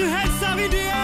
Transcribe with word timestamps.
you 0.00 0.06
had 0.06 0.30
some 0.40 0.58
idea. 0.58 0.99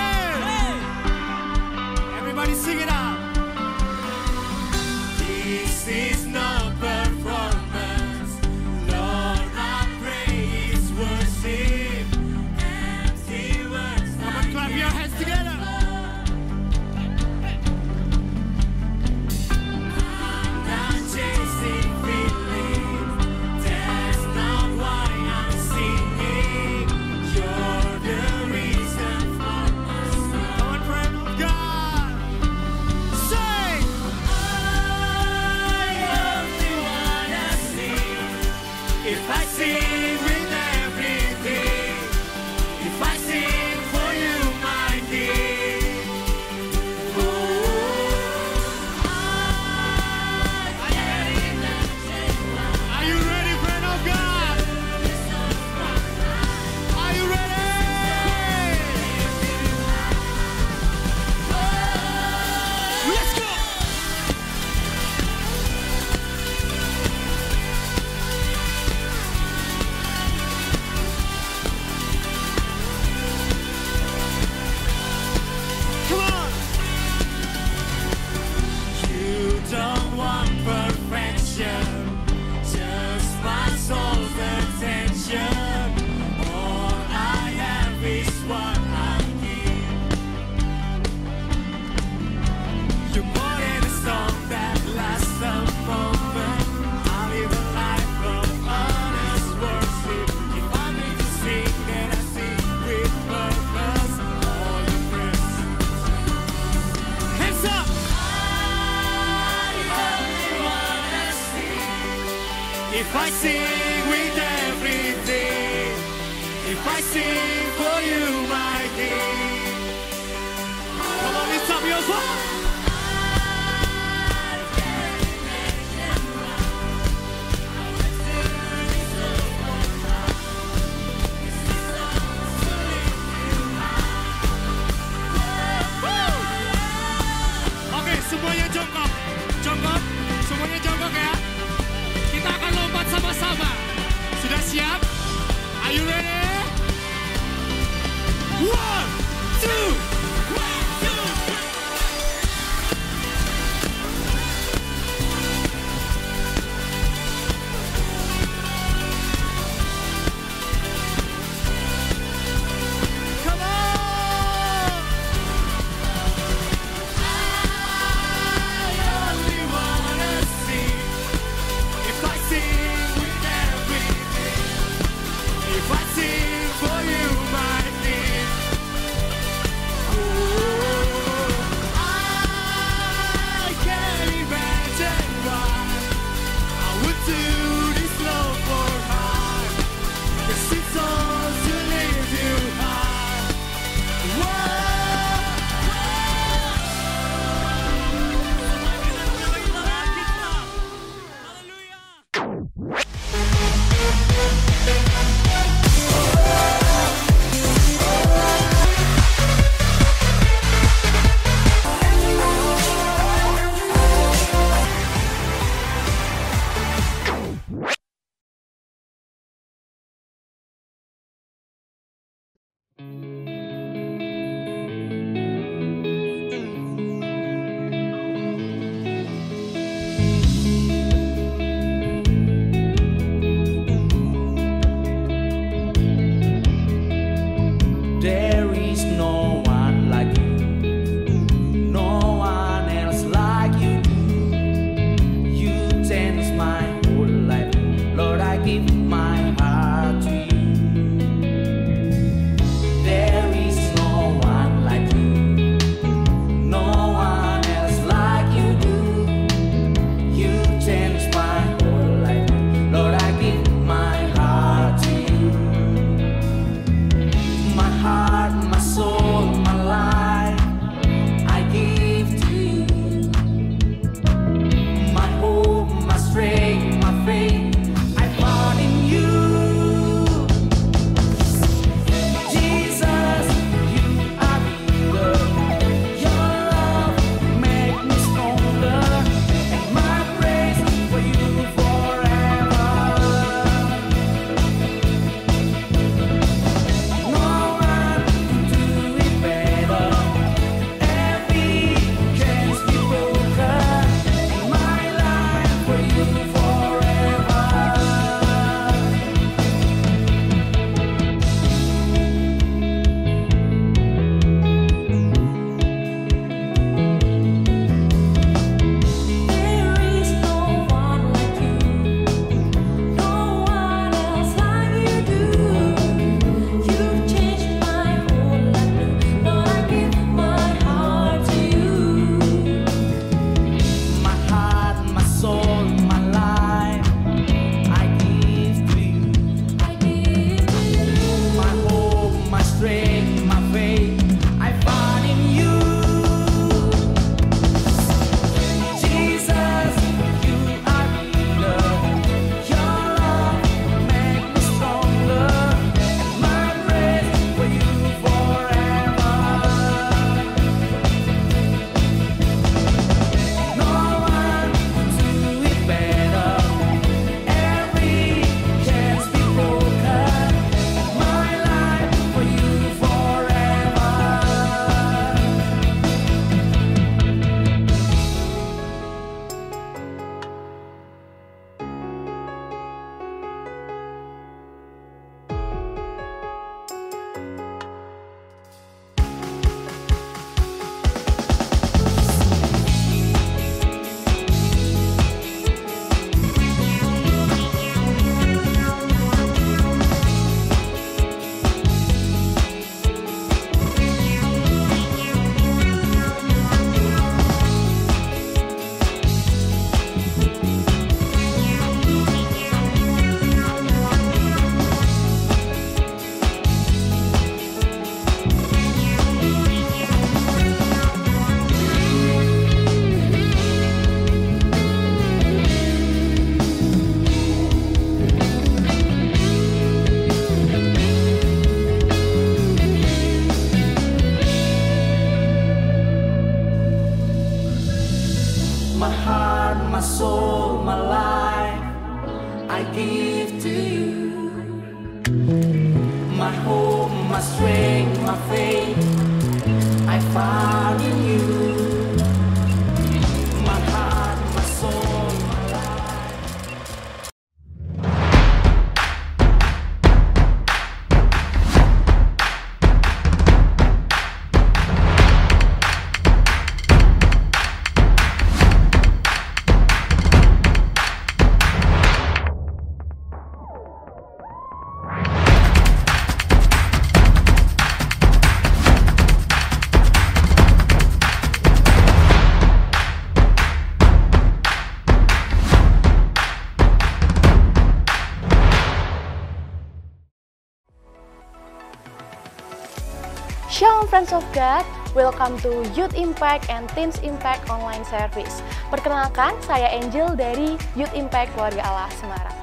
Friends 494.16 494.32
of 494.32 494.48
God, 494.56 494.80
welcome 495.12 495.60
to 495.60 495.84
Youth 495.92 496.16
Impact 496.16 496.72
and 496.72 496.88
Teens 496.96 497.20
Impact 497.20 497.68
Online 497.68 498.00
Service. 498.08 498.64
Perkenalkan, 498.88 499.52
saya 499.60 499.92
Angel 499.92 500.32
dari 500.32 500.80
Youth 500.96 501.12
Impact 501.12 501.52
Keluarga 501.52 501.84
Allah 501.84 502.08
Semarang. 502.16 502.56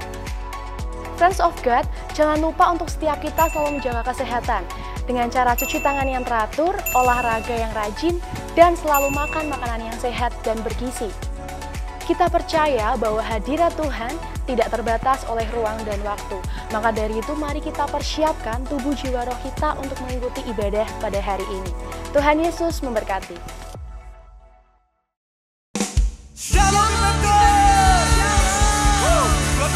Friends 1.14 1.38
of 1.38 1.54
God, 1.62 1.86
jangan 2.10 2.42
lupa 2.42 2.74
untuk 2.74 2.90
setiap 2.90 3.22
kita 3.22 3.46
selalu 3.54 3.78
menjaga 3.78 4.02
kesehatan 4.02 4.66
dengan 5.06 5.30
cara 5.30 5.54
cuci 5.54 5.78
tangan 5.78 6.10
yang 6.10 6.26
teratur, 6.26 6.74
olahraga 6.90 7.54
yang 7.54 7.70
rajin, 7.70 8.18
dan 8.58 8.74
selalu 8.74 9.14
makan 9.14 9.46
makanan 9.46 9.94
yang 9.94 9.98
sehat 10.02 10.34
dan 10.42 10.58
bergizi. 10.66 11.14
Kita 12.02 12.34
percaya 12.34 12.98
bahwa 12.98 13.22
hadirat 13.22 13.70
Tuhan 13.78 14.10
tidak 14.44 14.68
terbatas 14.72 15.24
oleh 15.28 15.44
ruang 15.52 15.76
dan 15.88 16.00
waktu. 16.04 16.38
Maka 16.72 16.92
dari 16.92 17.20
itu 17.20 17.32
mari 17.36 17.60
kita 17.60 17.88
persiapkan 17.88 18.64
tubuh 18.68 18.92
jiwa 18.96 19.24
roh 19.24 19.38
kita 19.44 19.76
untuk 19.80 19.96
mengikuti 20.04 20.44
ibadah 20.48 20.86
pada 21.00 21.20
hari 21.20 21.44
ini. 21.48 21.72
Tuhan 22.12 22.40
Yesus 22.40 22.84
memberkati. 22.84 23.36
Shalom 26.36 26.88
Immanuel. 26.92 28.04
Wuh, 29.00 29.28
Buat 29.58 29.72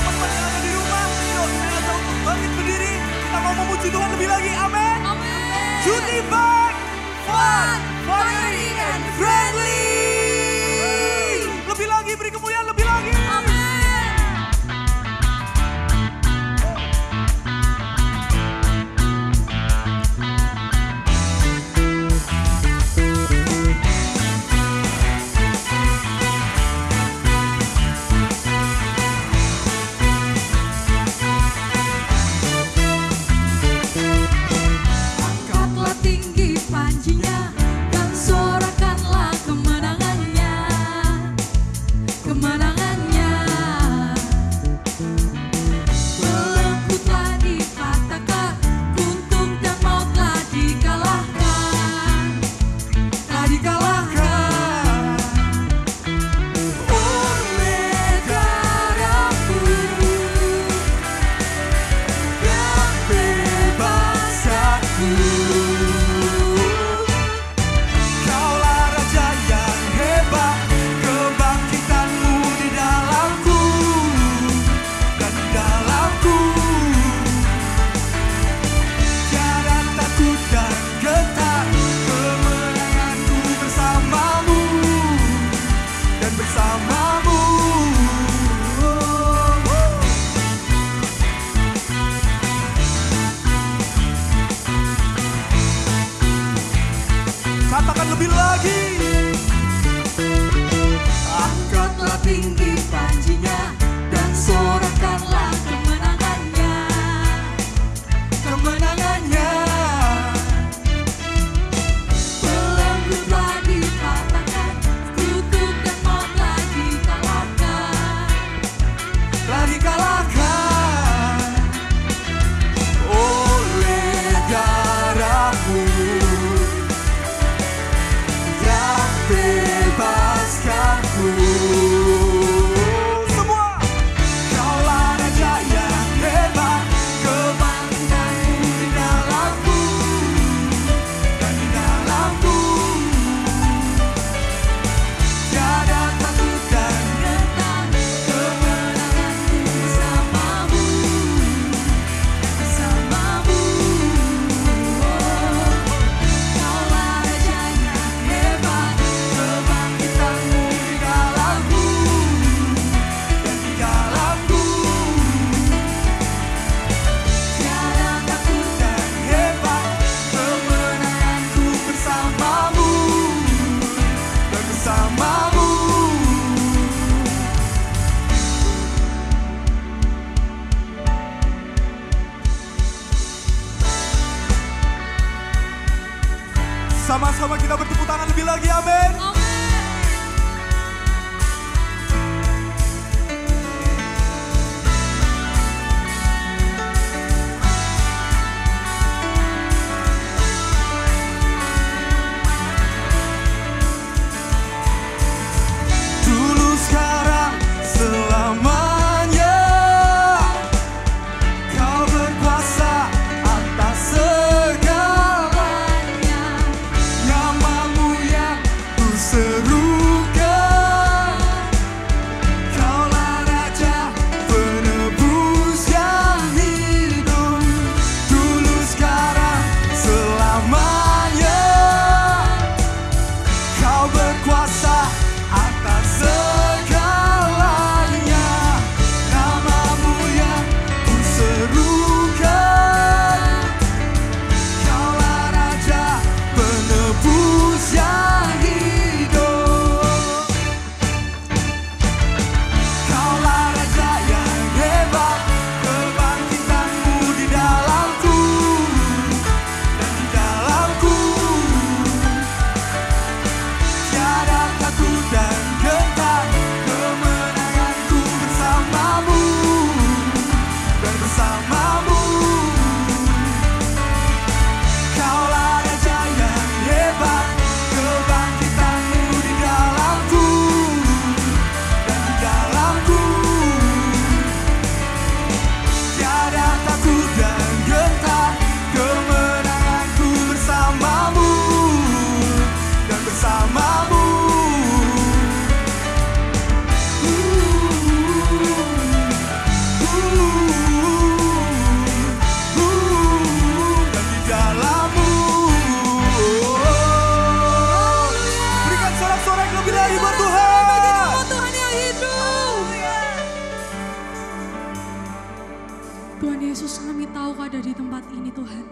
Yesus 316.69 317.01
kami 317.01 317.25
tahu 317.33 317.57
kau 317.57 317.65
ada 317.65 317.81
di 317.81 317.97
tempat 317.97 318.29
ini 318.29 318.53
Tuhan. 318.53 318.85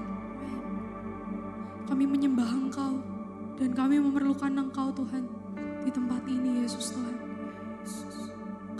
Kami 1.84 2.08
menyembah 2.08 2.48
Engkau 2.48 3.04
dan 3.60 3.76
kami 3.76 4.00
memerlukan 4.00 4.48
Engkau 4.48 4.88
Tuhan 4.96 5.28
di 5.84 5.92
tempat 5.92 6.24
ini 6.24 6.64
Yesus 6.64 6.96
Tuhan. 6.96 7.16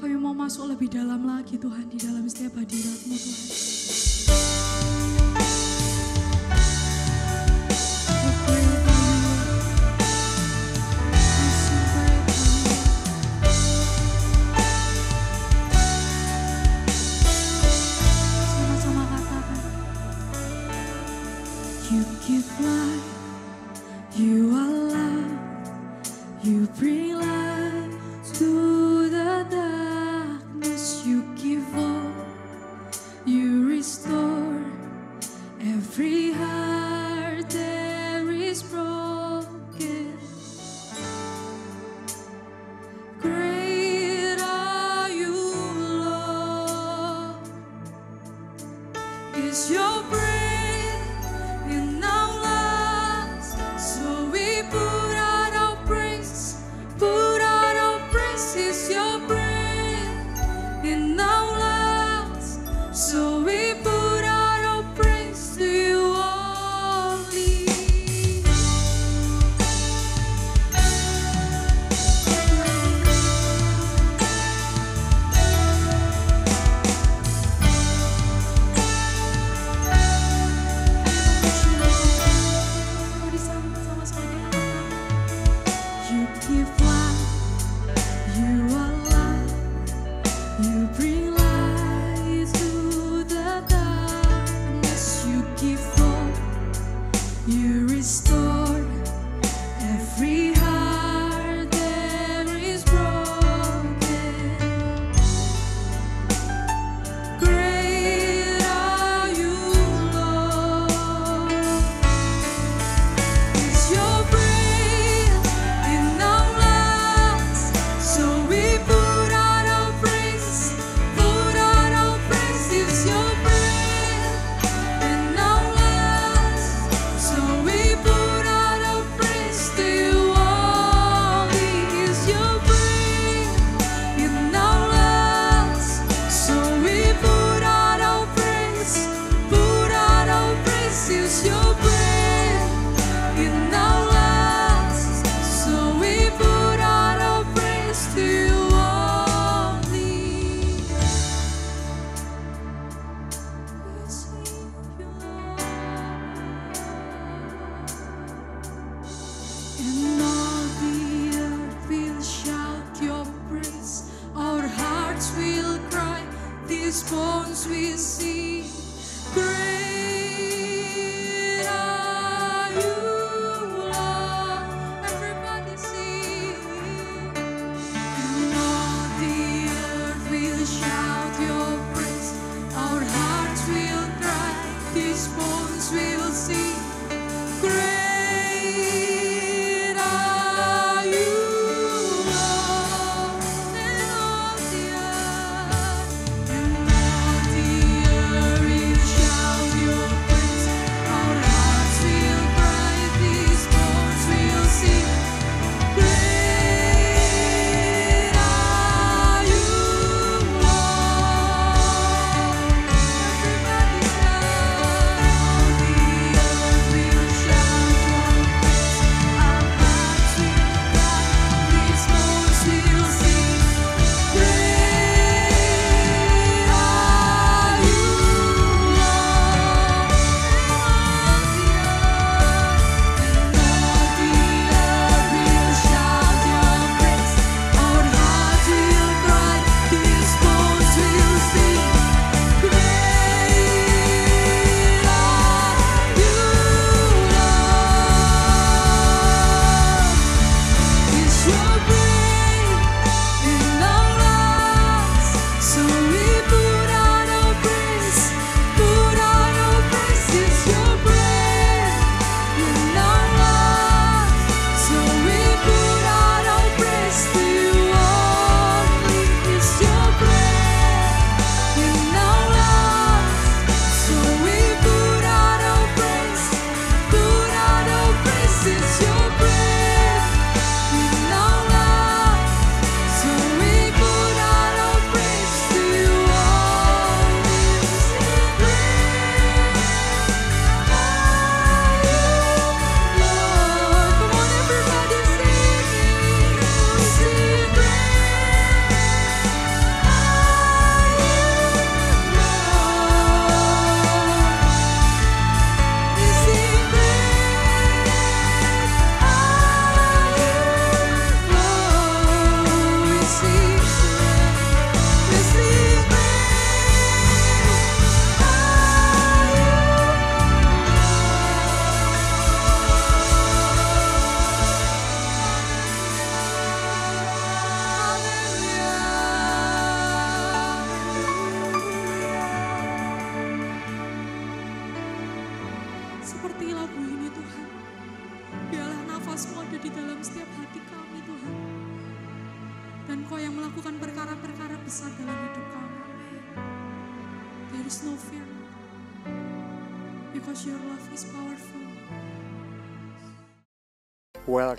Kami 0.01 0.17
mau 0.17 0.33
masuk 0.33 0.73
lebih 0.73 0.89
dalam 0.89 1.29
lagi 1.29 1.61
Tuhan 1.61 1.93
di 1.93 2.01
dalam 2.01 2.25
setiap 2.25 2.57
hadiratmu 2.57 3.13
Tuhan. 3.21 4.06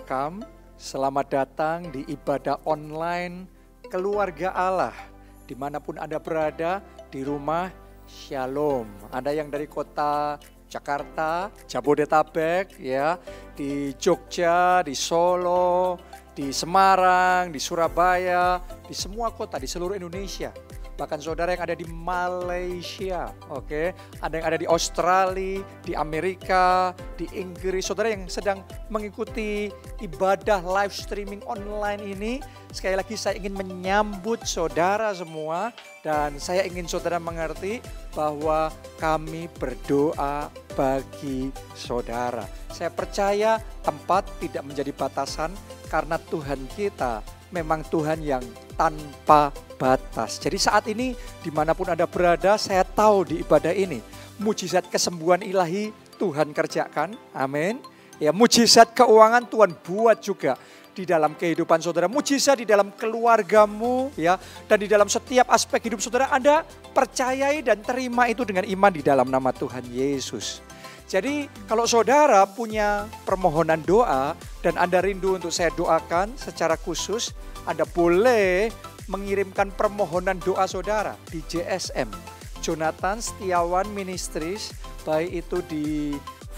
Welcome, 0.07 0.47
selamat 0.79 1.27
datang 1.27 1.91
di 1.91 2.07
ibadah 2.07 2.63
online 2.63 3.43
keluarga 3.91 4.55
Allah. 4.55 4.95
Di 5.43 5.51
mana 5.51 5.83
pun 5.83 5.99
Anda 5.99 6.15
berada, 6.15 6.79
di 7.11 7.27
rumah, 7.27 7.67
Shalom. 8.07 8.87
Ada 9.11 9.35
yang 9.35 9.51
dari 9.51 9.67
kota 9.67 10.39
Jakarta, 10.71 11.51
Jabodetabek, 11.67 12.79
ya, 12.79 13.19
di 13.51 13.91
Jogja, 13.99 14.79
di 14.79 14.95
Solo, 14.95 15.99
di 16.31 16.55
Semarang, 16.55 17.51
di 17.51 17.59
Surabaya, 17.59 18.63
di 18.87 18.95
semua 18.95 19.35
kota 19.35 19.59
di 19.59 19.67
seluruh 19.67 19.99
Indonesia. 19.99 20.55
Bahkan 20.97 21.21
saudara 21.21 21.53
yang 21.53 21.61
ada 21.61 21.77
di 21.77 21.85
Malaysia, 21.85 23.29
oke, 23.53 23.93
ada 24.17 24.33
yang 24.33 24.47
ada 24.49 24.57
di 24.57 24.65
Australia, 24.65 25.61
di 25.85 25.93
Amerika, 25.93 26.89
di 27.13 27.29
Inggris, 27.37 27.85
saudara 27.85 28.09
yang 28.09 28.25
sedang 28.25 28.65
mengikuti 28.89 29.69
ibadah 30.01 30.65
live 30.65 30.89
streaming 30.89 31.45
online 31.45 32.01
ini, 32.01 32.41
sekali 32.73 32.97
lagi 32.97 33.13
saya 33.13 33.37
ingin 33.37 33.53
menyambut 33.53 34.41
saudara 34.49 35.13
semua. 35.13 35.69
Dan 36.07 36.39
saya 36.39 36.63
ingin 36.63 36.87
saudara 36.87 37.19
mengerti 37.19 37.83
bahwa 38.15 38.71
kami 38.95 39.51
berdoa 39.59 40.47
bagi 40.71 41.51
saudara. 41.75 42.47
Saya 42.71 42.87
percaya 42.87 43.59
tempat 43.83 44.23
tidak 44.39 44.63
menjadi 44.63 44.95
batasan 44.95 45.51
karena 45.91 46.15
Tuhan 46.31 46.63
kita 46.79 47.19
memang 47.51 47.83
Tuhan 47.91 48.23
yang 48.23 48.43
tanpa 48.79 49.51
batas. 49.77 50.41
Jadi 50.41 50.57
saat 50.57 50.89
ini 50.89 51.13
di 51.45 51.53
mana 51.53 51.71
pun 51.77 51.87
Anda 51.87 52.09
berada, 52.09 52.57
saya 52.57 52.83
tahu 52.83 53.31
di 53.31 53.35
ibadah 53.45 53.71
ini 53.71 54.01
mujizat 54.41 54.89
kesembuhan 54.89 55.41
ilahi 55.45 55.93
Tuhan 56.17 56.53
kerjakan. 56.53 57.13
Amin. 57.33 57.81
Ya, 58.17 58.33
mujizat 58.33 58.97
keuangan 58.97 59.45
Tuhan 59.45 59.77
buat 59.85 60.17
juga 60.17 60.57
di 60.97 61.05
dalam 61.05 61.37
kehidupan 61.37 61.77
saudara, 61.77 62.09
mujizat 62.09 62.57
di 62.57 62.65
dalam 62.65 62.89
keluargamu 62.89 64.09
ya 64.17 64.41
dan 64.65 64.81
di 64.81 64.89
dalam 64.89 65.05
setiap 65.05 65.45
aspek 65.53 65.93
hidup 65.93 66.01
saudara 66.01 66.33
Anda 66.33 66.65
percayai 66.97 67.61
dan 67.61 67.85
terima 67.85 68.25
itu 68.25 68.41
dengan 68.41 68.65
iman 68.65 68.89
di 68.89 69.05
dalam 69.05 69.29
nama 69.29 69.53
Tuhan 69.53 69.85
Yesus. 69.93 70.65
Jadi 71.07 71.47
kalau 71.69 71.85
saudara 71.85 72.43
punya 72.49 73.05
permohonan 73.23 73.79
doa 73.85 74.33
dan 74.65 74.75
Anda 74.75 74.99
rindu 74.99 75.37
untuk 75.37 75.53
saya 75.53 75.69
doakan 75.71 76.33
secara 76.35 76.75
khusus, 76.75 77.31
Anda 77.63 77.85
boleh 77.85 78.73
mengirimkan 79.07 79.71
permohonan 79.73 80.39
doa 80.43 80.67
saudara 80.67 81.15
di 81.31 81.43
JSM. 81.47 82.11
Jonathan 82.59 83.23
Setiawan 83.23 83.87
Ministries, 83.95 84.75
baik 85.07 85.47
itu 85.47 85.57
di 85.71 85.85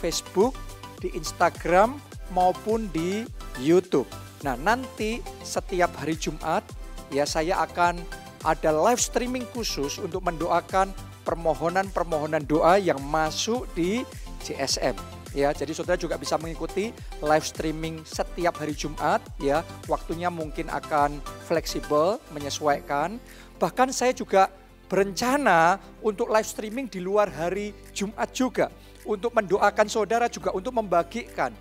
Facebook, 0.02 0.58
di 0.98 1.14
Instagram, 1.14 2.02
maupun 2.34 2.90
di 2.90 3.26
YouTube. 3.62 4.10
Nah 4.42 4.58
nanti 4.58 5.22
setiap 5.46 5.94
hari 6.00 6.18
Jumat 6.18 6.66
ya 7.14 7.26
saya 7.26 7.62
akan 7.66 8.02
ada 8.46 8.72
live 8.72 9.02
streaming 9.02 9.44
khusus 9.52 10.00
untuk 10.00 10.24
mendoakan 10.24 10.96
permohonan-permohonan 11.28 12.48
doa 12.48 12.80
yang 12.80 12.98
masuk 13.04 13.68
di 13.76 14.08
JSM 14.48 15.19
ya. 15.34 15.54
Jadi 15.54 15.72
saudara 15.76 16.00
juga 16.00 16.16
bisa 16.16 16.38
mengikuti 16.38 16.94
live 17.20 17.46
streaming 17.46 18.02
setiap 18.06 18.60
hari 18.62 18.74
Jumat 18.74 19.22
ya. 19.42 19.66
Waktunya 19.86 20.32
mungkin 20.32 20.70
akan 20.70 21.20
fleksibel, 21.46 22.22
menyesuaikan. 22.34 23.18
Bahkan 23.60 23.92
saya 23.92 24.16
juga 24.16 24.48
berencana 24.90 25.78
untuk 26.02 26.34
live 26.34 26.48
streaming 26.50 26.90
di 26.90 26.98
luar 26.98 27.30
hari 27.30 27.76
Jumat 27.94 28.34
juga 28.34 28.74
untuk 29.06 29.34
mendoakan 29.34 29.88
saudara 29.88 30.26
juga 30.26 30.50
untuk 30.54 30.74
membagikan 30.74 31.54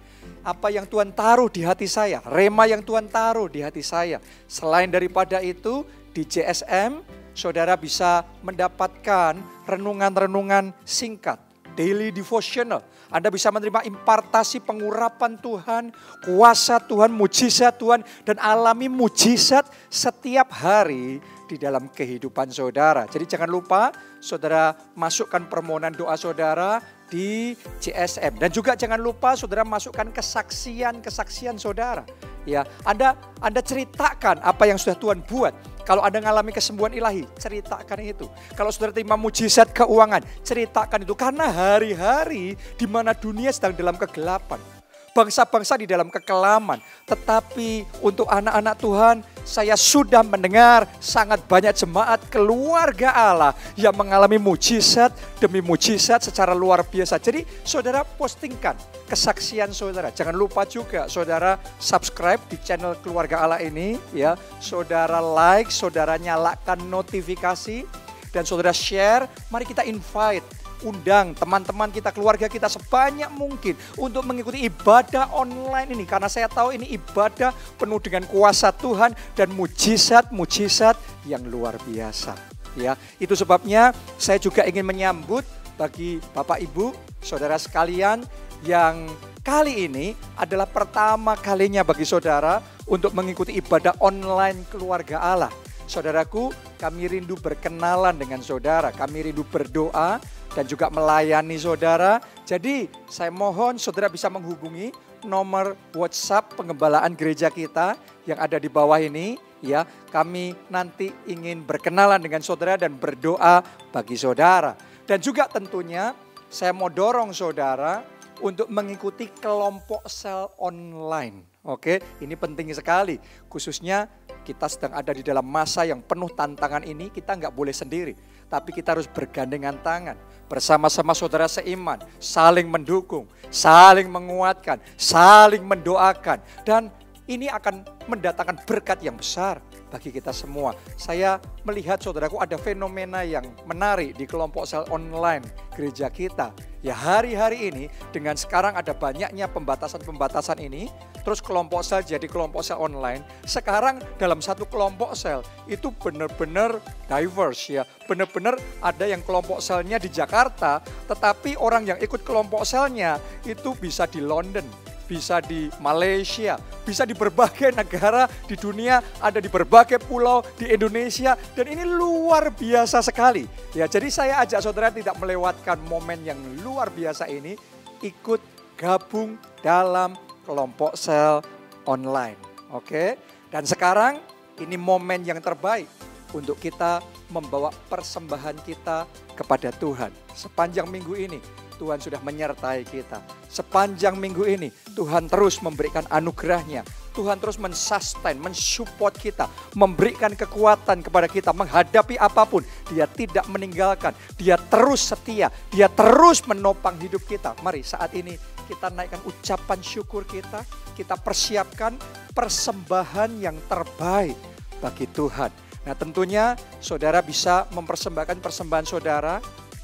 apa 0.44 0.68
yang 0.72 0.85
Tuhan 0.88 1.12
taruh 1.12 1.48
di 1.48 1.64
hati 1.64 1.88
saya, 1.88 2.20
rema 2.24 2.68
yang 2.68 2.81
Tuhan 2.85 3.09
taruh 3.09 3.48
di 3.48 3.64
hati 3.64 3.85
saya. 3.85 4.20
Selain 4.48 4.88
daripada 4.88 5.40
itu, 5.40 5.85
di 6.12 6.24
JSM 6.24 7.04
saudara 7.37 7.76
bisa 7.78 8.24
mendapatkan 8.42 9.38
renungan-renungan 9.64 10.72
singkat, 10.85 11.38
daily 11.76 12.11
devotional. 12.11 12.83
Anda 13.09 13.33
bisa 13.33 13.49
menerima 13.49 13.88
impartasi 13.88 14.61
pengurapan 14.61 15.40
Tuhan, 15.40 15.85
kuasa 16.25 16.77
Tuhan, 16.85 17.09
mujizat 17.09 17.81
Tuhan, 17.81 18.05
dan 18.29 18.37
alami 18.37 18.92
mujizat 18.92 19.64
setiap 19.88 20.53
hari 20.53 21.21
di 21.49 21.57
dalam 21.57 21.88
kehidupan 21.88 22.53
saudara. 22.53 23.09
Jadi 23.09 23.25
jangan 23.25 23.49
lupa 23.49 23.88
saudara 24.21 24.77
masukkan 24.92 25.49
permohonan 25.49 25.97
doa 25.97 26.12
saudara 26.21 26.85
di 27.09 27.57
CSM 27.81 28.37
dan 28.37 28.53
juga 28.53 28.77
jangan 28.77 29.01
lupa 29.01 29.33
saudara 29.33 29.64
masukkan 29.64 30.12
kesaksian-kesaksian 30.12 31.57
saudara. 31.57 32.05
Ya, 32.49 32.65
Anda 32.81 33.13
Anda 33.45 33.61
ceritakan 33.61 34.41
apa 34.41 34.65
yang 34.65 34.81
sudah 34.81 34.97
Tuhan 34.97 35.21
buat. 35.29 35.53
Kalau 35.85 36.01
Anda 36.01 36.21
mengalami 36.25 36.53
kesembuhan 36.53 36.97
ilahi, 36.97 37.29
ceritakan 37.37 38.01
itu. 38.01 38.25
Kalau 38.57 38.73
saudara 38.73 38.97
terima 38.97 39.21
mujizat 39.21 39.73
keuangan, 39.77 40.25
ceritakan 40.41 41.05
itu 41.05 41.13
karena 41.13 41.49
hari-hari 41.49 42.57
di 42.57 42.87
mana 42.89 43.13
dunia 43.13 43.53
sedang 43.53 43.77
dalam 43.77 44.01
kegelapan. 44.01 44.78
Bangsa-bangsa 45.18 45.74
di 45.74 45.90
dalam 45.90 46.14
kekelaman, 46.14 46.78
tetapi 47.02 47.83
untuk 48.07 48.31
anak-anak 48.31 48.74
Tuhan, 48.78 49.16
saya 49.42 49.74
sudah 49.74 50.22
mendengar 50.22 50.87
sangat 51.02 51.42
banyak 51.42 51.74
jemaat 51.74 52.22
keluarga 52.31 53.11
Allah 53.11 53.50
yang 53.74 53.98
mengalami 53.98 54.38
mujizat 54.38 55.11
demi 55.42 55.59
mujizat 55.59 56.22
secara 56.22 56.54
luar 56.54 56.87
biasa. 56.87 57.18
Jadi 57.18 57.42
saudara 57.66 58.07
postingkan 58.07 58.78
kesaksian 59.11 59.74
saudara. 59.74 60.14
Jangan 60.14 60.38
lupa 60.38 60.62
juga 60.70 61.11
saudara 61.11 61.59
subscribe 61.83 62.38
di 62.46 62.54
channel 62.62 62.94
keluarga 63.02 63.42
Allah 63.42 63.59
ini 63.59 63.98
ya. 64.14 64.38
Saudara 64.62 65.18
like, 65.18 65.74
saudara 65.74 66.14
nyalakan 66.14 66.87
notifikasi 66.87 67.83
dan 68.31 68.46
saudara 68.46 68.70
share. 68.70 69.26
Mari 69.50 69.66
kita 69.66 69.83
invite 69.83 70.46
undang 70.85 71.35
teman-teman 71.35 71.91
kita, 71.91 72.12
keluarga 72.14 72.47
kita 72.47 72.67
sebanyak 72.71 73.31
mungkin 73.33 73.75
untuk 73.99 74.23
mengikuti 74.27 74.67
ibadah 74.67 75.33
online 75.35 75.95
ini 75.95 76.05
karena 76.05 76.31
saya 76.31 76.47
tahu 76.47 76.75
ini 76.75 76.91
ibadah 76.95 77.55
penuh 77.79 78.01
dengan 78.03 78.27
kuasa 78.27 78.71
Tuhan 78.75 79.14
dan 79.35 79.49
mujizat-mujizat 79.55 80.99
yang 81.27 81.43
luar 81.47 81.79
biasa. 81.83 82.35
Ya, 82.79 82.95
itu 83.19 83.35
sebabnya 83.35 83.91
saya 84.21 84.38
juga 84.38 84.62
ingin 84.62 84.87
menyambut 84.87 85.43
bagi 85.75 86.23
Bapak 86.35 86.62
Ibu, 86.62 86.95
saudara 87.23 87.59
sekalian 87.59 88.23
yang 88.67 89.07
kali 89.43 89.87
ini 89.87 90.14
adalah 90.35 90.67
pertama 90.67 91.38
kalinya 91.38 91.87
bagi 91.87 92.03
saudara 92.03 92.59
untuk 92.91 93.14
mengikuti 93.14 93.55
ibadah 93.57 93.95
online 94.03 94.67
keluarga 94.71 95.23
Allah. 95.23 95.53
Saudaraku, 95.88 96.53
kami 96.77 97.09
rindu 97.09 97.33
berkenalan 97.41 98.12
dengan 98.12 98.45
saudara, 98.45 98.93
kami 98.93 99.33
rindu 99.33 99.41
berdoa 99.49 100.21
dan 100.59 100.66
juga 100.66 100.90
melayani 100.90 101.55
saudara. 101.55 102.18
Jadi 102.42 102.90
saya 103.07 103.31
mohon 103.31 103.79
saudara 103.79 104.11
bisa 104.11 104.27
menghubungi 104.27 104.90
nomor 105.23 105.79
WhatsApp 105.94 106.59
pengembalaan 106.59 107.14
gereja 107.14 107.47
kita 107.47 107.94
yang 108.27 108.42
ada 108.42 108.59
di 108.59 108.66
bawah 108.66 108.99
ini 108.99 109.38
ya. 109.62 109.87
Kami 110.11 110.59
nanti 110.66 111.14
ingin 111.31 111.62
berkenalan 111.62 112.18
dengan 112.18 112.42
saudara 112.42 112.75
dan 112.75 112.99
berdoa 112.99 113.62
bagi 113.94 114.18
saudara. 114.18 114.75
Dan 115.07 115.23
juga 115.23 115.47
tentunya 115.47 116.11
saya 116.51 116.75
mau 116.75 116.90
dorong 116.90 117.31
saudara 117.31 118.03
untuk 118.42 118.66
mengikuti 118.66 119.31
kelompok 119.31 120.11
sel 120.11 120.51
online. 120.59 121.47
Oke, 121.66 122.03
ini 122.18 122.35
penting 122.35 122.75
sekali. 122.75 123.18
Khususnya 123.47 124.11
kita 124.47 124.66
sedang 124.66 124.97
ada 124.97 125.12
di 125.12 125.21
dalam 125.21 125.44
masa 125.44 125.85
yang 125.85 126.01
penuh 126.01 126.33
tantangan 126.33 126.81
ini, 126.87 127.12
kita 127.12 127.37
nggak 127.37 127.53
boleh 127.53 127.75
sendiri. 127.75 128.14
Tapi 128.49 128.73
kita 128.73 128.97
harus 128.97 129.05
bergandengan 129.05 129.77
tangan. 129.85 130.17
Bersama-sama 130.49 131.13
saudara 131.13 131.45
seiman, 131.45 132.01
saling 132.17 132.65
mendukung, 132.65 133.29
saling 133.53 134.09
menguatkan, 134.09 134.81
saling 134.97 135.61
mendoakan. 135.61 136.41
Dan 136.65 136.89
ini 137.29 137.53
akan 137.53 137.85
mendatangkan 138.09 138.65
berkat 138.65 139.05
yang 139.05 139.21
besar. 139.21 139.61
Bagi 139.88 140.12
kita 140.12 140.31
semua. 140.31 140.77
Saya 140.94 141.40
melihat 141.64 141.98
saudaraku 141.98 142.38
ada 142.38 142.61
fenomena 142.61 143.24
yang 143.24 143.44
menarik 143.64 144.14
di 144.14 144.29
kelompok 144.29 144.68
sel 144.68 144.85
online 144.92 145.42
gereja 145.74 146.12
kita. 146.12 146.53
Ya 146.79 146.94
hari-hari 146.94 147.74
ini 147.74 147.85
dengan 148.14 148.38
sekarang 148.38 148.79
ada 148.79 148.94
banyaknya 148.94 149.51
pembatasan-pembatasan 149.51 150.62
ini, 150.62 150.87
terus 151.27 151.42
kelompok 151.42 151.83
sel 151.83 152.07
jadi 152.07 152.22
kelompok 152.31 152.62
sel 152.62 152.79
online. 152.79 153.27
Sekarang 153.42 153.98
dalam 154.14 154.38
satu 154.38 154.62
kelompok 154.62 155.18
sel 155.18 155.42
itu 155.66 155.90
benar-benar 155.90 156.79
diverse 157.11 157.83
ya, 157.83 157.83
benar-benar 158.07 158.55
ada 158.79 159.05
yang 159.11 159.27
kelompok 159.27 159.59
selnya 159.59 159.98
di 159.98 160.07
Jakarta, 160.07 160.79
tetapi 161.11 161.59
orang 161.59 161.83
yang 161.83 161.98
ikut 161.98 162.22
kelompok 162.22 162.62
selnya 162.62 163.18
itu 163.42 163.74
bisa 163.74 164.07
di 164.07 164.22
London, 164.22 164.64
bisa 165.09 165.40
di 165.40 165.73
Malaysia, 165.81 166.61
bisa 166.85 167.09
di 167.09 167.16
berbagai 167.16 167.73
negara 167.73 168.29
di 168.44 168.55
dunia, 168.55 169.01
ada 169.18 169.40
di 169.40 169.49
berbagai 169.49 169.97
pulau 170.05 170.44
di 170.61 170.68
Indonesia 170.68 171.33
dan 171.57 171.66
ini 171.73 171.88
luar 171.88 172.53
biasa 172.53 173.01
sekali. 173.01 173.49
Ya, 173.73 173.88
jadi 173.88 174.12
saya 174.12 174.44
ajak 174.44 174.61
saudara 174.61 174.92
tidak 174.92 175.16
melewatkan 175.16 175.81
momen 175.88 176.21
yang 176.29 176.37
luar 176.61 176.92
biasa 176.92 177.25
ini 177.33 177.57
ikut 178.05 178.38
gabung 178.77 179.40
dalam 179.64 180.14
kelompok 180.44 180.94
sel 180.94 181.40
online. 181.88 182.37
Oke. 182.71 183.16
Dan 183.49 183.64
sekarang 183.64 184.21
ini 184.61 184.77
momen 184.77 185.25
yang 185.25 185.40
terbaik 185.40 185.88
untuk 186.37 186.61
kita 186.61 187.01
membawa 187.29 187.73
persembahan 187.93 188.61
kita 188.64 189.05
kepada 189.37 189.69
Tuhan. 189.73 190.12
Sepanjang 190.33 190.88
minggu 190.88 191.14
ini 191.14 191.38
Tuhan 191.79 192.03
sudah 192.03 192.19
menyertai 192.21 192.83
kita. 192.83 193.23
Sepanjang 193.47 194.19
minggu 194.19 194.45
ini 194.45 194.69
Tuhan 194.99 195.31
terus 195.31 195.62
memberikan 195.62 196.05
anugerahnya. 196.11 196.83
Tuhan 197.14 197.43
terus 197.43 197.59
mensustain, 197.59 198.38
mensupport 198.38 199.11
kita, 199.11 199.51
memberikan 199.75 200.31
kekuatan 200.38 201.03
kepada 201.03 201.27
kita 201.27 201.51
menghadapi 201.51 202.14
apa 202.14 202.47
pun. 202.47 202.62
Dia 202.95 203.11
tidak 203.11 203.43
meninggalkan, 203.51 204.14
dia 204.38 204.55
terus 204.55 205.11
setia, 205.11 205.51
dia 205.75 205.91
terus 205.91 206.47
menopang 206.47 206.95
hidup 207.03 207.27
kita. 207.27 207.59
Mari 207.59 207.83
saat 207.83 208.14
ini 208.14 208.38
kita 208.71 208.95
naikkan 208.95 209.19
ucapan 209.27 209.83
syukur 209.83 210.23
kita, 210.31 210.62
kita 210.95 211.19
persiapkan 211.19 211.99
persembahan 212.31 213.35
yang 213.43 213.59
terbaik 213.67 214.38
bagi 214.79 215.11
Tuhan. 215.11 215.67
Nah 215.87 215.95
tentunya 215.95 216.59
saudara 216.83 217.23
bisa 217.23 217.69
mempersembahkan 217.75 218.38
persembahan 218.43 218.87
saudara 218.87 219.38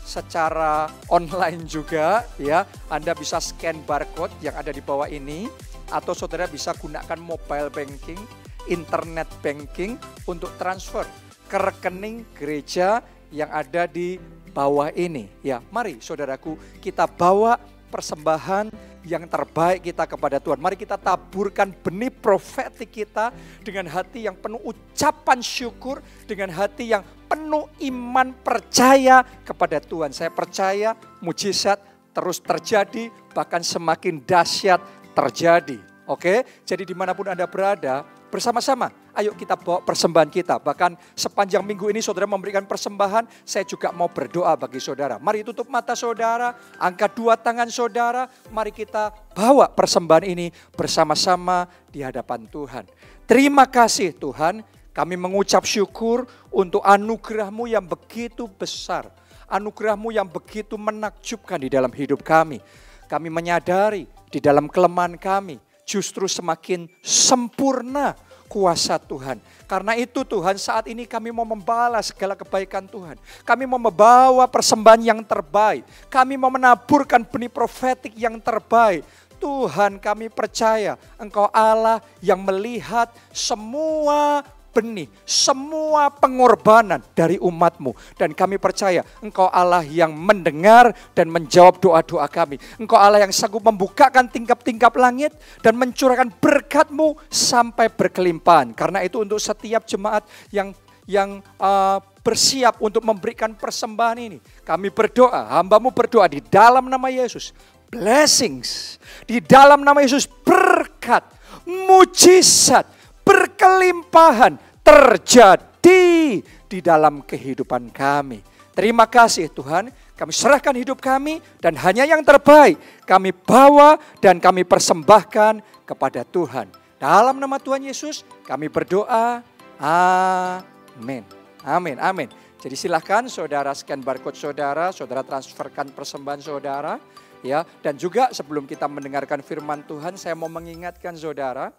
secara 0.04 0.86
online 1.08 1.64
juga 1.64 2.22
ya. 2.36 2.68
Anda 2.92 3.16
bisa 3.16 3.40
scan 3.40 3.82
barcode 3.82 4.32
yang 4.44 4.54
ada 4.54 4.70
di 4.70 4.84
bawah 4.84 5.08
ini 5.08 5.48
atau 5.88 6.12
saudara 6.12 6.48
bisa 6.48 6.76
gunakan 6.76 7.18
mobile 7.20 7.72
banking, 7.72 8.20
internet 8.68 9.28
banking 9.40 9.96
untuk 10.28 10.52
transfer 10.60 11.08
ke 11.48 11.56
rekening 11.56 12.24
gereja 12.36 13.04
yang 13.32 13.48
ada 13.50 13.88
di 13.88 14.20
bawah 14.54 14.92
ini. 14.94 15.26
Ya, 15.42 15.60
mari 15.72 15.98
saudaraku 15.98 16.56
kita 16.78 17.08
bawa 17.10 17.58
persembahan 17.90 18.70
yang 19.04 19.28
terbaik 19.28 19.84
kita 19.84 20.08
kepada 20.08 20.40
Tuhan. 20.40 20.56
Mari 20.58 20.80
kita 20.80 20.96
taburkan 20.96 21.70
benih 21.70 22.10
profetik 22.10 22.90
kita 23.04 23.30
dengan 23.60 23.86
hati 23.88 24.24
yang 24.24 24.34
penuh 24.34 24.60
ucapan 24.64 25.38
syukur, 25.44 26.00
dengan 26.24 26.48
hati 26.50 26.90
yang 26.90 27.04
penuh 27.28 27.68
iman 27.92 28.32
percaya 28.40 29.22
kepada 29.44 29.78
Tuhan. 29.78 30.10
Saya 30.10 30.32
percaya 30.32 30.96
mujizat 31.20 31.78
terus 32.16 32.40
terjadi, 32.40 33.12
bahkan 33.36 33.60
semakin 33.60 34.24
dahsyat 34.24 34.80
terjadi. 35.12 35.78
Oke, 36.04 36.44
jadi 36.68 36.84
di 36.84 36.92
mana 36.92 37.16
pun 37.16 37.24
Anda 37.32 37.48
berada, 37.48 38.04
bersama-sama, 38.34 38.90
ayo 39.14 39.30
kita 39.38 39.54
bawa 39.54 39.78
persembahan 39.86 40.26
kita. 40.26 40.58
Bahkan 40.58 40.98
sepanjang 41.14 41.62
minggu 41.62 41.86
ini 41.94 42.02
saudara 42.02 42.26
memberikan 42.26 42.66
persembahan, 42.66 43.30
saya 43.46 43.62
juga 43.62 43.94
mau 43.94 44.10
berdoa 44.10 44.58
bagi 44.58 44.82
saudara. 44.82 45.22
Mari 45.22 45.46
tutup 45.46 45.70
mata 45.70 45.94
saudara, 45.94 46.58
angkat 46.82 47.14
dua 47.14 47.38
tangan 47.38 47.70
saudara, 47.70 48.26
mari 48.50 48.74
kita 48.74 49.14
bawa 49.38 49.70
persembahan 49.70 50.26
ini 50.26 50.50
bersama-sama 50.74 51.70
di 51.94 52.02
hadapan 52.02 52.50
Tuhan. 52.50 52.90
Terima 53.22 53.70
kasih 53.70 54.10
Tuhan, 54.18 54.66
kami 54.90 55.14
mengucap 55.14 55.62
syukur 55.62 56.26
untuk 56.50 56.82
anugerahmu 56.82 57.70
yang 57.70 57.86
begitu 57.86 58.50
besar. 58.50 59.14
Anugerahmu 59.46 60.10
yang 60.10 60.26
begitu 60.26 60.74
menakjubkan 60.74 61.62
di 61.62 61.70
dalam 61.70 61.94
hidup 61.94 62.26
kami. 62.26 62.58
Kami 63.06 63.30
menyadari 63.30 64.10
di 64.26 64.42
dalam 64.42 64.66
kelemahan 64.66 65.14
kami, 65.14 65.62
justru 65.84 66.24
semakin 66.26 66.88
sempurna 67.04 68.16
kuasa 68.48 69.00
Tuhan. 69.00 69.40
Karena 69.64 69.96
itu 69.96 70.22
Tuhan 70.22 70.54
saat 70.60 70.86
ini 70.86 71.08
kami 71.08 71.32
mau 71.34 71.42
membalas 71.42 72.12
segala 72.12 72.36
kebaikan 72.36 72.84
Tuhan. 72.86 73.16
Kami 73.42 73.64
mau 73.64 73.80
membawa 73.80 74.44
persembahan 74.46 75.02
yang 75.02 75.20
terbaik. 75.24 75.82
Kami 76.06 76.36
mau 76.36 76.52
menaburkan 76.52 77.24
benih 77.24 77.50
profetik 77.50 78.14
yang 78.14 78.38
terbaik. 78.38 79.02
Tuhan 79.42 80.00
kami 80.00 80.30
percaya 80.32 80.96
Engkau 81.20 81.50
Allah 81.52 82.00
yang 82.24 82.40
melihat 82.40 83.12
semua 83.34 84.46
benih, 84.74 85.06
semua 85.22 86.10
pengorbanan 86.10 86.98
dari 87.14 87.38
umatmu. 87.38 87.94
Dan 88.18 88.34
kami 88.34 88.58
percaya 88.58 89.06
engkau 89.22 89.46
Allah 89.46 89.86
yang 89.86 90.10
mendengar 90.10 90.90
dan 91.14 91.30
menjawab 91.30 91.78
doa-doa 91.78 92.26
kami. 92.26 92.58
Engkau 92.76 92.98
Allah 92.98 93.22
yang 93.22 93.30
sanggup 93.30 93.62
membukakan 93.62 94.26
tingkap-tingkap 94.26 94.90
langit 94.98 95.30
dan 95.62 95.78
mencurahkan 95.78 96.34
berkatmu 96.42 97.14
sampai 97.30 97.86
berkelimpahan. 97.86 98.74
Karena 98.74 99.06
itu 99.06 99.22
untuk 99.22 99.38
setiap 99.38 99.86
jemaat 99.86 100.26
yang 100.50 100.74
yang 101.04 101.44
uh, 101.60 102.00
bersiap 102.24 102.80
untuk 102.80 103.04
memberikan 103.04 103.52
persembahan 103.52 104.18
ini. 104.18 104.38
Kami 104.64 104.88
berdoa, 104.88 105.60
hambamu 105.60 105.92
berdoa 105.92 106.24
di 106.24 106.40
dalam 106.40 106.88
nama 106.88 107.12
Yesus. 107.12 107.52
Blessings. 107.92 108.96
Di 109.28 109.38
dalam 109.44 109.84
nama 109.84 110.00
Yesus 110.00 110.24
berkat, 110.26 111.22
mujizat, 111.68 112.88
berkelimpahan 113.24 114.60
terjadi 114.84 116.44
di 116.68 116.78
dalam 116.84 117.24
kehidupan 117.24 117.90
kami. 117.90 118.44
Terima 118.74 119.06
kasih 119.06 119.48
Tuhan, 119.54 119.88
kami 120.14 120.32
serahkan 120.34 120.74
hidup 120.74 120.98
kami 120.98 121.38
dan 121.62 121.78
hanya 121.78 122.06
yang 122.06 122.22
terbaik 122.22 122.78
kami 123.06 123.30
bawa 123.30 123.98
dan 124.18 124.38
kami 124.38 124.62
persembahkan 124.66 125.62
kepada 125.86 126.22
Tuhan. 126.26 126.70
Dalam 126.98 127.38
nama 127.38 127.58
Tuhan 127.58 127.86
Yesus 127.86 128.26
kami 128.42 128.66
berdoa. 128.66 129.46
Amin. 129.78 131.22
Amin. 131.62 131.96
Amin. 132.02 132.28
Jadi 132.64 132.80
silahkan 132.80 133.28
saudara 133.28 133.76
scan 133.76 134.00
barcode 134.00 134.40
saudara, 134.40 134.88
saudara 134.88 135.20
transferkan 135.20 135.92
persembahan 135.92 136.40
saudara. 136.40 136.96
Ya, 137.44 137.60
dan 137.84 138.00
juga 138.00 138.32
sebelum 138.32 138.64
kita 138.64 138.88
mendengarkan 138.88 139.44
firman 139.44 139.84
Tuhan, 139.84 140.16
saya 140.16 140.32
mau 140.32 140.48
mengingatkan 140.48 141.12
saudara, 141.12 141.76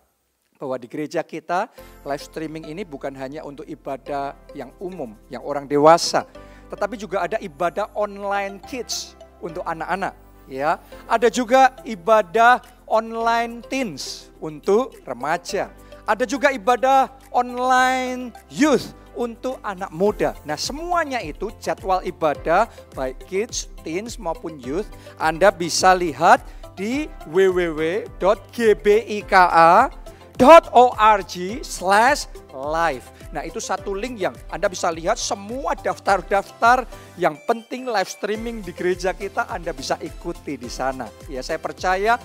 bahwa 0.65 0.81
di 0.81 0.89
gereja 0.89 1.21
kita 1.21 1.69
live 2.01 2.23
streaming 2.25 2.65
ini 2.65 2.81
bukan 2.81 3.13
hanya 3.13 3.45
untuk 3.45 3.69
ibadah 3.69 4.33
yang 4.57 4.73
umum, 4.81 5.13
yang 5.29 5.45
orang 5.45 5.69
dewasa, 5.69 6.25
tetapi 6.73 6.97
juga 6.97 7.21
ada 7.21 7.37
ibadah 7.37 7.93
online 7.93 8.57
kids 8.65 9.13
untuk 9.37 9.61
anak-anak, 9.61 10.17
ya. 10.49 10.81
Ada 11.05 11.29
juga 11.29 11.77
ibadah 11.85 12.65
online 12.89 13.61
teens 13.69 14.33
untuk 14.41 14.97
remaja. 15.05 15.69
Ada 16.09 16.25
juga 16.25 16.49
ibadah 16.49 17.13
online 17.29 18.33
youth 18.49 18.93
untuk 19.17 19.57
anak 19.65 19.89
muda. 19.89 20.35
Nah, 20.45 20.59
semuanya 20.59 21.23
itu 21.23 21.49
jadwal 21.61 22.03
ibadah 22.05 22.69
baik 22.93 23.21
kids, 23.25 23.69
teens 23.81 24.19
maupun 24.19 24.59
youth 24.59 24.89
Anda 25.17 25.49
bisa 25.49 25.95
lihat 25.95 26.43
di 26.75 27.07
www.gbika.org 30.35 31.35
slash 31.63 32.27
live. 32.51 33.05
Nah 33.31 33.43
itu 33.43 33.59
satu 33.59 33.91
link 33.91 34.19
yang 34.19 34.35
Anda 34.47 34.71
bisa 34.71 34.91
lihat 34.91 35.19
semua 35.19 35.75
daftar-daftar 35.75 36.87
yang 37.19 37.35
penting 37.43 37.87
live 37.87 38.07
streaming 38.07 38.63
di 38.63 38.71
gereja 38.71 39.11
kita 39.11 39.47
Anda 39.51 39.75
bisa 39.75 39.99
ikuti 39.99 40.55
di 40.55 40.71
sana. 40.71 41.07
Ya 41.27 41.43
saya 41.43 41.59
percaya 41.59 42.19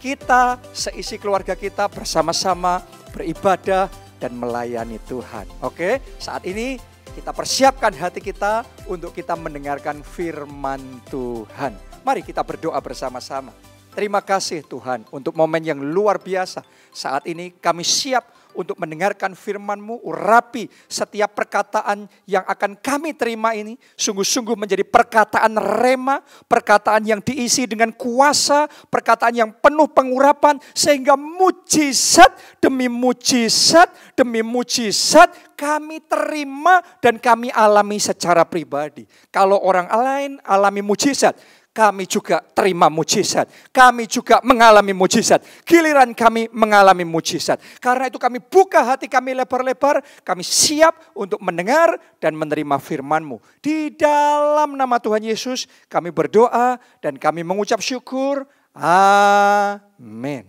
kita 0.00 0.60
seisi 0.72 1.16
keluarga 1.20 1.56
kita 1.56 1.88
bersama-sama 1.88 2.84
beribadah 3.12 3.88
dan 4.20 4.36
melayani 4.36 5.00
Tuhan. 5.04 5.48
Oke, 5.60 6.00
saat 6.16 6.44
ini 6.48 6.80
kita 7.12 7.30
persiapkan 7.32 7.92
hati 7.92 8.20
kita 8.24 8.64
untuk 8.88 9.12
kita 9.12 9.36
mendengarkan 9.36 10.00
firman 10.00 10.80
Tuhan. 11.12 11.76
Mari 12.04 12.20
kita 12.20 12.44
berdoa 12.44 12.76
bersama-sama. 12.80 13.73
Terima 13.94 14.18
kasih 14.18 14.66
Tuhan 14.66 15.06
untuk 15.14 15.38
momen 15.38 15.62
yang 15.62 15.78
luar 15.78 16.18
biasa. 16.18 16.66
Saat 16.90 17.30
ini 17.30 17.54
kami 17.62 17.86
siap 17.86 18.26
untuk 18.58 18.74
mendengarkan 18.78 19.38
firman-Mu, 19.38 20.02
urapi 20.02 20.66
setiap 20.90 21.30
perkataan 21.34 22.10
yang 22.26 22.42
akan 22.42 22.74
kami 22.78 23.14
terima 23.14 23.54
ini 23.54 23.78
sungguh-sungguh 23.94 24.58
menjadi 24.58 24.82
perkataan 24.82 25.54
rema, 25.58 26.22
perkataan 26.50 27.06
yang 27.06 27.22
diisi 27.22 27.70
dengan 27.70 27.94
kuasa, 27.94 28.66
perkataan 28.90 29.34
yang 29.34 29.50
penuh 29.62 29.86
pengurapan 29.90 30.58
sehingga 30.74 31.14
mujizat 31.14 32.34
demi 32.58 32.90
mujizat 32.90 33.90
demi 34.18 34.42
mujizat 34.42 35.54
kami 35.54 36.02
terima 36.02 36.82
dan 36.98 37.18
kami 37.18 37.54
alami 37.54 38.02
secara 38.02 38.42
pribadi. 38.42 39.06
Kalau 39.30 39.62
orang 39.62 39.86
lain 39.86 40.30
alami 40.42 40.82
mujizat, 40.82 41.38
kami 41.74 42.06
juga 42.06 42.38
terima 42.54 42.86
mujizat. 42.86 43.50
Kami 43.74 44.06
juga 44.06 44.38
mengalami 44.46 44.94
mujizat. 44.94 45.42
Giliran 45.66 46.14
kami 46.14 46.46
mengalami 46.54 47.02
mujizat. 47.02 47.58
Karena 47.82 48.06
itu 48.06 48.16
kami 48.22 48.38
buka 48.38 48.94
hati 48.94 49.10
kami 49.10 49.34
lebar-lebar. 49.34 49.98
Kami 50.22 50.46
siap 50.46 51.10
untuk 51.18 51.42
mendengar 51.42 51.98
dan 52.22 52.38
menerima 52.38 52.78
firman-Mu. 52.78 53.42
Di 53.58 53.90
dalam 53.90 54.78
nama 54.78 55.02
Tuhan 55.02 55.26
Yesus 55.26 55.66
kami 55.90 56.14
berdoa 56.14 56.78
dan 57.02 57.18
kami 57.18 57.42
mengucap 57.42 57.82
syukur. 57.82 58.46
Amin. 58.70 60.46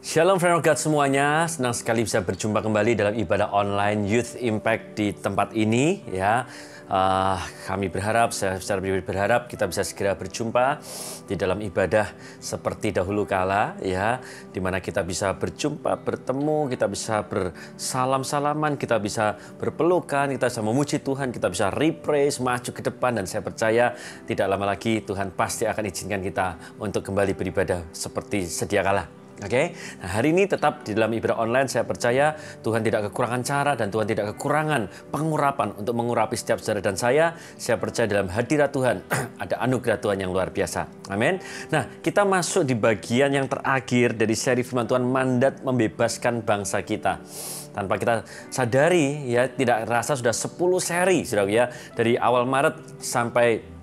Shalom 0.00 0.40
friend 0.40 0.58
of 0.58 0.64
God 0.64 0.80
semuanya, 0.80 1.44
senang 1.44 1.76
sekali 1.76 2.08
bisa 2.08 2.24
berjumpa 2.24 2.64
kembali 2.64 2.96
dalam 2.96 3.14
ibadah 3.20 3.52
online 3.52 4.08
Youth 4.08 4.32
Impact 4.40 4.96
di 4.96 5.12
tempat 5.12 5.52
ini 5.52 6.02
ya. 6.08 6.48
Uh, 6.90 7.38
kami 7.70 7.86
berharap, 7.86 8.34
saya 8.34 8.58
secara 8.58 8.82
pribadi 8.82 9.06
berharap 9.06 9.46
kita 9.46 9.70
bisa 9.70 9.86
segera 9.86 10.18
berjumpa 10.18 10.82
di 11.30 11.38
dalam 11.38 11.62
ibadah 11.62 12.10
seperti 12.42 12.90
dahulu 12.90 13.22
kala 13.30 13.78
ya, 13.78 14.18
di 14.50 14.58
mana 14.58 14.82
kita 14.82 15.06
bisa 15.06 15.30
berjumpa, 15.38 16.02
bertemu, 16.02 16.66
kita 16.66 16.90
bisa 16.90 17.22
bersalam-salaman, 17.22 18.74
kita 18.74 18.98
bisa 18.98 19.38
berpelukan, 19.62 20.34
kita 20.34 20.50
bisa 20.50 20.62
memuji 20.66 20.98
Tuhan, 20.98 21.30
kita 21.30 21.46
bisa 21.46 21.70
rephrase, 21.70 22.42
maju 22.42 22.70
ke 22.74 22.82
depan 22.82 23.22
dan 23.22 23.24
saya 23.30 23.46
percaya 23.46 23.94
tidak 24.26 24.50
lama 24.50 24.74
lagi 24.74 24.98
Tuhan 25.06 25.30
pasti 25.30 25.70
akan 25.70 25.86
izinkan 25.86 26.18
kita 26.26 26.58
untuk 26.82 27.06
kembali 27.06 27.38
beribadah 27.38 27.86
seperti 27.94 28.50
sedia 28.50 28.82
kala. 28.82 29.19
Oke, 29.40 29.72
nah 30.04 30.20
hari 30.20 30.36
ini 30.36 30.44
tetap 30.44 30.84
di 30.84 30.92
dalam 30.92 31.16
ibadah 31.16 31.40
online 31.40 31.64
saya 31.64 31.88
percaya 31.88 32.36
Tuhan 32.60 32.84
tidak 32.84 33.08
kekurangan 33.08 33.40
cara 33.40 33.72
dan 33.72 33.88
Tuhan 33.88 34.04
tidak 34.04 34.36
kekurangan 34.36 35.08
pengurapan 35.08 35.72
untuk 35.80 35.96
mengurapi 35.96 36.36
setiap 36.36 36.60
saudara 36.60 36.84
dan 36.84 37.00
saya. 37.00 37.32
Saya 37.56 37.80
percaya 37.80 38.04
dalam 38.04 38.28
hadirat 38.28 38.68
Tuhan 38.68 39.00
ada 39.42 39.56
anugerah 39.64 39.96
Tuhan 39.96 40.20
yang 40.20 40.28
luar 40.28 40.52
biasa. 40.52 41.08
Amin. 41.08 41.40
Nah, 41.72 41.88
kita 42.04 42.28
masuk 42.28 42.68
di 42.68 42.76
bagian 42.76 43.32
yang 43.32 43.48
terakhir 43.48 44.12
dari 44.12 44.36
seri 44.36 44.60
firman 44.60 44.84
Tuhan 44.84 45.08
mandat 45.08 45.64
membebaskan 45.64 46.44
bangsa 46.44 46.84
kita 46.84 47.24
tanpa 47.70 47.96
kita 47.96 48.26
sadari 48.50 49.30
ya 49.30 49.46
tidak 49.46 49.86
rasa 49.86 50.18
sudah 50.18 50.34
10 50.34 50.58
seri 50.82 51.22
sudah 51.22 51.46
ya 51.46 51.70
dari 51.94 52.18
awal 52.18 52.42
Maret 52.42 52.98
sampai 52.98 53.79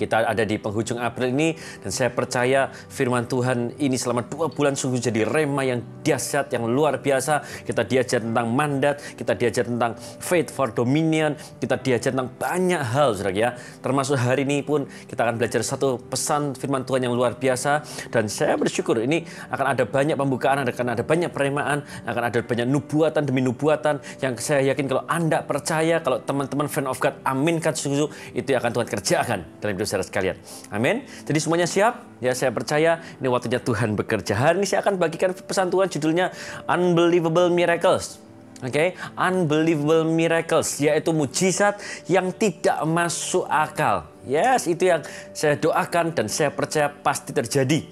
kita 0.00 0.24
ada 0.24 0.40
di 0.48 0.56
penghujung 0.56 0.96
April 0.96 1.36
ini 1.36 1.52
dan 1.84 1.92
saya 1.92 2.08
percaya 2.08 2.72
firman 2.72 3.28
Tuhan 3.28 3.76
ini 3.76 4.00
selama 4.00 4.24
dua 4.24 4.48
bulan 4.48 4.72
sungguh 4.72 4.96
jadi 4.96 5.28
rema 5.28 5.60
yang 5.60 5.84
dahsyat 6.00 6.48
yang 6.56 6.64
luar 6.64 7.04
biasa. 7.04 7.44
Kita 7.68 7.84
diajar 7.84 8.24
tentang 8.24 8.48
mandat 8.48 9.04
kita 9.20 9.36
diajar 9.36 9.68
tentang 9.68 9.92
faith 10.00 10.48
for 10.48 10.72
dominion 10.72 11.36
kita 11.60 11.76
diajar 11.76 12.16
tentang 12.16 12.32
banyak 12.32 12.80
hal 12.80 13.12
saudara 13.12 13.36
ya. 13.36 13.50
Termasuk 13.84 14.16
hari 14.16 14.48
ini 14.48 14.64
pun 14.64 14.88
kita 15.04 15.28
akan 15.28 15.36
belajar 15.36 15.60
satu 15.60 16.00
pesan 16.00 16.56
firman 16.56 16.88
Tuhan 16.88 17.04
yang 17.04 17.12
luar 17.12 17.36
biasa 17.36 17.84
dan 18.08 18.24
saya 18.32 18.56
bersyukur 18.56 18.96
ini 19.04 19.28
akan 19.52 19.76
ada 19.76 19.84
banyak 19.84 20.16
pembukaan 20.16 20.64
akan 20.64 20.86
ada 20.94 21.02
banyak 21.04 21.28
peremaan 21.34 21.84
akan 22.06 22.22
ada 22.30 22.38
banyak 22.40 22.66
nubuatan 22.70 23.22
demi 23.26 23.42
nubuatan 23.42 23.98
yang 24.22 24.32
saya 24.38 24.72
yakin 24.72 24.86
kalau 24.86 25.02
anda 25.10 25.42
percaya 25.42 25.98
kalau 26.00 26.22
teman-teman 26.22 26.70
fan 26.70 26.86
of 26.86 26.96
God 27.02 27.18
aminkan 27.26 27.74
sungguh 27.74 28.06
itu 28.32 28.54
akan 28.54 28.70
Tuhan 28.70 28.88
kerjakan 28.88 29.38
dalam 29.58 29.72
hidup 29.74 29.89
saudara 29.90 30.06
sekalian. 30.06 30.36
Amin. 30.70 31.02
Jadi 31.26 31.38
semuanya 31.42 31.66
siap? 31.66 32.06
Ya 32.22 32.30
saya 32.38 32.54
percaya 32.54 33.02
ini 33.18 33.26
waktunya 33.26 33.58
Tuhan 33.58 33.98
bekerja. 33.98 34.38
Hari 34.38 34.62
ini 34.62 34.66
saya 34.70 34.86
akan 34.86 34.94
bagikan 35.02 35.34
pesan 35.34 35.74
Tuhan 35.74 35.90
judulnya 35.90 36.30
Unbelievable 36.70 37.50
Miracles. 37.50 38.22
Oke, 38.60 38.76
okay? 38.76 38.88
unbelievable 39.16 40.04
miracles 40.04 40.84
yaitu 40.84 41.16
mujizat 41.16 41.80
yang 42.12 42.28
tidak 42.28 42.76
masuk 42.84 43.48
akal. 43.48 44.04
Yes, 44.28 44.68
itu 44.68 44.84
yang 44.84 45.00
saya 45.32 45.56
doakan 45.56 46.12
dan 46.12 46.28
saya 46.28 46.52
percaya 46.52 46.92
pasti 46.92 47.32
terjadi 47.32 47.88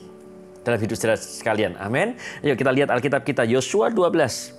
dalam 0.60 0.76
hidup 0.76 1.00
saudara 1.00 1.16
sekalian. 1.16 1.72
Amin. 1.80 2.20
Yuk 2.44 2.60
kita 2.60 2.68
lihat 2.68 2.92
Alkitab 2.92 3.24
kita 3.24 3.48
Yosua 3.48 3.88
12. 3.88 4.57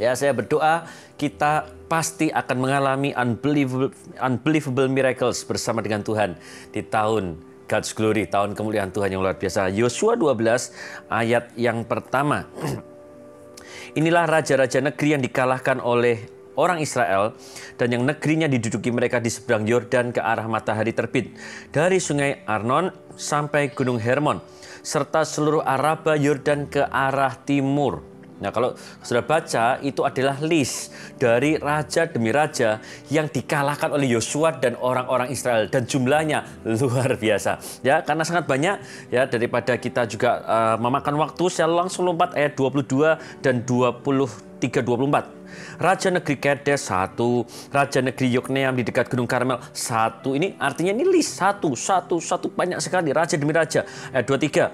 Ya, 0.00 0.16
saya 0.16 0.32
berdoa 0.32 0.88
kita 1.20 1.68
pasti 1.90 2.32
akan 2.32 2.56
mengalami 2.56 3.12
unbelievable, 3.12 3.92
unbelievable 4.22 4.88
miracles 4.88 5.44
bersama 5.44 5.84
dengan 5.84 6.00
Tuhan 6.00 6.40
di 6.72 6.80
tahun 6.80 7.36
God's 7.68 7.92
glory, 7.94 8.26
tahun 8.26 8.56
kemuliaan 8.56 8.90
Tuhan 8.90 9.14
yang 9.14 9.22
luar 9.22 9.36
biasa. 9.36 9.70
Yosua 9.70 10.16
12 10.16 11.10
ayat 11.12 11.54
yang 11.54 11.84
pertama. 11.84 12.48
Inilah 13.98 14.26
raja-raja 14.26 14.78
negeri 14.82 15.18
yang 15.18 15.22
dikalahkan 15.22 15.82
oleh 15.82 16.40
orang 16.58 16.82
Israel 16.82 17.34
dan 17.78 17.94
yang 17.94 18.02
negerinya 18.02 18.50
diduduki 18.50 18.90
mereka 18.90 19.22
di 19.22 19.30
seberang 19.30 19.66
Yordan 19.66 20.10
ke 20.10 20.20
arah 20.22 20.46
matahari 20.50 20.90
terbit 20.90 21.34
dari 21.70 22.02
sungai 22.02 22.42
Arnon 22.46 22.90
sampai 23.14 23.70
gunung 23.70 24.02
Hermon 24.02 24.42
serta 24.80 25.22
seluruh 25.28 25.60
Araba 25.60 26.16
Yordan 26.16 26.66
ke 26.66 26.82
arah 26.88 27.36
timur. 27.44 28.09
Nah, 28.40 28.50
kalau 28.50 28.72
sudah 29.04 29.20
baca 29.20 29.78
itu 29.84 30.00
adalah 30.00 30.40
list 30.40 30.96
dari 31.20 31.60
raja 31.60 32.08
demi 32.08 32.32
raja 32.32 32.80
yang 33.12 33.28
dikalahkan 33.28 33.92
oleh 33.92 34.16
Yosua 34.16 34.56
dan 34.56 34.80
orang-orang 34.80 35.28
Israel 35.28 35.68
dan 35.68 35.84
jumlahnya 35.84 36.64
luar 36.80 37.20
biasa. 37.20 37.60
Ya, 37.84 38.00
karena 38.00 38.24
sangat 38.24 38.48
banyak 38.48 38.80
ya 39.12 39.28
daripada 39.28 39.76
kita 39.76 40.08
juga 40.08 40.40
uh, 40.48 40.76
memakan 40.80 41.20
waktu 41.20 41.44
saya 41.52 41.68
langsung 41.68 42.08
lompat 42.08 42.32
ayat 42.32 42.56
22 42.56 43.44
dan 43.44 43.60
23 43.68 44.80
24. 44.80 45.40
Raja 45.82 46.08
negeri 46.14 46.36
Kedes 46.38 46.88
satu, 46.88 47.42
Raja 47.74 47.98
negeri 48.00 48.30
Yokneam 48.30 48.76
di 48.76 48.84
dekat 48.86 49.10
Gunung 49.10 49.26
Karmel 49.26 49.60
satu. 49.74 50.32
Ini 50.32 50.56
artinya 50.56 50.94
ini 50.94 51.04
list 51.08 51.36
satu, 51.40 51.74
satu, 51.74 52.22
satu 52.22 52.52
banyak 52.52 52.78
sekali 52.78 53.10
raja 53.10 53.34
demi 53.34 53.52
raja. 53.52 53.84
Ayat 54.14 54.24
23. 54.28 54.70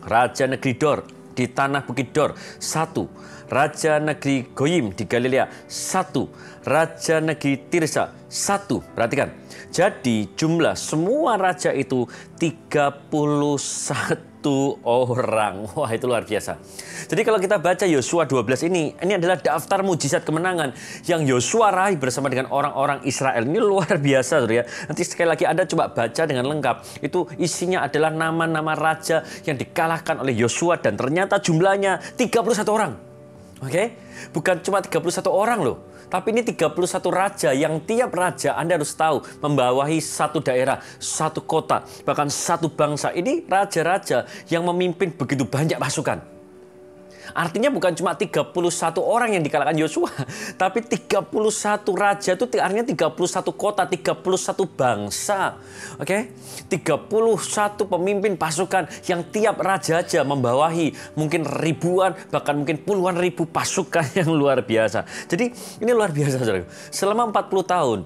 Raja 0.00 0.44
negeri 0.48 0.72
Dor 0.80 1.19
di 1.34 1.50
tanah 1.50 1.82
Bukit 1.84 2.14
Dor. 2.14 2.34
Satu, 2.58 3.10
Raja 3.50 3.98
negeri 3.98 4.50
Goyim 4.54 4.94
di 4.94 5.04
Galilea. 5.04 5.48
Satu, 5.66 6.30
Raja 6.62 7.18
negeri 7.18 7.66
Tirsa. 7.66 8.14
Satu. 8.30 8.78
Perhatikan, 8.94 9.34
jadi 9.74 10.30
jumlah 10.38 10.78
semua 10.78 11.34
raja 11.34 11.74
itu 11.74 12.06
31 12.38 14.29
orang. 14.86 15.68
Wah 15.76 15.90
itu 15.92 16.08
luar 16.08 16.24
biasa. 16.24 16.56
Jadi 17.10 17.20
kalau 17.26 17.36
kita 17.36 17.60
baca 17.60 17.84
Yosua 17.84 18.24
12 18.24 18.70
ini, 18.70 18.94
ini 18.96 19.12
adalah 19.18 19.36
daftar 19.36 19.84
mujizat 19.84 20.24
kemenangan 20.24 20.72
yang 21.04 21.26
Yosua 21.26 21.68
raih 21.74 22.00
bersama 22.00 22.32
dengan 22.32 22.48
orang-orang 22.48 23.04
Israel. 23.04 23.44
Ini 23.44 23.60
luar 23.60 24.00
biasa 24.08 24.46
ya. 24.48 24.64
Nanti 24.88 25.02
sekali 25.04 25.28
lagi 25.28 25.44
Anda 25.44 25.68
coba 25.68 25.92
baca 25.92 26.22
dengan 26.24 26.48
lengkap. 26.48 27.04
Itu 27.04 27.28
isinya 27.36 27.84
adalah 27.84 28.08
nama-nama 28.14 28.72
raja 28.72 29.26
yang 29.44 29.60
dikalahkan 29.60 30.22
oleh 30.22 30.32
Yosua 30.32 30.80
dan 30.80 30.96
ternyata 30.96 31.42
jumlahnya 31.42 32.00
31 32.16 32.64
orang. 32.70 32.92
Oke? 33.60 33.92
Bukan 34.32 34.64
cuma 34.64 34.80
31 34.80 35.28
orang 35.28 35.60
loh. 35.60 35.89
Tapi 36.10 36.34
ini 36.34 36.42
31 36.42 36.74
raja 37.14 37.54
yang 37.54 37.78
tiap 37.86 38.10
raja 38.10 38.58
Anda 38.58 38.76
harus 38.76 38.92
tahu 38.98 39.22
membawahi 39.38 40.02
satu 40.02 40.42
daerah, 40.42 40.82
satu 40.98 41.46
kota, 41.46 41.86
bahkan 42.02 42.26
satu 42.26 42.66
bangsa. 42.66 43.14
Ini 43.14 43.46
raja-raja 43.46 44.26
yang 44.50 44.66
memimpin 44.66 45.14
begitu 45.14 45.46
banyak 45.46 45.78
pasukan. 45.78 46.39
Artinya 47.32 47.70
bukan 47.72 47.94
cuma 47.96 48.14
31 48.14 48.52
orang 49.00 49.36
yang 49.38 49.42
dikalahkan 49.42 49.76
Yosua, 49.78 50.10
tapi 50.60 50.84
31 50.84 51.30
raja 51.96 52.30
itu 52.36 52.44
artinya 52.58 52.84
31 52.84 53.16
kota, 53.54 53.82
31 53.86 54.20
bangsa. 54.68 55.56
Oke? 55.98 56.32
Okay? 56.68 56.78
31 56.78 57.86
pemimpin 57.86 58.34
pasukan 58.36 58.86
yang 59.08 59.26
tiap 59.28 59.58
raja 59.58 60.00
aja 60.00 60.22
membawahi 60.22 61.16
mungkin 61.18 61.42
ribuan 61.42 62.14
bahkan 62.30 62.54
mungkin 62.54 62.78
puluhan 62.82 63.18
ribu 63.18 63.48
pasukan 63.48 64.06
yang 64.18 64.30
luar 64.30 64.62
biasa. 64.62 65.04
Jadi 65.26 65.50
ini 65.82 65.90
luar 65.90 66.14
biasa. 66.14 66.38
Selama 66.92 67.30
40 67.30 67.64
tahun 67.66 67.98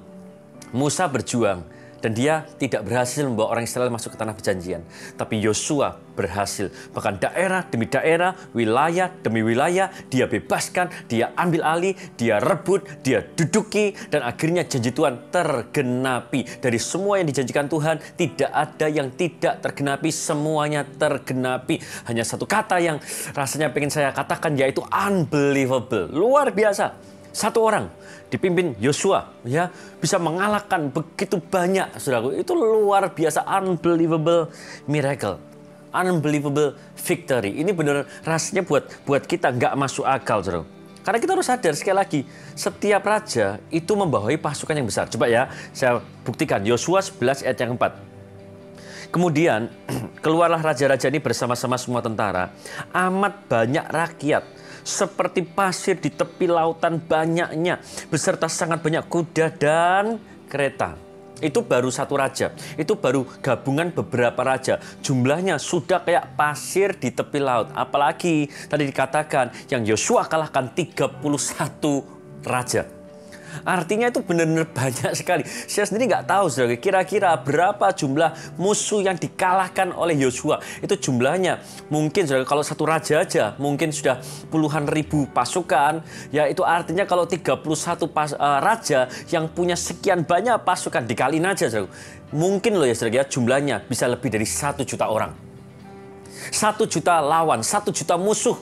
Musa 0.75 1.07
berjuang 1.07 1.74
Dan 2.05 2.13
dia 2.13 2.45
tidak 2.61 2.85
berhasil 2.85 3.25
membawa 3.25 3.57
orang 3.57 3.65
Israel 3.65 3.89
masuk 3.89 4.13
ke 4.13 4.21
tanah 4.21 4.37
perjanjian. 4.37 4.85
Tapi 5.17 5.41
Yosua 5.41 5.97
berhasil. 6.13 6.69
Bahkan 6.93 7.17
daerah 7.17 7.65
demi 7.65 7.89
daerah, 7.89 8.37
wilayah 8.53 9.09
demi 9.25 9.41
wilayah, 9.41 9.89
dia 10.13 10.29
bebaskan, 10.29 10.93
dia 11.09 11.33
ambil 11.33 11.65
alih, 11.65 11.97
dia 12.21 12.45
rebut, 12.45 12.85
dia 13.01 13.25
duduki. 13.25 13.97
Dan 14.13 14.21
akhirnya 14.21 14.69
janji 14.69 14.93
Tuhan 14.93 15.33
tergenapi. 15.33 16.61
Dari 16.61 16.77
semua 16.77 17.25
yang 17.25 17.33
dijanjikan 17.33 17.73
Tuhan, 17.73 17.97
tidak 18.21 18.53
ada 18.53 18.87
yang 18.93 19.09
tidak 19.17 19.65
tergenapi. 19.65 20.13
Semuanya 20.13 20.85
tergenapi. 20.85 21.81
Hanya 22.05 22.21
satu 22.21 22.45
kata 22.45 22.85
yang 22.85 23.01
rasanya 23.33 23.73
pengen 23.73 23.89
saya 23.89 24.13
katakan 24.13 24.53
yaitu 24.61 24.85
unbelievable. 24.93 26.13
Luar 26.13 26.53
biasa 26.53 27.14
satu 27.35 27.67
orang 27.67 27.91
dipimpin 28.31 28.79
Yosua 28.79 29.35
ya 29.43 29.69
bisa 29.99 30.23
mengalahkan 30.23 30.89
begitu 30.95 31.43
banyak 31.43 31.99
saudaraku. 31.99 32.39
Itu 32.39 32.55
luar 32.55 33.11
biasa 33.11 33.43
unbelievable 33.43 34.55
miracle 34.87 35.43
unbelievable 35.91 36.79
victory. 36.95 37.59
Ini 37.59 37.71
benar 37.75 38.07
rasanya 38.23 38.63
buat 38.63 38.87
buat 39.03 39.27
kita 39.27 39.51
nggak 39.51 39.75
masuk 39.75 40.07
akal 40.07 40.43
saudara 40.43 40.65
karena 41.05 41.21
kita 41.21 41.37
harus 41.37 41.47
sadar 41.47 41.75
sekali 41.77 41.97
lagi 42.01 42.21
setiap 42.57 43.05
raja 43.05 43.61
itu 43.69 43.93
membawahi 43.93 44.41
pasukan 44.41 44.73
yang 44.73 44.89
besar. 44.89 45.05
Coba 45.13 45.29
ya 45.29 45.53
saya 45.77 46.01
buktikan. 46.25 46.65
Yosua 46.65 47.05
11 47.05 47.45
ayat 47.45 47.59
yang 47.61 47.77
4 47.77 49.13
Kemudian 49.13 49.69
keluarlah 50.25 50.59
raja-raja 50.59 51.13
ini 51.13 51.21
bersama-sama 51.21 51.77
semua 51.77 52.01
tentara. 52.01 52.51
Amat 52.91 53.37
banyak 53.47 53.85
rakyat 53.85 54.43
seperti 54.85 55.43
pasir 55.43 55.97
di 55.99 56.13
tepi 56.13 56.47
lautan 56.47 57.01
banyaknya 57.01 57.81
beserta 58.13 58.47
sangat 58.47 58.85
banyak 58.85 59.05
kuda 59.09 59.51
dan 59.57 60.21
kereta. 60.47 60.95
Itu 61.43 61.67
baru 61.67 61.91
satu 61.91 62.15
raja. 62.15 62.55
Itu 62.79 62.95
baru 62.95 63.27
gabungan 63.43 63.91
beberapa 63.91 64.47
raja. 64.47 64.79
Jumlahnya 65.03 65.59
sudah 65.59 66.01
kayak 66.07 66.39
pasir 66.39 66.95
di 66.95 67.11
tepi 67.11 67.43
laut. 67.43 67.75
Apalagi 67.75 68.47
tadi 68.71 68.87
dikatakan 68.87 69.51
yang 69.67 69.83
Yosua 69.83 70.31
kalahkan 70.31 70.71
31 70.71 71.19
raja. 72.47 72.87
Artinya 73.63 74.11
itu 74.11 74.19
benar-benar 74.27 74.67
banyak 74.75 75.13
sekali. 75.15 75.47
Saya 75.47 75.87
sendiri 75.87 76.11
nggak 76.11 76.27
tahu, 76.27 76.51
saudara. 76.51 76.75
Kira-kira 76.75 77.31
berapa 77.39 77.95
jumlah 77.95 78.59
musuh 78.59 79.07
yang 79.07 79.15
dikalahkan 79.15 79.95
oleh 79.95 80.19
Yosua? 80.19 80.59
Itu 80.83 80.99
jumlahnya 80.99 81.63
mungkin, 81.95 82.27
saudara. 82.27 82.43
Kalau 82.43 82.67
satu 82.67 82.83
raja 82.83 83.23
aja 83.23 83.55
mungkin 83.63 83.95
sudah 83.95 84.19
puluhan 84.51 84.91
ribu 84.91 85.31
pasukan. 85.31 86.03
Ya 86.35 86.51
itu 86.51 86.67
artinya 86.67 87.07
kalau 87.07 87.31
31 87.31 88.11
pas, 88.11 88.35
eh, 88.35 88.59
raja 88.59 89.07
yang 89.31 89.47
punya 89.47 89.79
sekian 89.79 90.27
banyak 90.27 90.59
pasukan 90.67 91.07
dikaliin 91.07 91.47
aja, 91.47 91.71
saudara. 91.71 91.93
Mungkin 92.35 92.75
loh 92.75 92.89
ya, 92.89 92.99
saudara. 92.99 93.23
ya, 93.23 93.25
Jumlahnya 93.31 93.87
bisa 93.87 94.11
lebih 94.11 94.27
dari 94.27 94.49
satu 94.49 94.83
juta 94.83 95.07
orang. 95.07 95.31
Satu 96.51 96.85
juta 96.85 97.23
lawan, 97.23 97.63
satu 97.63 97.95
juta 97.95 98.19
musuh. 98.19 98.59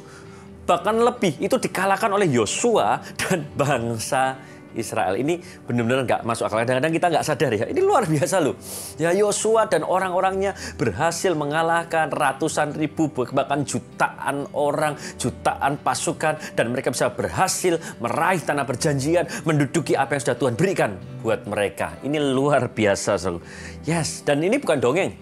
Bahkan 0.63 0.95
lebih 1.03 1.43
itu 1.43 1.59
dikalahkan 1.59 2.07
oleh 2.15 2.31
Yosua 2.31 3.03
dan 3.19 3.43
bangsa 3.59 4.39
Israel 4.75 5.15
ini 5.19 5.39
benar-benar 5.39 6.05
nggak 6.05 6.21
masuk 6.25 6.49
akal. 6.49 6.63
Kadang-kadang 6.63 6.93
kita 6.93 7.07
nggak 7.13 7.25
sadar 7.25 7.53
ya. 7.53 7.67
Ini 7.69 7.81
luar 7.81 8.05
biasa 8.09 8.37
loh. 8.41 8.55
Ya 8.97 9.11
Yosua 9.13 9.69
dan 9.69 9.85
orang-orangnya 9.85 10.57
berhasil 10.77 11.33
mengalahkan 11.37 12.09
ratusan 12.13 12.77
ribu 12.77 13.09
bahkan 13.13 13.65
jutaan 13.67 14.49
orang, 14.57 14.97
jutaan 15.17 15.81
pasukan 15.81 16.39
dan 16.57 16.67
mereka 16.73 16.93
bisa 16.93 17.13
berhasil 17.13 17.77
meraih 17.99 18.41
tanah 18.41 18.65
perjanjian, 18.65 19.29
menduduki 19.45 19.97
apa 19.97 20.17
yang 20.17 20.23
sudah 20.23 20.37
Tuhan 20.39 20.55
berikan 20.57 20.91
buat 21.23 21.45
mereka. 21.47 21.99
Ini 22.03 22.19
luar 22.33 22.73
biasa, 22.73 23.17
so. 23.21 23.39
Yes, 23.87 24.27
dan 24.27 24.43
ini 24.43 24.59
bukan 24.59 24.79
dongeng. 24.79 25.15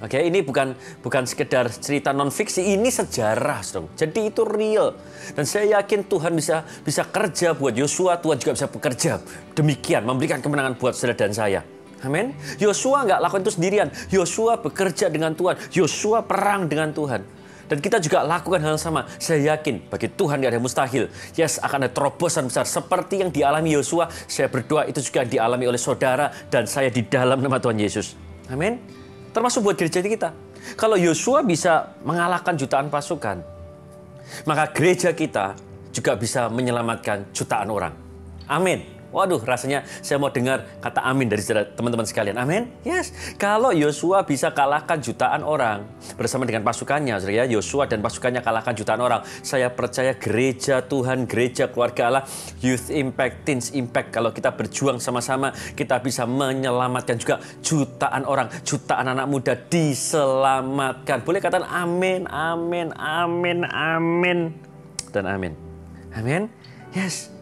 Oke, 0.00 0.16
ini 0.16 0.40
bukan 0.40 0.72
bukan 1.04 1.28
sekedar 1.28 1.68
cerita 1.68 2.16
non 2.16 2.32
fiksi, 2.32 2.72
ini 2.72 2.88
sejarah, 2.88 3.60
dong. 3.68 3.92
Jadi 3.92 4.32
itu 4.32 4.48
real. 4.48 4.96
Dan 5.36 5.44
saya 5.44 5.76
yakin 5.76 6.08
Tuhan 6.08 6.32
bisa 6.32 6.64
bisa 6.80 7.04
kerja 7.04 7.52
buat 7.52 7.76
Yosua, 7.76 8.16
Tuhan 8.16 8.40
juga 8.40 8.56
bisa 8.56 8.66
bekerja 8.72 9.20
demikian, 9.52 10.08
memberikan 10.08 10.40
kemenangan 10.40 10.80
buat 10.80 10.96
saudara 10.96 11.28
dan 11.28 11.36
saya. 11.36 11.60
Amin. 12.00 12.32
Yosua 12.56 13.04
nggak 13.04 13.20
lakukan 13.20 13.44
itu 13.44 13.52
sendirian. 13.60 13.88
Yosua 14.08 14.56
bekerja 14.56 15.12
dengan 15.12 15.36
Tuhan. 15.36 15.60
Yosua 15.68 16.24
perang 16.24 16.64
dengan 16.64 16.96
Tuhan. 16.96 17.20
Dan 17.68 17.78
kita 17.78 18.02
juga 18.02 18.24
lakukan 18.24 18.58
hal 18.64 18.74
yang 18.74 18.82
sama. 18.82 19.06
Saya 19.20 19.54
yakin 19.54 19.92
bagi 19.92 20.08
Tuhan 20.10 20.40
tidak 20.42 20.56
ada 20.56 20.60
mustahil. 20.64 21.06
Yes, 21.36 21.60
akan 21.62 21.86
ada 21.86 21.92
terobosan 21.92 22.48
besar. 22.50 22.66
Seperti 22.66 23.20
yang 23.20 23.30
dialami 23.30 23.76
Yosua, 23.76 24.10
saya 24.26 24.50
berdoa 24.50 24.88
itu 24.88 24.98
juga 25.04 25.28
dialami 25.28 25.70
oleh 25.70 25.78
saudara 25.78 26.34
dan 26.50 26.66
saya 26.66 26.90
di 26.90 27.06
dalam 27.06 27.38
nama 27.38 27.60
Tuhan 27.62 27.78
Yesus. 27.78 28.18
Amin. 28.50 28.99
Termasuk 29.30 29.66
buat 29.66 29.76
gereja 29.78 30.02
kita. 30.02 30.30
Kalau 30.76 30.98
Yosua 30.98 31.40
bisa 31.46 31.96
mengalahkan 32.04 32.54
jutaan 32.58 32.92
pasukan, 32.92 33.40
maka 34.44 34.64
gereja 34.74 35.14
kita 35.16 35.56
juga 35.90 36.14
bisa 36.14 36.46
menyelamatkan 36.52 37.30
jutaan 37.34 37.70
orang. 37.72 37.94
Amin. 38.46 38.99
Waduh, 39.10 39.42
rasanya 39.42 39.82
saya 40.00 40.22
mau 40.22 40.30
dengar 40.30 40.62
kata 40.78 41.02
amin 41.02 41.26
dari 41.26 41.42
teman-teman 41.74 42.06
sekalian. 42.06 42.38
Amin. 42.38 42.70
Yes. 42.86 43.10
Kalau 43.34 43.74
Yosua 43.74 44.22
bisa 44.22 44.54
kalahkan 44.54 45.02
jutaan 45.02 45.42
orang 45.42 45.82
bersama 46.14 46.46
dengan 46.46 46.62
pasukannya, 46.62 47.18
ya, 47.26 47.44
Yosua 47.50 47.90
dan 47.90 47.98
pasukannya 48.00 48.38
kalahkan 48.38 48.74
jutaan 48.78 49.02
orang. 49.02 49.26
Saya 49.42 49.66
percaya 49.74 50.14
gereja 50.14 50.86
Tuhan, 50.86 51.26
gereja 51.26 51.66
keluarga 51.66 52.02
Allah, 52.06 52.24
Youth 52.62 52.88
Impact, 52.90 53.42
Teens 53.42 53.74
Impact, 53.74 54.14
kalau 54.14 54.30
kita 54.30 54.54
berjuang 54.54 55.02
sama-sama, 55.02 55.50
kita 55.74 55.98
bisa 55.98 56.22
menyelamatkan 56.24 57.18
juga 57.18 57.42
jutaan 57.66 58.22
orang, 58.22 58.46
jutaan 58.62 59.10
anak 59.10 59.26
muda 59.26 59.58
diselamatkan. 59.58 61.26
Boleh 61.26 61.42
katakan 61.42 61.66
amin, 61.66 62.30
amin, 62.30 62.94
amin, 62.94 63.58
amin, 63.66 64.38
dan 65.10 65.26
amin. 65.26 65.52
Amin. 66.14 66.50
Yes. 66.90 67.39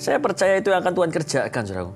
Saya 0.00 0.16
percaya 0.16 0.56
itu 0.56 0.72
yang 0.72 0.80
akan 0.80 0.96
Tuhan 0.96 1.10
kerjakan, 1.12 1.62
saudaraku. 1.68 1.92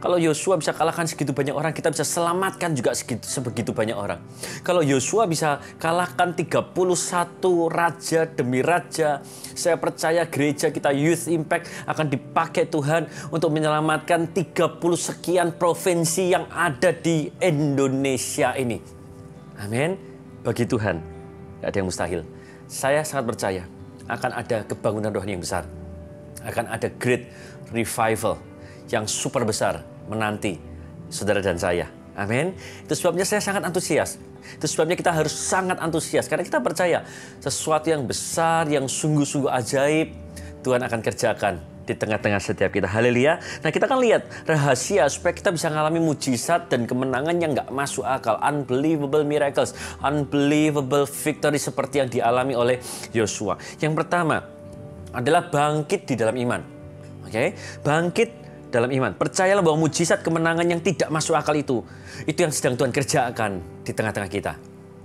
Kalau 0.00 0.18
Yosua 0.18 0.58
bisa 0.58 0.72
kalahkan 0.72 1.04
segitu 1.04 1.30
banyak 1.36 1.52
orang, 1.52 1.70
kita 1.70 1.92
bisa 1.92 2.02
selamatkan 2.02 2.72
juga 2.74 2.96
segitu, 2.96 3.22
sebegitu 3.28 3.70
banyak 3.76 3.94
orang. 3.94 4.18
Kalau 4.64 4.80
Yosua 4.80 5.28
bisa 5.28 5.60
kalahkan 5.78 6.32
31 6.32 6.74
raja 7.70 8.26
demi 8.26 8.64
raja, 8.64 9.20
saya 9.52 9.76
percaya 9.76 10.26
gereja 10.26 10.72
kita 10.72 10.90
Youth 10.96 11.28
Impact 11.28 11.68
akan 11.86 12.08
dipakai 12.08 12.66
Tuhan 12.66 13.06
untuk 13.30 13.52
menyelamatkan 13.52 14.32
30 14.32 14.80
sekian 14.96 15.54
provinsi 15.54 16.32
yang 16.34 16.48
ada 16.50 16.90
di 16.90 17.30
Indonesia 17.38 18.56
ini. 18.58 18.80
Amin. 19.60 19.94
Bagi 20.42 20.66
Tuhan, 20.66 20.98
tidak 21.60 21.68
ada 21.68 21.76
yang 21.78 21.86
mustahil. 21.86 22.20
Saya 22.66 23.06
sangat 23.06 23.36
percaya 23.36 23.62
akan 24.10 24.30
ada 24.34 24.66
kebangunan 24.66 25.14
rohani 25.14 25.38
yang 25.38 25.44
besar 25.44 25.81
akan 26.46 26.70
ada 26.70 26.88
great 26.98 27.28
revival 27.72 28.38
yang 28.92 29.08
super 29.08 29.42
besar 29.42 29.82
menanti 30.06 30.58
saudara 31.08 31.40
dan 31.40 31.56
saya. 31.56 31.88
Amin. 32.12 32.52
Itu 32.84 32.92
sebabnya 32.92 33.24
saya 33.24 33.40
sangat 33.40 33.64
antusias. 33.64 34.20
Itu 34.58 34.66
sebabnya 34.68 34.98
kita 34.98 35.14
harus 35.14 35.32
sangat 35.32 35.80
antusias 35.80 36.28
karena 36.28 36.44
kita 36.44 36.60
percaya 36.60 37.06
sesuatu 37.40 37.88
yang 37.88 38.04
besar, 38.04 38.68
yang 38.68 38.84
sungguh-sungguh 38.84 39.48
ajaib 39.48 40.12
Tuhan 40.60 40.82
akan 40.82 41.00
kerjakan 41.00 41.54
di 41.82 41.94
tengah-tengah 41.98 42.38
setiap 42.38 42.70
kita. 42.70 42.86
Haleluya. 42.86 43.42
Nah 43.62 43.70
kita 43.74 43.90
kan 43.90 43.98
lihat 43.98 44.22
rahasia 44.46 45.06
supaya 45.10 45.34
kita 45.34 45.50
bisa 45.50 45.66
mengalami 45.66 45.98
mujizat 45.98 46.70
dan 46.70 46.86
kemenangan 46.86 47.34
yang 47.42 47.54
nggak 47.58 47.70
masuk 47.74 48.06
akal. 48.06 48.38
Unbelievable 48.38 49.26
miracles. 49.26 49.74
Unbelievable 49.98 51.06
victory 51.06 51.58
seperti 51.58 52.02
yang 52.02 52.08
dialami 52.10 52.54
oleh 52.54 52.76
Yosua. 53.10 53.58
Yang 53.82 54.04
pertama, 54.04 54.46
adalah 55.12 55.48
bangkit 55.48 56.08
di 56.08 56.14
dalam 56.16 56.36
iman. 56.36 56.60
Oke, 57.28 57.54
bangkit 57.84 58.28
dalam 58.72 58.88
iman. 58.88 59.12
Percayalah 59.14 59.60
bahwa 59.60 59.84
mujizat 59.86 60.24
kemenangan 60.24 60.64
yang 60.64 60.80
tidak 60.80 61.12
masuk 61.12 61.36
akal 61.36 61.52
itu, 61.52 61.84
itu 62.24 62.40
yang 62.40 62.50
sedang 62.50 62.74
Tuhan 62.74 62.90
kerjakan 62.90 63.60
di 63.84 63.92
tengah-tengah 63.92 64.30
kita. 64.32 64.52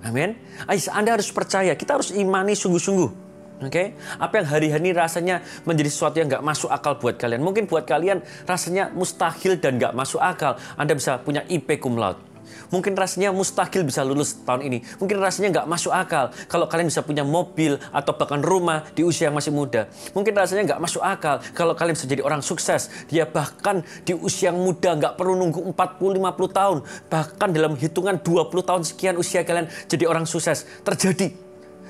Amin. 0.08 0.39
Ayo, 0.66 0.80
Anda 0.95 1.20
harus 1.20 1.28
percaya, 1.30 1.76
kita 1.76 1.99
harus 1.99 2.16
imani 2.16 2.55
sungguh-sungguh. 2.55 3.28
Oke, 3.58 3.97
apa 4.22 4.34
yang 4.38 4.47
hari-hari 4.53 4.93
rasanya 4.93 5.41
menjadi 5.66 5.89
sesuatu 5.89 6.22
yang 6.22 6.30
nggak 6.30 6.45
masuk 6.45 6.70
akal 6.70 6.93
buat 7.01 7.18
kalian. 7.18 7.41
Mungkin 7.41 7.66
buat 7.66 7.89
kalian 7.89 8.22
rasanya 8.45 8.93
mustahil 8.93 9.58
dan 9.58 9.82
nggak 9.82 9.97
masuk 9.97 10.22
akal. 10.22 10.62
Anda 10.78 10.93
bisa 10.93 11.18
punya 11.18 11.41
IP 11.49 11.82
cum 11.82 11.97
laude. 11.97 12.22
Mungkin 12.70 12.93
rasanya 12.98 13.32
mustahil 13.32 13.84
bisa 13.88 14.04
lulus 14.04 14.38
tahun 14.43 14.68
ini. 14.68 14.78
Mungkin 15.00 15.18
rasanya 15.20 15.62
nggak 15.62 15.68
masuk 15.68 15.93
akal 15.93 16.32
kalau 16.52 16.66
kalian 16.68 16.88
bisa 16.91 17.02
punya 17.04 17.24
mobil 17.24 17.80
atau 17.91 18.12
bahkan 18.16 18.41
rumah 18.43 18.84
di 18.93 19.04
usia 19.04 19.30
yang 19.32 19.38
masih 19.38 19.52
muda. 19.56 19.88
Mungkin 20.12 20.34
rasanya 20.36 20.76
nggak 20.76 20.82
masuk 20.82 21.04
akal 21.04 21.39
kalau 21.56 21.74
kalian 21.78 21.95
bisa 21.95 22.08
jadi 22.08 22.22
orang 22.24 22.43
sukses. 22.43 22.89
Dia 23.08 23.28
bahkan 23.28 23.84
di 24.04 24.14
usia 24.16 24.50
yang 24.50 24.60
muda 24.60 24.95
nggak 24.95 25.14
perlu 25.20 25.36
nunggu 25.36 25.60
40-50 25.76 26.58
tahun. 26.58 26.78
Bahkan 27.12 27.50
dalam 27.52 27.74
hitungan 27.76 28.16
20 28.20 28.70
tahun 28.70 28.82
sekian 28.88 29.16
usia 29.20 29.43
kalian 29.43 29.68
jadi 29.88 30.08
orang 30.08 30.24
sukses. 30.24 30.64
Terjadi. 30.84 31.48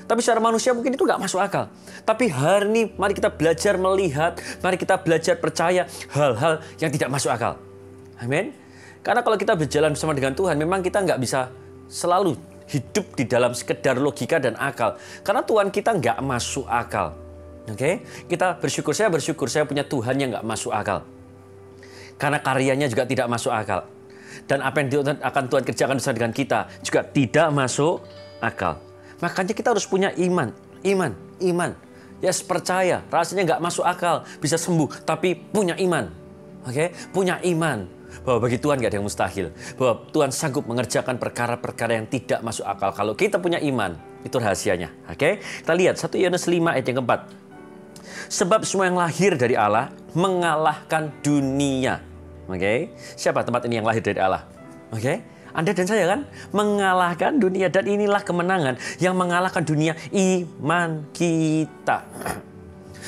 Tapi 0.08 0.24
secara 0.24 0.40
manusia 0.40 0.72
mungkin 0.72 0.96
itu 0.96 1.04
nggak 1.04 1.20
masuk 1.20 1.36
akal. 1.36 1.68
Tapi 2.08 2.32
hari 2.32 2.64
ini 2.72 2.82
mari 2.96 3.12
kita 3.12 3.28
belajar 3.28 3.76
melihat, 3.76 4.40
mari 4.64 4.80
kita 4.80 4.96
belajar 4.96 5.36
percaya 5.36 5.84
hal-hal 6.16 6.64
yang 6.80 6.88
tidak 6.88 7.12
masuk 7.12 7.28
akal. 7.28 7.60
Amin. 8.16 8.56
Karena 9.08 9.24
kalau 9.24 9.40
kita 9.40 9.56
berjalan 9.56 9.96
bersama 9.96 10.12
dengan 10.12 10.36
Tuhan, 10.36 10.60
memang 10.60 10.84
kita 10.84 11.00
nggak 11.00 11.16
bisa 11.16 11.48
selalu 11.88 12.36
hidup 12.68 13.16
di 13.16 13.24
dalam 13.24 13.56
sekedar 13.56 13.96
logika 13.96 14.36
dan 14.36 14.52
akal. 14.60 15.00
Karena 15.24 15.40
Tuhan 15.40 15.72
kita 15.72 15.96
nggak 15.96 16.20
masuk 16.20 16.68
akal. 16.68 17.16
Oke, 17.72 18.04
kita 18.28 18.60
bersyukur, 18.60 18.92
saya 18.92 19.08
bersyukur 19.08 19.48
saya 19.48 19.64
punya 19.64 19.80
Tuhan 19.80 20.12
yang 20.20 20.36
nggak 20.36 20.44
masuk 20.44 20.76
akal. 20.76 21.08
Karena 22.20 22.36
karyanya 22.44 22.84
juga 22.92 23.08
tidak 23.08 23.32
masuk 23.32 23.48
akal. 23.48 23.88
Dan 24.44 24.60
apa 24.60 24.76
yang 24.84 25.16
akan 25.24 25.44
Tuhan 25.48 25.64
kerjakan 25.64 25.96
bersama 25.96 26.16
dengan 26.20 26.32
kita 26.36 26.68
juga 26.84 27.00
tidak 27.08 27.48
masuk 27.48 28.04
akal. 28.44 28.76
Makanya 29.24 29.56
kita 29.56 29.72
harus 29.72 29.88
punya 29.88 30.12
iman, 30.20 30.52
iman, 30.84 31.16
iman. 31.48 31.70
Yes, 32.20 32.44
percaya, 32.44 33.00
rasanya 33.08 33.56
nggak 33.56 33.60
masuk 33.72 33.88
akal, 33.88 34.28
bisa 34.36 34.60
sembuh, 34.60 35.00
tapi 35.08 35.32
punya 35.32 35.80
iman. 35.80 36.12
Oke, 36.68 36.92
punya 37.08 37.40
iman 37.40 37.97
bahwa 38.24 38.38
bagi 38.48 38.58
Tuhan 38.60 38.80
nggak 38.80 38.90
ada 38.90 38.98
yang 38.98 39.06
mustahil. 39.06 39.46
Bahwa 39.76 40.04
Tuhan 40.10 40.30
sanggup 40.32 40.64
mengerjakan 40.64 41.16
perkara-perkara 41.16 41.98
yang 41.98 42.06
tidak 42.08 42.40
masuk 42.42 42.64
akal. 42.64 42.90
Kalau 42.92 43.12
kita 43.14 43.40
punya 43.40 43.60
iman, 43.62 43.96
itu 44.24 44.36
rahasianya. 44.36 44.90
Oke, 45.06 45.38
kita 45.40 45.72
lihat 45.74 45.96
1 46.00 46.18
Yohanes 46.18 46.44
5 46.46 46.74
ayat 46.74 46.86
yang 46.88 46.98
keempat. 47.02 47.20
Sebab 48.28 48.64
semua 48.66 48.90
yang 48.90 48.98
lahir 48.98 49.36
dari 49.38 49.54
Allah 49.54 49.92
mengalahkan 50.12 51.12
dunia. 51.22 52.02
Oke, 52.48 52.92
siapa 53.14 53.44
tempat 53.44 53.68
ini 53.68 53.80
yang 53.80 53.86
lahir 53.86 54.00
dari 54.00 54.18
Allah? 54.18 54.48
Oke, 54.88 55.20
Anda 55.52 55.76
dan 55.76 55.84
saya 55.84 56.04
kan 56.08 56.20
mengalahkan 56.52 57.36
dunia 57.36 57.68
dan 57.68 57.84
inilah 57.84 58.24
kemenangan 58.24 58.80
yang 59.00 59.12
mengalahkan 59.16 59.60
dunia 59.64 59.92
iman 60.12 61.04
kita. 61.12 62.08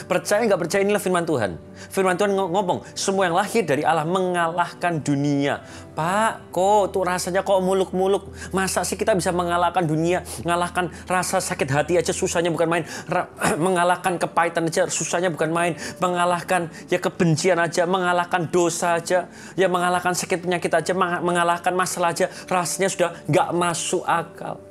Percaya 0.07 0.45
nggak 0.47 0.61
percaya 0.61 0.81
inilah 0.85 1.03
firman 1.03 1.25
Tuhan. 1.27 1.59
Firman 1.91 2.15
Tuhan 2.17 2.33
ng- 2.33 2.53
ngomong, 2.53 2.85
semua 2.93 3.27
yang 3.27 3.37
lahir 3.37 3.65
dari 3.65 3.83
Allah 3.83 4.05
mengalahkan 4.05 5.01
dunia. 5.01 5.65
Pak, 5.97 6.55
kok 6.55 6.95
tuh 6.95 7.03
rasanya 7.05 7.45
kok 7.45 7.61
muluk-muluk. 7.61 8.31
Masa 8.55 8.87
sih 8.87 8.97
kita 8.97 9.13
bisa 9.13 9.35
mengalahkan 9.35 9.85
dunia, 9.85 10.25
mengalahkan 10.47 10.89
rasa 11.05 11.43
sakit 11.43 11.69
hati 11.69 11.93
aja 11.99 12.15
susahnya 12.15 12.49
bukan 12.49 12.69
main. 12.71 12.85
Ra- 13.11 13.29
mengalahkan 13.61 14.17
kepahitan 14.17 14.71
aja 14.71 14.89
susahnya 14.89 15.29
bukan 15.29 15.51
main. 15.51 15.73
Mengalahkan 15.99 16.71
ya 16.89 16.97
kebencian 16.97 17.59
aja, 17.59 17.85
mengalahkan 17.85 18.49
dosa 18.49 18.97
aja, 18.97 19.29
ya 19.59 19.67
mengalahkan 19.67 20.15
sakit 20.15 20.41
penyakit 20.41 20.73
aja, 20.73 20.93
meng- 20.95 21.21
mengalahkan 21.21 21.75
masalah 21.75 22.15
aja. 22.15 22.31
Rasanya 22.49 22.89
sudah 22.89 23.11
nggak 23.29 23.49
masuk 23.53 24.05
akal. 24.07 24.63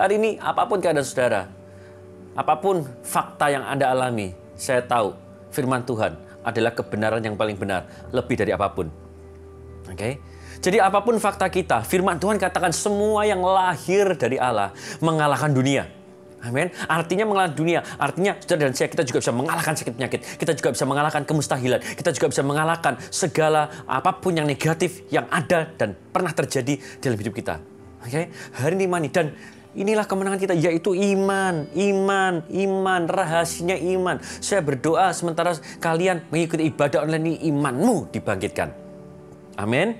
Hari 0.00 0.16
ini 0.16 0.30
apa 0.40 0.64
pun 0.64 0.80
keadaan 0.80 1.04
saudara, 1.04 1.44
apa 2.34 2.54
pun 2.62 2.86
fakta 3.02 3.50
yang 3.50 3.66
Anda 3.66 3.90
alami, 3.90 4.30
saya 4.54 4.84
tahu 4.86 5.14
firman 5.50 5.82
Tuhan 5.82 6.14
adalah 6.46 6.72
kebenaran 6.72 7.20
yang 7.20 7.34
paling 7.34 7.58
benar, 7.58 7.86
lebih 8.14 8.38
dari 8.38 8.54
apa 8.54 8.70
pun. 8.70 8.86
Oke? 9.90 10.22
Jadi 10.60 10.76
apa 10.76 11.00
pun 11.00 11.16
fakta 11.16 11.48
kita, 11.48 11.80
firman 11.82 12.20
Tuhan 12.20 12.36
katakan 12.36 12.70
semua 12.70 13.24
yang 13.24 13.40
lahir 13.40 14.12
dari 14.14 14.36
Allah 14.36 14.76
mengalahkan 15.00 15.50
dunia. 15.50 15.88
Amin. 16.40 16.72
Artinya 16.88 17.28
mengalahkan 17.28 17.52
dunia. 17.52 17.84
Artinya 18.00 18.32
saudara 18.40 18.72
dan 18.72 18.76
saya 18.76 18.88
kita 18.88 19.04
juga 19.04 19.20
bisa 19.20 19.32
mengalahkan 19.32 19.76
sakit 19.76 19.92
penyakit. 19.92 20.20
Kita 20.40 20.52
juga 20.56 20.68
bisa 20.72 20.84
mengalahkan 20.88 21.22
kemustahilan. 21.28 21.80
Kita 22.00 22.10
juga 22.16 22.26
bisa 22.32 22.40
mengalahkan 22.40 22.96
segala 23.12 23.68
apa 23.84 24.16
pun 24.16 24.32
yang 24.32 24.48
negatif 24.48 25.04
yang 25.12 25.28
ada 25.28 25.68
dan 25.76 25.92
pernah 25.92 26.32
terjadi 26.32 26.80
dalam 26.96 27.20
hidup 27.20 27.36
kita. 27.36 27.60
Oke. 28.00 28.32
Hari 28.32 28.72
ini 28.72 28.88
mani 28.88 29.12
dan 29.12 29.36
inilah 29.74 30.06
kemenangan 30.06 30.40
kita 30.40 30.54
yaitu 30.58 30.94
iman, 30.94 31.66
iman, 31.74 32.34
iman, 32.50 33.02
rahasianya 33.06 33.78
iman. 33.98 34.18
Saya 34.42 34.62
berdoa 34.64 35.14
sementara 35.14 35.54
kalian 35.78 36.26
mengikuti 36.30 36.66
ibadah 36.66 37.06
online 37.06 37.24
ini 37.30 37.36
imanmu 37.50 38.10
dibangkitkan. 38.10 38.74
Amin. 39.60 39.94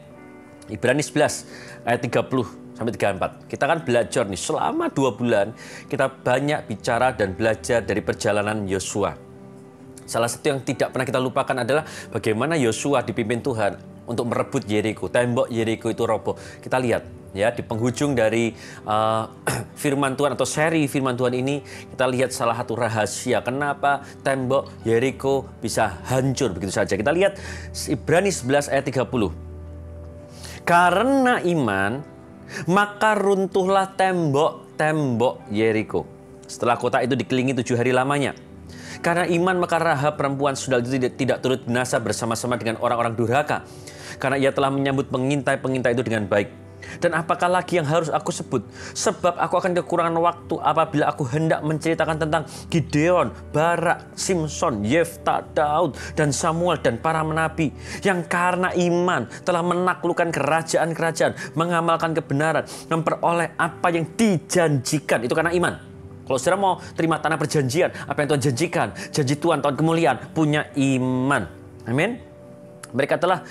Ibrani 0.70 1.02
11 1.02 1.82
ayat 1.82 2.00
30 2.00 2.78
sampai 2.78 2.92
34. 2.94 3.50
Kita 3.50 3.64
kan 3.66 3.78
belajar 3.82 4.24
nih 4.24 4.40
selama 4.40 4.88
dua 4.88 5.12
bulan 5.12 5.52
kita 5.90 6.06
banyak 6.08 6.70
bicara 6.70 7.12
dan 7.12 7.34
belajar 7.34 7.82
dari 7.82 8.00
perjalanan 8.00 8.64
Yosua. 8.64 9.12
Salah 10.06 10.26
satu 10.26 10.50
yang 10.50 10.60
tidak 10.66 10.90
pernah 10.90 11.06
kita 11.06 11.20
lupakan 11.22 11.54
adalah 11.54 11.86
bagaimana 12.10 12.58
Yosua 12.58 13.06
dipimpin 13.06 13.38
Tuhan 13.44 13.78
untuk 14.10 14.26
merebut 14.26 14.66
Yeriko. 14.66 15.06
Tembok 15.06 15.46
Yeriko 15.46 15.86
itu 15.86 16.02
roboh. 16.02 16.34
Kita 16.58 16.82
lihat 16.82 17.19
ya 17.30 17.54
di 17.54 17.62
penghujung 17.62 18.14
dari 18.18 18.54
uh, 18.86 19.30
firman 19.82 20.18
Tuhan 20.18 20.34
atau 20.34 20.46
seri 20.46 20.86
firman 20.90 21.14
Tuhan 21.14 21.34
ini 21.34 21.62
kita 21.94 22.06
lihat 22.10 22.34
salah 22.34 22.58
satu 22.58 22.74
rahasia 22.74 23.42
kenapa 23.42 24.02
tembok 24.22 24.70
Yeriko 24.82 25.46
bisa 25.62 26.00
hancur 26.06 26.50
begitu 26.54 26.74
saja. 26.74 26.94
Kita 26.98 27.12
lihat 27.14 27.38
Ibrani 27.90 28.30
11 28.32 28.72
ayat 28.72 28.84
30. 28.88 29.50
Karena 30.66 31.42
iman, 31.42 31.92
maka 32.70 33.18
runtuhlah 33.18 33.96
tembok-tembok 33.96 35.50
Yeriko. 35.50 36.06
Setelah 36.46 36.76
kota 36.78 37.02
itu 37.02 37.14
dikelilingi 37.14 37.58
tujuh 37.62 37.78
hari 37.78 37.94
lamanya. 37.94 38.34
Karena 39.00 39.24
iman 39.24 39.56
maka 39.64 39.80
Rahab 39.80 40.20
perempuan 40.20 40.58
sundal 40.58 40.84
itu 40.84 41.00
tidak, 41.00 41.12
tidak 41.16 41.38
turut 41.40 41.60
binasa 41.64 41.96
bersama-sama 42.02 42.60
dengan 42.60 42.76
orang-orang 42.84 43.16
durhaka. 43.16 43.64
Karena 44.20 44.36
ia 44.36 44.52
telah 44.52 44.68
menyambut 44.68 45.08
pengintai-pengintai 45.08 45.96
itu 45.96 46.04
dengan 46.04 46.28
baik. 46.28 46.69
Dan 46.98 47.14
apakah 47.14 47.46
lagi 47.46 47.78
yang 47.78 47.86
harus 47.86 48.10
aku 48.10 48.34
sebut? 48.34 48.66
Sebab 48.96 49.38
aku 49.38 49.54
akan 49.60 49.72
kekurangan 49.78 50.16
waktu 50.18 50.54
apabila 50.58 51.06
aku 51.06 51.22
hendak 51.30 51.62
menceritakan 51.62 52.16
tentang 52.18 52.42
Gideon, 52.66 53.30
Barak, 53.54 54.18
Simpson, 54.18 54.82
Yefta, 54.82 55.46
Daud, 55.54 55.94
dan 56.18 56.34
Samuel 56.34 56.82
dan 56.82 56.98
para 56.98 57.22
menabi 57.22 57.70
yang 58.02 58.26
karena 58.26 58.74
iman 58.74 59.30
telah 59.46 59.62
menaklukkan 59.62 60.34
kerajaan-kerajaan, 60.34 61.54
mengamalkan 61.54 62.16
kebenaran, 62.16 62.66
memperoleh 62.90 63.54
apa 63.54 63.88
yang 63.94 64.08
dijanjikan. 64.18 65.22
Itu 65.22 65.38
karena 65.38 65.54
iman. 65.54 65.90
Kalau 66.30 66.38
saudara 66.38 66.62
mau 66.62 66.78
terima 66.94 67.18
tanah 67.18 67.34
perjanjian, 67.34 67.90
apa 68.06 68.22
yang 68.22 68.28
Tuhan 68.30 68.42
janjikan, 68.50 68.88
janji 69.10 69.34
Tuhan, 69.34 69.58
tahun 69.58 69.74
kemuliaan, 69.74 70.30
punya 70.30 70.70
iman. 70.78 71.42
Amin. 71.90 72.22
Mereka 72.94 73.18
telah 73.18 73.42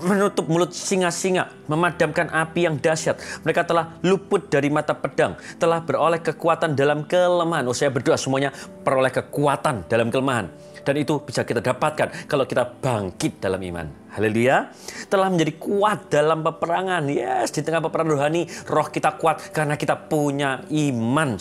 menutup 0.00 0.48
mulut 0.48 0.72
singa-singa, 0.72 1.52
memadamkan 1.68 2.32
api 2.32 2.66
yang 2.66 2.76
dahsyat. 2.80 3.20
Mereka 3.44 3.68
telah 3.68 4.00
luput 4.04 4.48
dari 4.48 4.72
mata 4.72 4.96
pedang, 4.96 5.36
telah 5.60 5.80
beroleh 5.84 6.20
kekuatan 6.20 6.72
dalam 6.74 7.04
kelemahan. 7.04 7.64
Oh, 7.68 7.76
saya 7.76 7.92
berdoa 7.92 8.16
semuanya 8.16 8.50
peroleh 8.84 9.12
kekuatan 9.12 9.86
dalam 9.86 10.08
kelemahan. 10.08 10.48
Dan 10.80 10.96
itu 10.96 11.20
bisa 11.20 11.44
kita 11.44 11.60
dapatkan 11.60 12.24
kalau 12.24 12.48
kita 12.48 12.64
bangkit 12.64 13.36
dalam 13.36 13.60
iman. 13.60 13.86
Haleluya. 14.16 14.72
Telah 15.12 15.28
menjadi 15.28 15.60
kuat 15.60 16.08
dalam 16.08 16.40
peperangan. 16.40 17.04
Yes, 17.12 17.52
di 17.52 17.60
tengah 17.60 17.84
peperangan 17.84 18.16
rohani, 18.16 18.48
roh 18.64 18.88
kita 18.88 19.20
kuat 19.20 19.52
karena 19.52 19.76
kita 19.76 20.08
punya 20.08 20.64
iman. 20.72 21.36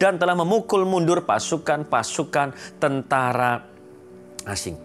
Dan 0.00 0.16
telah 0.16 0.32
memukul 0.32 0.88
mundur 0.88 1.28
pasukan-pasukan 1.28 2.80
tentara 2.80 3.60
asing. 4.48 4.80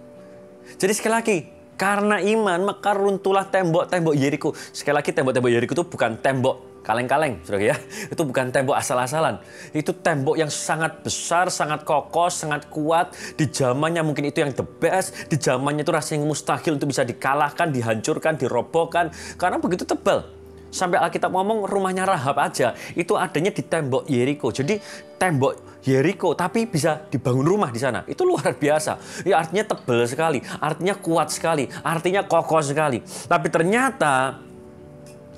Jadi 0.75 0.91
sekali 0.91 1.13
lagi, 1.15 1.37
karena 1.75 2.21
iman 2.21 2.73
maka 2.73 2.93
runtuhlah 2.93 3.49
tembok-tembok 3.49 4.13
Yeriko. 4.13 4.49
Sekali 4.53 4.95
lagi 5.01 5.11
tembok-tembok 5.11 5.51
Yeriko 5.51 5.73
itu 5.73 5.85
bukan 5.85 6.17
tembok 6.21 6.73
kaleng-kaleng, 6.83 7.39
saudara 7.47 7.73
ya. 7.73 7.75
Itu 8.13 8.27
bukan 8.27 8.51
tembok 8.51 8.75
asal-asalan. 8.75 9.39
Itu 9.71 9.95
tembok 9.95 10.35
yang 10.35 10.51
sangat 10.51 10.99
besar, 11.01 11.47
sangat 11.47 11.87
kokoh, 11.87 12.27
sangat 12.27 12.67
kuat. 12.67 13.15
Di 13.39 13.47
zamannya 13.47 14.03
mungkin 14.03 14.27
itu 14.27 14.43
yang 14.43 14.51
the 14.51 14.67
best. 14.67 15.31
Di 15.31 15.39
zamannya 15.39 15.87
itu 15.87 15.95
rasanya 15.95 16.27
mustahil 16.27 16.75
untuk 16.75 16.91
bisa 16.91 17.07
dikalahkan, 17.07 17.71
dihancurkan, 17.71 18.35
dirobohkan. 18.35 19.09
Karena 19.39 19.57
begitu 19.63 19.87
tebal. 19.87 20.27
Sampai 20.73 20.97
Alkitab 20.99 21.29
ngomong 21.29 21.69
rumahnya 21.69 22.03
Rahab 22.03 22.35
aja 22.41 22.73
itu 22.97 23.13
adanya 23.15 23.53
di 23.53 23.63
tembok 23.63 24.09
Yeriko. 24.09 24.49
Jadi 24.49 24.81
tembok 25.21 25.72
Yeriko 25.83 26.31
tapi 26.31 26.63
bisa 26.63 27.03
dibangun 27.11 27.43
rumah 27.43 27.69
di 27.69 27.79
sana. 27.79 28.07
Itu 28.07 28.23
luar 28.23 28.55
biasa. 28.55 29.23
Ya 29.27 29.43
artinya 29.43 29.67
tebal 29.67 30.07
sekali, 30.07 30.39
artinya 30.63 30.95
kuat 30.95 31.27
sekali, 31.29 31.67
artinya 31.83 32.23
kokoh 32.23 32.63
sekali. 32.63 33.03
Tapi 33.03 33.47
ternyata 33.51 34.39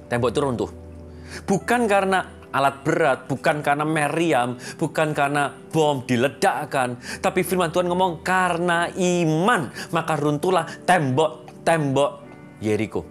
tembok 0.05 0.29
itu 0.29 0.39
runtuh. 0.41 0.69
Bukan 1.49 1.89
karena 1.89 2.45
alat 2.55 2.87
berat, 2.87 3.19
bukan 3.27 3.59
karena 3.59 3.83
meriam, 3.83 4.55
bukan 4.79 5.11
karena 5.11 5.51
bom 5.51 6.07
diledakkan, 6.07 6.95
tapi 7.19 7.43
firman 7.43 7.67
Tuhan 7.67 7.91
ngomong 7.91 8.23
karena 8.23 8.87
iman 8.95 9.67
maka 9.91 10.15
runtuhlah 10.15 10.63
tembok-tembok 10.87 12.23
Yeriko. 12.63 13.03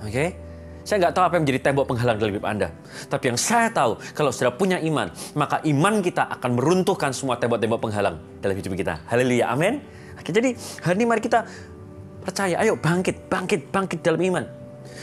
Oke? 0.00 0.47
Saya 0.88 1.04
nggak 1.04 1.20
tahu 1.20 1.24
apa 1.28 1.34
yang 1.36 1.44
menjadi 1.44 1.60
tembok 1.68 1.84
penghalang 1.84 2.16
dalam 2.16 2.32
hidup 2.32 2.48
Anda. 2.48 2.72
Tapi 3.12 3.24
yang 3.28 3.36
saya 3.36 3.68
tahu, 3.68 4.00
kalau 4.16 4.32
sudah 4.32 4.56
punya 4.56 4.80
iman, 4.80 5.12
maka 5.36 5.60
iman 5.68 6.00
kita 6.00 6.24
akan 6.32 6.56
meruntuhkan 6.56 7.12
semua 7.12 7.36
tembok-tembok 7.36 7.76
penghalang 7.76 8.16
dalam 8.40 8.56
hidup 8.56 8.72
kita. 8.72 9.04
Haleluya, 9.04 9.52
amin. 9.52 9.84
Jadi 10.24 10.56
hari 10.80 10.96
ini 10.96 11.04
mari 11.04 11.20
kita 11.20 11.44
percaya, 12.24 12.56
ayo 12.64 12.80
bangkit, 12.80 13.28
bangkit, 13.28 13.68
bangkit 13.68 14.00
dalam 14.00 14.16
iman. 14.32 14.48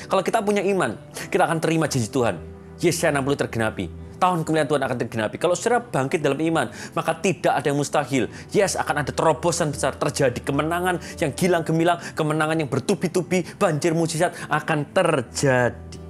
Kalau 0.10 0.26
kita 0.26 0.42
punya 0.42 0.66
iman, 0.66 0.98
kita 1.30 1.46
akan 1.46 1.62
terima 1.62 1.86
janji 1.86 2.10
Tuhan. 2.10 2.42
Yesaya 2.82 3.14
60 3.22 3.46
tergenapi. 3.46 3.86
Tahun 4.16 4.48
kemuliaan 4.48 4.70
Tuhan 4.70 4.84
akan 4.84 4.98
tergenapi. 4.98 5.36
Kalau 5.36 5.56
saudara 5.58 5.84
bangkit 5.84 6.24
dalam 6.24 6.40
iman, 6.40 6.68
maka 6.96 7.12
tidak 7.20 7.54
ada 7.60 7.68
yang 7.72 7.78
mustahil. 7.80 8.32
Yes, 8.56 8.80
akan 8.80 9.04
ada 9.04 9.12
terobosan 9.12 9.76
besar 9.76 9.96
terjadi. 10.00 10.40
Kemenangan 10.40 11.02
yang 11.20 11.32
gilang 11.36 11.64
gemilang, 11.68 12.00
kemenangan 12.14 12.58
yang 12.62 12.70
bertubi-tubi, 12.70 13.44
banjir 13.60 13.92
mujizat 13.92 14.32
akan 14.48 14.88
terjadi. 14.94 16.05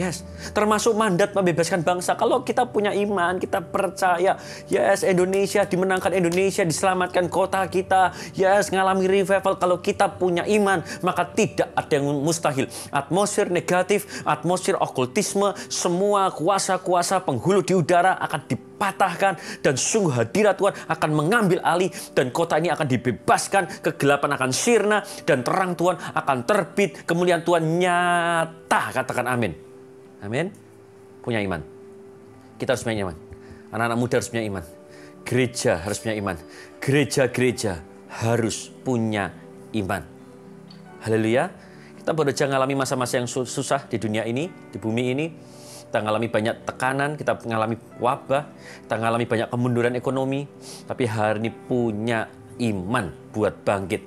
Yes, 0.00 0.24
termasuk 0.56 0.96
mandat 0.96 1.36
membebaskan 1.36 1.84
bangsa. 1.84 2.16
Kalau 2.16 2.40
kita 2.40 2.64
punya 2.64 2.88
iman, 2.96 3.36
kita 3.36 3.60
percaya, 3.60 4.40
yes, 4.72 5.04
Indonesia 5.04 5.68
dimenangkan 5.68 6.16
Indonesia, 6.16 6.64
diselamatkan 6.64 7.28
kota 7.28 7.60
kita, 7.68 8.16
yes, 8.32 8.72
ngalami 8.72 9.04
revival. 9.04 9.60
Kalau 9.60 9.76
kita 9.84 10.08
punya 10.16 10.48
iman, 10.48 10.80
maka 11.04 11.28
tidak 11.28 11.68
ada 11.76 12.00
yang 12.00 12.16
mustahil. 12.16 12.64
Atmosfer 12.88 13.52
negatif, 13.52 14.24
atmosfer 14.24 14.72
okultisme, 14.80 15.52
semua 15.68 16.32
kuasa-kuasa 16.32 17.20
penghulu 17.20 17.60
di 17.60 17.76
udara 17.76 18.16
akan 18.24 18.40
dipatahkan 18.48 19.60
dan 19.60 19.76
sungguh 19.76 20.16
hadirat 20.16 20.56
Tuhan 20.56 20.80
akan 20.96 21.10
mengambil 21.12 21.60
alih 21.60 21.92
dan 22.16 22.32
kota 22.32 22.56
ini 22.56 22.72
akan 22.72 22.88
dibebaskan, 22.88 23.84
kegelapan 23.84 24.32
akan 24.32 24.48
sirna 24.48 25.04
dan 25.28 25.44
terang 25.44 25.76
Tuhan 25.76 26.00
akan 26.00 26.48
terbit, 26.48 27.04
kemuliaan 27.04 27.44
Tuhan 27.44 27.68
nyata. 27.76 28.96
Katakan 28.96 29.28
amin. 29.28 29.69
Amin. 30.20 30.52
Punya 31.24 31.40
iman. 31.40 31.60
Kita 32.60 32.76
harus 32.76 32.84
punya 32.84 33.04
iman. 33.08 33.16
Anak-anak 33.72 33.98
muda 33.98 34.14
harus 34.20 34.28
punya 34.28 34.44
iman. 34.44 34.64
Gereja 35.24 35.80
harus 35.80 36.00
punya 36.00 36.16
iman. 36.16 36.36
Gereja-gereja 36.80 37.80
harus 38.20 38.72
punya 38.82 39.32
iman. 39.76 40.02
Haleluya. 41.00 41.48
Kita 42.00 42.16
baru 42.16 42.32
saja 42.32 42.48
mengalami 42.48 42.74
masa-masa 42.80 43.20
yang 43.20 43.28
su- 43.28 43.48
susah 43.48 43.84
di 43.86 44.00
dunia 44.00 44.24
ini, 44.24 44.48
di 44.72 44.80
bumi 44.80 45.04
ini. 45.12 45.26
Kita 45.86 46.00
mengalami 46.00 46.28
banyak 46.30 46.56
tekanan, 46.64 47.10
kita 47.18 47.36
mengalami 47.44 47.76
wabah, 47.98 48.44
kita 48.86 48.94
mengalami 48.96 49.24
banyak 49.26 49.48
kemunduran 49.50 49.94
ekonomi. 49.98 50.46
Tapi 50.88 51.04
hari 51.04 51.44
ini 51.44 51.50
punya 51.52 52.30
iman 52.58 53.10
buat 53.32 53.64
bangkit. 53.64 54.02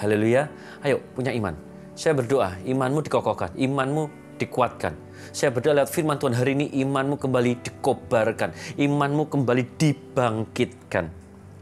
Haleluya. 0.00 0.48
Ayo, 0.84 1.00
punya 1.16 1.32
iman. 1.32 1.56
Saya 1.96 2.12
berdoa, 2.12 2.60
imanmu 2.68 3.00
dikokohkan, 3.00 3.56
imanmu 3.56 4.36
dikuatkan. 4.36 5.05
Saya 5.32 5.50
berdoa 5.54 5.82
lewat 5.82 5.90
firman 5.90 6.18
Tuhan 6.18 6.34
hari 6.34 6.58
ini 6.58 6.66
imanmu 6.82 7.18
kembali 7.18 7.62
dikobarkan, 7.62 8.52
imanmu 8.78 9.30
kembali 9.30 9.62
dibangkitkan. 9.78 11.10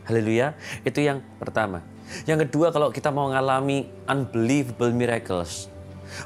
Haleluya. 0.04 0.52
Itu 0.84 1.00
yang 1.00 1.24
pertama. 1.40 1.80
Yang 2.28 2.48
kedua 2.48 2.68
kalau 2.68 2.92
kita 2.92 3.08
mau 3.08 3.32
mengalami 3.32 3.88
unbelievable 4.04 4.92
miracles, 4.92 5.72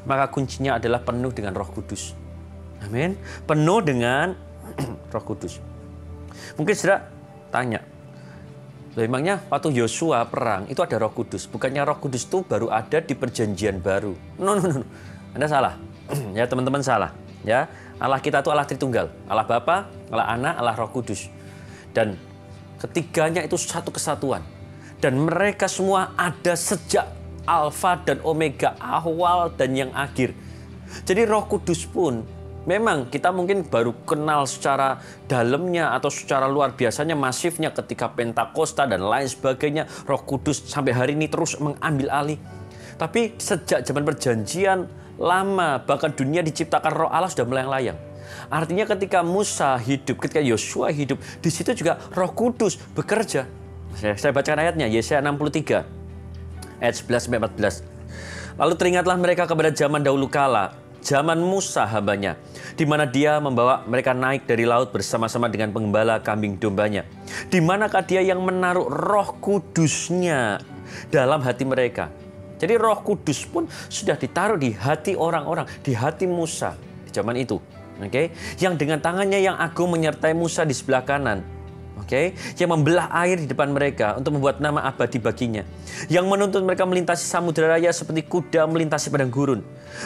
maka 0.03 0.27
kuncinya 0.29 0.77
adalah 0.77 0.99
penuh 1.03 1.31
dengan 1.31 1.55
Roh 1.55 1.71
Kudus. 1.71 2.15
Amin. 2.83 3.15
Penuh 3.47 3.79
dengan 3.83 4.35
Roh 5.15 5.25
Kudus. 5.25 5.63
Mungkin 6.59 6.75
saudara 6.75 7.07
tanya, 7.55 7.83
Loh, 8.99 9.07
emangnya 9.07 9.39
waktu 9.47 9.71
Yosua 9.79 10.27
perang 10.27 10.67
itu 10.67 10.83
ada 10.83 10.99
Roh 10.99 11.15
Kudus? 11.15 11.47
Bukannya 11.47 11.87
Roh 11.87 12.03
Kudus 12.03 12.27
itu 12.27 12.43
baru 12.43 12.67
ada 12.67 12.99
di 12.99 13.15
perjanjian 13.15 13.79
baru? 13.79 14.11
No, 14.43 14.59
no. 14.59 14.83
no. 14.83 14.83
Anda 15.39 15.47
salah. 15.47 15.79
ya 16.39 16.51
teman-teman 16.51 16.83
salah. 16.83 17.15
Ya 17.47 17.71
Allah 17.99 18.23
kita 18.23 18.43
itu 18.43 18.51
Allah 18.55 18.67
Tritunggal. 18.67 19.11
Allah 19.27 19.47
Bapa, 19.47 19.91
Allah 20.11 20.27
Anak, 20.39 20.55
Allah 20.55 20.75
Roh 20.79 20.91
Kudus. 20.91 21.27
Dan 21.91 22.15
ketiganya 22.79 23.43
itu 23.43 23.59
satu 23.59 23.91
kesatuan. 23.91 24.47
Dan 25.03 25.19
mereka 25.19 25.67
semua 25.67 26.15
ada 26.15 26.55
sejak 26.55 27.07
Alfa 27.43 27.99
dan 28.07 28.23
Omega, 28.23 28.79
awal 28.79 29.51
dan 29.55 29.75
yang 29.75 29.91
akhir. 29.95 30.35
Jadi 31.07 31.27
Roh 31.27 31.47
Kudus 31.51 31.87
pun 31.91 32.23
memang 32.69 33.09
kita 33.09 33.35
mungkin 33.35 33.67
baru 33.67 33.97
kenal 34.05 34.47
secara 34.47 35.01
dalamnya 35.27 35.97
atau 35.97 36.13
secara 36.13 36.45
luar 36.45 36.77
biasanya 36.77 37.17
masifnya 37.17 37.73
ketika 37.75 38.13
Pentakosta 38.15 38.87
dan 38.87 39.03
lain 39.03 39.27
sebagainya. 39.27 39.91
Roh 40.07 40.23
Kudus 40.23 40.71
sampai 40.71 40.95
hari 40.95 41.13
ini 41.19 41.27
terus 41.27 41.59
mengambil 41.59 42.15
alih. 42.15 42.39
Tapi 42.99 43.39
sejak 43.39 43.87
zaman 43.87 44.03
perjanjian 44.07 44.87
lama 45.19 45.83
bahkan 45.83 46.15
dunia 46.15 46.41
diciptakan 46.41 46.95
Roh 46.95 47.11
Allah 47.11 47.29
sudah 47.29 47.45
melayang-layang. 47.45 47.99
Artinya 48.49 48.85
ketika 48.87 49.21
Musa 49.27 49.77
hidup, 49.77 50.23
ketika 50.23 50.41
Yosua 50.41 50.95
hidup, 50.95 51.19
di 51.43 51.51
situ 51.51 51.75
juga 51.75 51.99
Roh 52.15 52.31
Kudus 52.33 52.79
bekerja. 52.95 53.51
Saya, 53.99 54.15
saya 54.15 54.33
bacakan 54.33 54.63
ayatnya, 54.63 54.87
Yesaya 54.87 55.19
63 55.25 55.83
ayat 56.79 56.95
11 56.95 57.27
sampai 57.27 57.41
14. 57.43 57.83
Lalu 58.59 58.75
teringatlah 58.79 59.17
mereka 59.19 59.47
kepada 59.47 59.71
zaman 59.71 60.03
dahulu 60.03 60.27
kala, 60.31 60.75
zaman 61.03 61.39
Musa 61.39 61.87
hambanya, 61.87 62.35
di 62.75 62.85
mana 62.87 63.07
dia 63.07 63.39
membawa 63.39 63.87
mereka 63.87 64.15
naik 64.15 64.47
dari 64.47 64.67
laut 64.67 64.91
bersama-sama 64.91 65.47
dengan 65.47 65.71
penggembala 65.71 66.19
kambing 66.23 66.59
dombanya. 66.59 67.07
Di 67.49 67.63
manakah 67.63 68.03
dia 68.03 68.23
yang 68.23 68.43
menaruh 68.43 68.87
roh 68.91 69.39
kudusnya 69.39 70.59
dalam 71.11 71.43
hati 71.43 71.65
mereka. 71.67 72.11
Jadi 72.59 72.75
roh 72.75 73.01
kudus 73.01 73.47
pun 73.47 73.71
sudah 73.71 74.19
ditaruh 74.19 74.59
di 74.59 74.75
hati 74.75 75.15
orang-orang, 75.15 75.65
di 75.81 75.95
hati 75.95 76.27
Musa 76.27 76.75
di 77.07 77.11
zaman 77.15 77.39
itu. 77.39 77.57
Oke, 77.99 78.31
yang 78.63 78.79
dengan 78.79 79.03
tangannya 79.03 79.43
yang 79.43 79.59
agung 79.59 79.91
menyertai 79.91 80.31
Musa 80.31 80.63
di 80.63 80.71
sebelah 80.71 81.03
kanan, 81.03 81.43
Oke, 81.99 82.33
yang 82.57 82.71
membelah 82.71 83.11
air 83.27 83.43
di 83.43 83.51
depan 83.51 83.75
mereka 83.75 84.15
untuk 84.15 84.39
membuat 84.39 84.63
nama 84.63 84.87
abadi 84.87 85.19
baginya. 85.19 85.67
Yang 86.07 86.25
menuntut 86.31 86.63
mereka 86.63 86.87
melintasi 86.87 87.27
samudera 87.27 87.75
raya 87.75 87.91
seperti 87.91 88.23
kuda 88.23 88.71
melintasi 88.71 89.11
padang 89.11 89.29
gurun. 89.29 89.61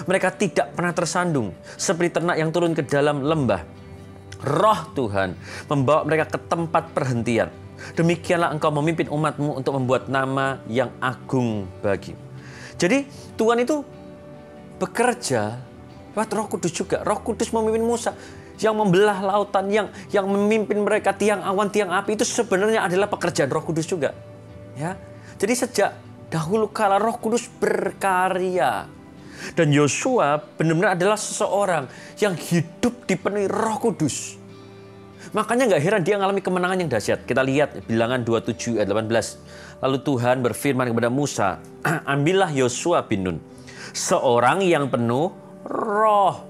Mereka 0.08 0.32
tidak 0.40 0.72
pernah 0.72 0.96
tersandung 0.96 1.52
seperti 1.76 2.16
ternak 2.18 2.40
yang 2.40 2.48
turun 2.48 2.72
ke 2.72 2.82
dalam 2.82 3.20
lembah. 3.20 3.62
Roh 4.42 4.80
Tuhan 4.96 5.36
membawa 5.70 6.02
mereka 6.02 6.34
ke 6.34 6.38
tempat 6.48 6.90
perhentian. 6.90 7.52
Demikianlah 7.94 8.50
engkau 8.50 8.74
memimpin 8.74 9.06
umatmu 9.06 9.62
untuk 9.62 9.76
membuat 9.76 10.10
nama 10.10 10.58
yang 10.66 10.90
agung 10.98 11.70
bagi. 11.84 12.31
Jadi 12.76 13.06
Tuhan 13.36 13.62
itu 13.62 13.82
bekerja 14.80 15.58
lewat 16.12 16.30
Roh 16.34 16.46
Kudus 16.48 16.72
juga. 16.72 17.00
Roh 17.06 17.20
Kudus 17.20 17.52
memimpin 17.54 17.84
Musa 17.84 18.12
yang 18.60 18.76
membelah 18.78 19.18
lautan, 19.24 19.66
yang 19.72 19.88
yang 20.12 20.28
memimpin 20.28 20.84
mereka 20.84 21.16
tiang 21.16 21.40
awan, 21.42 21.72
tiang 21.72 21.90
api 21.90 22.14
itu 22.14 22.24
sebenarnya 22.26 22.86
adalah 22.86 23.08
pekerjaan 23.08 23.48
Roh 23.48 23.64
Kudus 23.64 23.88
juga. 23.88 24.14
Ya. 24.76 24.96
Jadi 25.40 25.52
sejak 25.56 25.90
dahulu 26.28 26.70
kala 26.70 27.00
Roh 27.00 27.16
Kudus 27.18 27.48
berkarya. 27.48 28.86
Dan 29.58 29.74
Yosua 29.74 30.38
benar-benar 30.38 30.94
adalah 30.94 31.18
seseorang 31.18 31.90
yang 32.22 32.38
hidup 32.38 33.02
dipenuhi 33.10 33.50
Roh 33.50 33.80
Kudus. 33.82 34.38
Makanya 35.32 35.74
nggak 35.74 35.82
heran 35.82 36.02
dia 36.04 36.14
mengalami 36.20 36.42
kemenangan 36.44 36.78
yang 36.78 36.90
dahsyat. 36.92 37.24
Kita 37.24 37.42
lihat 37.42 37.88
bilangan 37.88 38.22
27 38.22 38.78
ayat 38.78 38.90
18. 38.90 39.71
Lalu 39.82 39.98
Tuhan 40.06 40.46
berfirman 40.46 40.94
kepada 40.94 41.10
Musa, 41.10 41.58
ambillah 42.14 42.54
Yosua 42.54 43.02
bin 43.02 43.26
Nun, 43.26 43.38
seorang 43.90 44.62
yang 44.62 44.86
penuh 44.86 45.34
roh. 45.66 46.46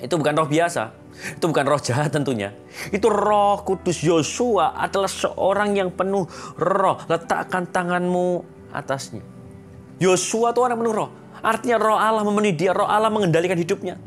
Itu 0.00 0.16
bukan 0.16 0.34
roh 0.34 0.48
biasa. 0.48 0.96
Itu 1.12 1.44
bukan 1.52 1.64
roh 1.68 1.78
jahat 1.78 2.08
tentunya. 2.08 2.56
Itu 2.88 3.12
roh 3.12 3.60
kudus 3.62 4.00
Yosua 4.00 4.74
adalah 4.80 5.12
seorang 5.12 5.76
yang 5.76 5.92
penuh 5.92 6.24
roh. 6.56 6.96
Letakkan 7.06 7.68
tanganmu 7.68 8.42
atasnya. 8.72 9.20
Yosua 10.00 10.56
itu 10.56 10.60
orang 10.64 10.80
penuh 10.80 10.94
roh. 10.96 11.10
Artinya 11.44 11.76
roh 11.76 11.98
Allah 12.00 12.24
memenuhi 12.24 12.54
dia, 12.56 12.72
roh 12.72 12.88
Allah 12.88 13.12
mengendalikan 13.12 13.60
hidupnya. 13.60 14.00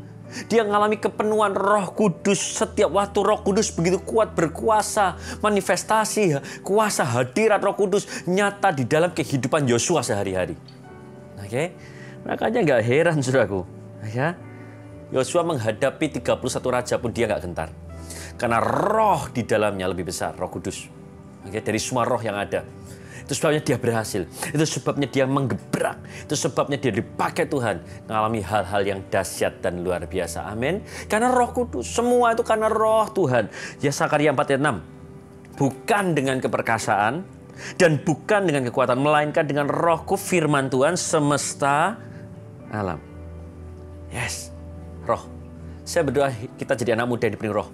Dia 0.50 0.66
mengalami 0.66 0.98
kepenuhan 0.98 1.54
roh 1.54 1.94
kudus 1.94 2.58
setiap 2.58 2.90
waktu 2.90 3.18
roh 3.22 3.40
kudus 3.46 3.70
begitu 3.70 4.02
kuat 4.02 4.34
berkuasa. 4.34 5.16
Manifestasi 5.40 6.38
kuasa 6.66 7.06
hadirat 7.06 7.62
roh 7.62 7.78
kudus 7.78 8.26
nyata 8.26 8.74
di 8.74 8.84
dalam 8.84 9.14
kehidupan 9.14 9.64
Yosua 9.70 10.02
sehari-hari. 10.02 10.58
Oke, 11.38 11.72
makanya 12.26 12.58
nggak 12.66 12.82
heran 12.82 13.22
saudaraku. 13.22 13.62
Ya, 14.10 14.34
Yosua 15.14 15.46
menghadapi 15.46 16.18
31 16.18 16.42
raja 16.74 16.94
pun 16.98 17.14
dia 17.14 17.30
nggak 17.30 17.42
gentar. 17.46 17.70
Karena 18.34 18.58
roh 18.58 19.30
di 19.30 19.46
dalamnya 19.46 19.86
lebih 19.86 20.10
besar, 20.10 20.34
roh 20.34 20.50
kudus. 20.50 20.90
Oke, 21.46 21.62
dari 21.62 21.78
semua 21.78 22.02
roh 22.02 22.18
yang 22.18 22.34
ada. 22.34 22.66
Itu 23.26 23.34
sebabnya 23.34 23.58
dia 23.58 23.74
berhasil. 23.74 24.22
Itu 24.54 24.62
sebabnya 24.62 25.10
dia 25.10 25.26
menggebrak. 25.26 25.98
Itu 26.30 26.38
sebabnya 26.38 26.78
dia 26.78 26.94
dipakai 26.94 27.50
Tuhan. 27.50 27.82
Mengalami 28.06 28.38
hal-hal 28.38 28.82
yang 28.86 29.02
dahsyat 29.10 29.58
dan 29.58 29.82
luar 29.82 30.06
biasa. 30.06 30.46
Amin. 30.46 30.86
Karena 31.10 31.34
roh 31.34 31.50
kudus. 31.50 31.90
Semua 31.90 32.38
itu 32.38 32.46
karena 32.46 32.70
roh 32.70 33.10
Tuhan. 33.10 33.50
Ya 33.82 33.90
Sakaria 33.90 34.30
4 34.30 34.38
ayat 34.54 34.62
6. 34.62 35.58
Bukan 35.58 36.04
dengan 36.14 36.38
keperkasaan 36.38 37.26
dan 37.74 37.98
bukan 37.98 38.46
dengan 38.46 38.62
kekuatan. 38.70 38.94
Melainkan 38.94 39.42
dengan 39.42 39.66
rohku 39.66 40.14
firman 40.14 40.70
Tuhan 40.70 40.94
semesta 40.94 41.98
alam. 42.70 43.02
Yes, 44.14 44.54
roh. 45.02 45.26
Saya 45.82 46.06
berdoa 46.06 46.30
kita 46.54 46.78
jadi 46.78 46.94
anak 46.94 47.10
muda 47.10 47.26
yang 47.26 47.34
dipenuhi 47.34 47.58
roh. 47.58 47.68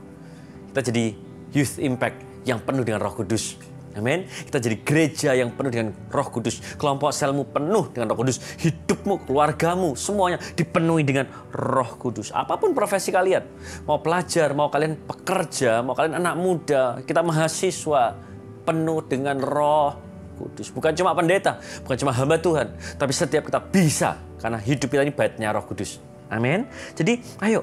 Kita 0.72 0.80
jadi 0.80 1.12
youth 1.52 1.76
impact 1.76 2.16
yang 2.48 2.56
penuh 2.64 2.88
dengan 2.88 3.04
roh 3.04 3.12
kudus. 3.12 3.71
Amin. 3.92 4.24
Kita 4.24 4.56
jadi 4.56 4.76
gereja 4.80 5.30
yang 5.36 5.52
penuh 5.52 5.68
dengan 5.68 5.92
Roh 6.08 6.28
Kudus. 6.32 6.60
Kelompok 6.80 7.12
selmu 7.12 7.44
penuh 7.52 7.92
dengan 7.92 8.12
Roh 8.12 8.24
Kudus. 8.24 8.40
Hidupmu, 8.60 9.28
keluargamu, 9.28 9.92
semuanya 9.92 10.40
dipenuhi 10.56 11.04
dengan 11.04 11.28
Roh 11.52 12.00
Kudus. 12.00 12.32
Apa 12.32 12.56
pun 12.56 12.72
profesi 12.72 13.12
kalian, 13.12 13.44
mau 13.84 14.00
pelajar, 14.00 14.56
mau 14.56 14.72
kalian 14.72 14.96
pekerja, 15.04 15.84
mau 15.84 15.92
kalian 15.92 16.16
anak 16.16 16.34
muda, 16.40 17.04
kita 17.04 17.20
mahasiswa 17.20 18.16
penuh 18.64 19.04
dengan 19.04 19.36
Roh 19.44 19.92
Kudus. 20.40 20.72
Bukan 20.72 20.96
cuma 20.96 21.12
pendeta, 21.12 21.60
bukan 21.84 21.96
cuma 22.00 22.12
hamba 22.16 22.40
Tuhan, 22.40 22.72
tapi 22.96 23.12
setiap 23.12 23.44
kita 23.44 23.60
bisa 23.60 24.16
karena 24.40 24.58
hidup 24.58 24.88
kita 24.88 25.04
ini 25.04 25.12
baitnya 25.12 25.52
Roh 25.52 25.68
Kudus. 25.68 26.00
Amin. 26.32 26.64
Jadi, 26.96 27.20
ayo 27.44 27.60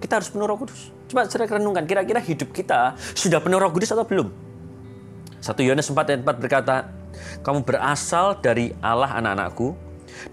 kita 0.00 0.22
harus 0.22 0.32
penuh 0.32 0.48
Roh 0.48 0.56
Kudus. 0.56 0.96
Coba 1.06 1.28
saya 1.28 1.46
renungkan, 1.46 1.84
kira-kira 1.86 2.18
hidup 2.18 2.50
kita 2.50 2.96
sudah 3.14 3.38
penuh 3.38 3.60
Roh 3.60 3.70
Kudus 3.70 3.92
atau 3.92 4.08
belum? 4.08 4.46
1 5.46 5.62
Yohanes 5.62 5.86
4 5.86 5.94
ayat 5.94 6.20
4 6.26 6.42
berkata, 6.42 6.90
Kamu 7.46 7.62
berasal 7.62 8.42
dari 8.42 8.74
Allah 8.82 9.14
anak-anakku, 9.14 9.78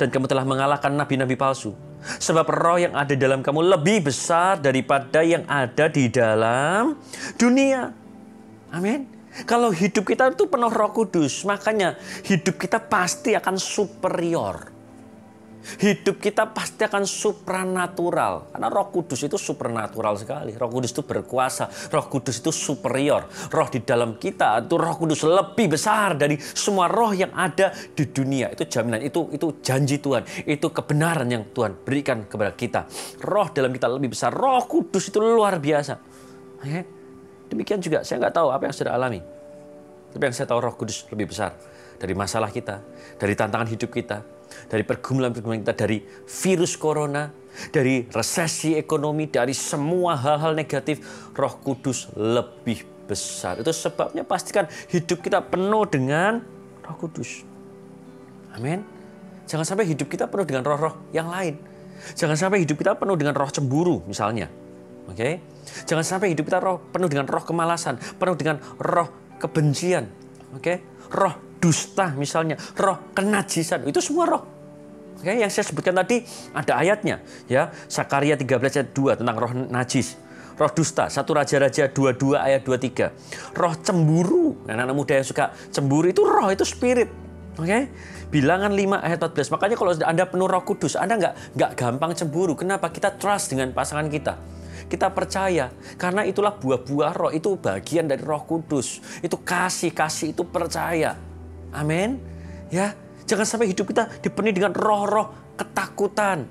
dan 0.01 0.09
kamu 0.09 0.25
telah 0.25 0.41
mengalahkan 0.41 0.89
nabi-nabi 0.89 1.37
palsu. 1.37 1.77
Sebab 2.03 2.49
roh 2.49 2.81
yang 2.81 2.97
ada 2.97 3.13
dalam 3.13 3.45
kamu 3.45 3.77
lebih 3.77 4.09
besar 4.09 4.59
daripada 4.59 5.21
yang 5.23 5.45
ada 5.45 5.87
di 5.87 6.09
dalam 6.09 6.99
dunia. 7.37 7.93
Amin. 8.73 9.07
Kalau 9.45 9.69
hidup 9.69 10.03
kita 10.03 10.33
itu 10.33 10.49
penuh 10.49 10.69
roh 10.73 10.91
kudus, 10.91 11.45
makanya 11.45 11.95
hidup 12.25 12.57
kita 12.57 12.81
pasti 12.81 13.37
akan 13.37 13.55
superior. 13.55 14.72
Hidup 15.63 16.19
kita 16.19 16.51
pasti 16.51 16.83
akan 16.83 17.07
supranatural. 17.07 18.51
Karena 18.51 18.67
roh 18.67 18.87
kudus 18.91 19.23
itu 19.23 19.39
supernatural 19.39 20.19
sekali. 20.19 20.51
Roh 20.53 20.67
kudus 20.67 20.91
itu 20.91 21.03
berkuasa. 21.07 21.71
Roh 21.89 22.05
kudus 22.11 22.43
itu 22.43 22.51
superior. 22.51 23.25
Roh 23.51 23.67
di 23.71 23.79
dalam 23.81 24.19
kita 24.19 24.67
itu 24.67 24.75
roh 24.75 24.95
kudus 24.99 25.23
lebih 25.23 25.73
besar 25.73 26.19
dari 26.19 26.35
semua 26.39 26.91
roh 26.91 27.15
yang 27.15 27.31
ada 27.31 27.71
di 27.71 28.03
dunia. 28.11 28.51
Itu 28.51 28.67
jaminan, 28.67 28.99
itu 29.01 29.31
itu 29.31 29.63
janji 29.63 30.03
Tuhan. 30.03 30.27
Itu 30.43 30.69
kebenaran 30.69 31.27
yang 31.31 31.47
Tuhan 31.55 31.79
berikan 31.79 32.27
kepada 32.27 32.51
kita. 32.51 32.85
Roh 33.23 33.47
dalam 33.55 33.71
kita 33.71 33.87
lebih 33.87 34.11
besar. 34.11 34.35
Roh 34.35 34.67
kudus 34.67 35.07
itu 35.07 35.23
luar 35.23 35.57
biasa. 35.63 35.95
Demikian 37.47 37.79
juga 37.79 38.01
saya 38.03 38.23
nggak 38.23 38.35
tahu 38.35 38.47
apa 38.51 38.63
yang 38.67 38.75
sudah 38.75 38.93
alami. 38.95 39.19
Tapi 40.13 40.23
yang 40.29 40.35
saya 40.35 40.45
tahu 40.45 40.59
roh 40.61 40.75
kudus 40.77 41.09
lebih 41.09 41.33
besar 41.33 41.57
dari 41.97 42.13
masalah 42.13 42.53
kita, 42.53 42.83
dari 43.17 43.33
tantangan 43.33 43.65
hidup 43.65 43.89
kita, 43.89 44.21
dari 44.69 44.83
pergumulan-pergumulan 44.85 45.61
kita, 45.63 45.75
dari 45.75 46.03
virus 46.25 46.73
corona, 46.75 47.29
dari 47.69 48.05
resesi 48.09 48.73
ekonomi, 48.73 49.29
dari 49.29 49.53
semua 49.53 50.17
hal-hal 50.17 50.57
negatif, 50.57 51.29
roh 51.37 51.53
kudus 51.61 52.09
lebih 52.17 52.83
besar. 53.05 53.61
Itu 53.61 53.69
sebabnya 53.69 54.25
pastikan 54.25 54.65
hidup 54.89 55.21
kita 55.21 55.43
penuh 55.43 55.85
dengan 55.85 56.41
roh 56.81 56.97
kudus. 56.97 57.45
Amin. 58.57 58.81
Jangan 59.45 59.65
sampai 59.67 59.85
hidup 59.85 60.07
kita 60.07 60.25
penuh 60.29 60.45
dengan 60.47 60.63
roh-roh 60.63 60.95
yang 61.11 61.27
lain. 61.27 61.59
Jangan 62.15 62.35
sampai 62.35 62.63
hidup 62.63 62.79
kita 62.79 62.95
penuh 62.97 63.15
dengan 63.15 63.35
roh 63.35 63.49
cemburu 63.51 64.01
misalnya. 64.07 64.47
Oke? 65.07 65.39
Jangan 65.83 66.03
sampai 66.03 66.31
hidup 66.31 66.47
kita 66.47 66.59
roh 66.63 66.79
penuh 66.91 67.11
dengan 67.11 67.27
roh 67.27 67.43
kemalasan, 67.43 67.99
penuh 68.19 68.35
dengan 68.39 68.59
roh 68.79 69.37
kebencian. 69.39 70.07
Oke? 70.55 70.79
Roh 71.11 71.52
dusta 71.63 72.11
misalnya, 72.19 72.59
roh 72.75 73.15
kenajisan, 73.15 73.87
itu 73.87 74.03
semua 74.03 74.27
roh. 74.27 74.43
Oke, 75.23 75.31
yang 75.31 75.47
saya 75.47 75.63
sebutkan 75.63 75.95
tadi 75.95 76.19
ada 76.51 76.83
ayatnya 76.83 77.23
ya. 77.47 77.71
Sakaria 77.87 78.35
13 78.35 78.83
ayat 78.83 78.89
2 78.91 79.23
tentang 79.23 79.35
roh 79.39 79.55
najis. 79.55 80.19
Roh 80.59 80.67
dusta, 80.67 81.07
satu 81.07 81.31
Raja-Raja 81.31 81.87
22 81.87 82.35
ayat 82.35 82.67
23. 82.67 83.55
Roh 83.55 83.73
cemburu, 83.79 84.59
anak-anak 84.67 84.95
muda 84.99 85.13
yang 85.15 85.23
suka 85.23 85.55
cemburu 85.71 86.11
itu 86.11 86.27
roh, 86.27 86.51
itu 86.51 86.67
spirit. 86.67 87.07
Oke, 87.55 87.87
bilangan 88.29 88.75
5 88.75 88.99
ayat 88.99 89.23
14. 89.23 89.47
Makanya 89.55 89.75
kalau 89.79 89.91
Anda 90.03 90.27
penuh 90.27 90.51
roh 90.51 90.63
kudus, 90.67 90.99
Anda 90.99 91.15
nggak 91.15 91.55
nggak 91.55 91.71
gampang 91.79 92.11
cemburu. 92.19 92.53
Kenapa? 92.59 92.91
Kita 92.91 93.15
trust 93.15 93.55
dengan 93.55 93.71
pasangan 93.71 94.11
kita. 94.11 94.35
Kita 94.91 95.07
percaya, 95.09 95.71
karena 95.95 96.27
itulah 96.27 96.53
buah-buah 96.59 97.11
roh, 97.15 97.31
itu 97.31 97.55
bagian 97.55 98.11
dari 98.11 98.19
roh 98.21 98.43
kudus. 98.43 98.99
Itu 99.23 99.39
kasih, 99.39 99.95
kasih 99.95 100.35
itu 100.35 100.43
percaya. 100.43 101.32
Amin. 101.73 102.21
Ya, 102.69 102.93
jangan 103.25 103.45
sampai 103.49 103.69
hidup 103.73 103.89
kita 103.89 104.09
dipenuhi 104.21 104.53
dengan 104.53 104.71
roh-roh 104.73 105.57
ketakutan. 105.57 106.45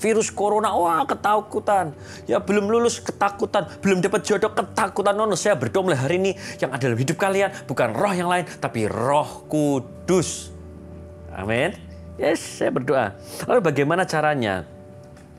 Virus 0.00 0.32
corona, 0.32 0.72
wah 0.72 1.04
ketakutan. 1.04 1.92
Ya 2.24 2.40
belum 2.40 2.72
lulus 2.72 3.04
ketakutan, 3.04 3.68
belum 3.84 4.00
dapat 4.00 4.24
jodoh 4.24 4.52
ketakutan. 4.56 5.12
No, 5.12 5.28
no, 5.28 5.36
saya 5.36 5.60
berdoa 5.60 5.84
mulai 5.84 6.00
hari 6.00 6.16
ini 6.16 6.32
yang 6.56 6.72
ada 6.72 6.88
dalam 6.88 6.96
hidup 6.96 7.20
kalian 7.20 7.52
bukan 7.68 7.92
roh 7.92 8.12
yang 8.16 8.32
lain, 8.32 8.48
tapi 8.60 8.88
roh 8.88 9.44
kudus. 9.44 10.56
Amin. 11.36 11.76
Yes, 12.16 12.40
saya 12.40 12.72
berdoa. 12.72 13.16
Lalu 13.44 13.60
bagaimana 13.60 14.08
caranya 14.08 14.64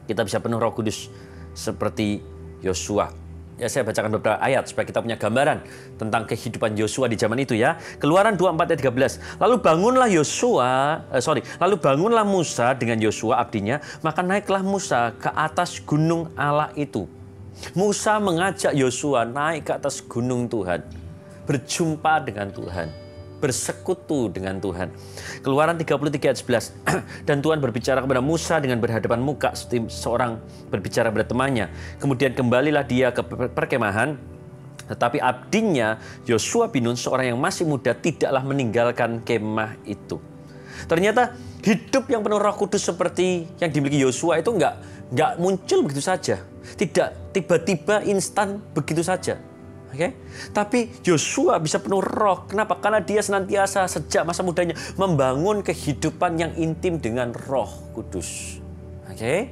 kita 0.05 0.21
bisa 0.21 0.37
penuh 0.37 0.61
roh 0.61 0.73
kudus 0.73 1.09
seperti 1.57 2.21
Yosua? 2.61 3.20
Ya 3.61 3.69
saya 3.69 3.85
bacakan 3.85 4.17
beberapa 4.17 4.41
ayat 4.41 4.65
supaya 4.65 4.89
kita 4.89 5.05
punya 5.05 5.21
gambaran 5.21 5.61
tentang 6.01 6.25
kehidupan 6.25 6.73
Yosua 6.73 7.05
di 7.05 7.13
zaman 7.13 7.37
itu 7.45 7.53
ya. 7.53 7.77
Keluaran 8.01 8.33
24 8.33 8.73
ayat 8.73 8.81
13. 8.81 9.37
Lalu 9.37 9.55
bangunlah 9.61 10.09
Yosua, 10.09 11.05
eh, 11.13 11.21
sorry, 11.21 11.45
lalu 11.61 11.77
bangunlah 11.77 12.25
Musa 12.25 12.73
dengan 12.73 12.97
Yosua 12.97 13.37
abdinya, 13.37 13.77
maka 14.01 14.25
naiklah 14.25 14.65
Musa 14.65 15.13
ke 15.13 15.29
atas 15.29 15.77
gunung 15.77 16.33
Allah 16.33 16.73
itu. 16.73 17.05
Musa 17.77 18.17
mengajak 18.17 18.73
Yosua 18.73 19.29
naik 19.29 19.69
ke 19.69 19.77
atas 19.77 20.01
gunung 20.01 20.49
Tuhan, 20.49 20.81
berjumpa 21.45 22.25
dengan 22.25 22.49
Tuhan, 22.49 22.89
bersekutu 23.41 24.29
dengan 24.29 24.61
Tuhan. 24.61 24.93
Keluaran 25.41 25.75
33 25.75 26.29
ayat 26.29 26.37
11. 26.37 26.77
Dan 27.27 27.41
Tuhan 27.41 27.57
berbicara 27.57 27.99
kepada 28.05 28.21
Musa 28.21 28.61
dengan 28.61 28.77
berhadapan 28.77 29.17
muka 29.17 29.57
seperti 29.57 29.89
seorang 29.89 30.37
berbicara 30.69 31.09
kepada 31.09 31.25
temannya. 31.25 31.73
Kemudian 31.97 32.37
kembalilah 32.37 32.85
dia 32.85 33.09
ke 33.09 33.25
per- 33.25 33.49
perkemahan 33.49 34.31
tetapi 34.91 35.23
abdinya 35.23 35.95
Yosua 36.27 36.67
bin 36.67 36.83
Nun 36.83 36.99
seorang 36.99 37.31
yang 37.31 37.39
masih 37.39 37.63
muda 37.63 37.95
tidaklah 37.95 38.43
meninggalkan 38.43 39.23
kemah 39.23 39.79
itu. 39.87 40.19
Ternyata 40.83 41.39
hidup 41.63 42.11
yang 42.11 42.19
penuh 42.19 42.41
Roh 42.41 42.55
Kudus 42.59 42.83
seperti 42.83 43.47
yang 43.63 43.71
dimiliki 43.71 44.03
Yosua 44.03 44.43
itu 44.43 44.51
nggak 44.51 44.75
nggak 45.15 45.31
muncul 45.39 45.87
begitu 45.87 46.03
saja, 46.03 46.43
tidak 46.75 47.15
tiba-tiba 47.31 48.03
instan 48.03 48.59
begitu 48.75 48.99
saja. 48.99 49.39
Oke, 49.91 50.15
tapi 50.55 50.87
Yosua 51.03 51.59
bisa 51.59 51.83
penuh 51.83 51.99
roh. 51.99 52.47
Kenapa? 52.47 52.79
Karena 52.79 53.03
dia 53.03 53.19
senantiasa 53.19 53.83
sejak 53.91 54.23
masa 54.23 54.39
mudanya 54.39 54.71
membangun 54.95 55.59
kehidupan 55.59 56.39
yang 56.39 56.55
intim 56.55 56.95
dengan 56.95 57.35
Roh 57.35 57.67
Kudus. 57.91 58.63
Oke, 59.11 59.51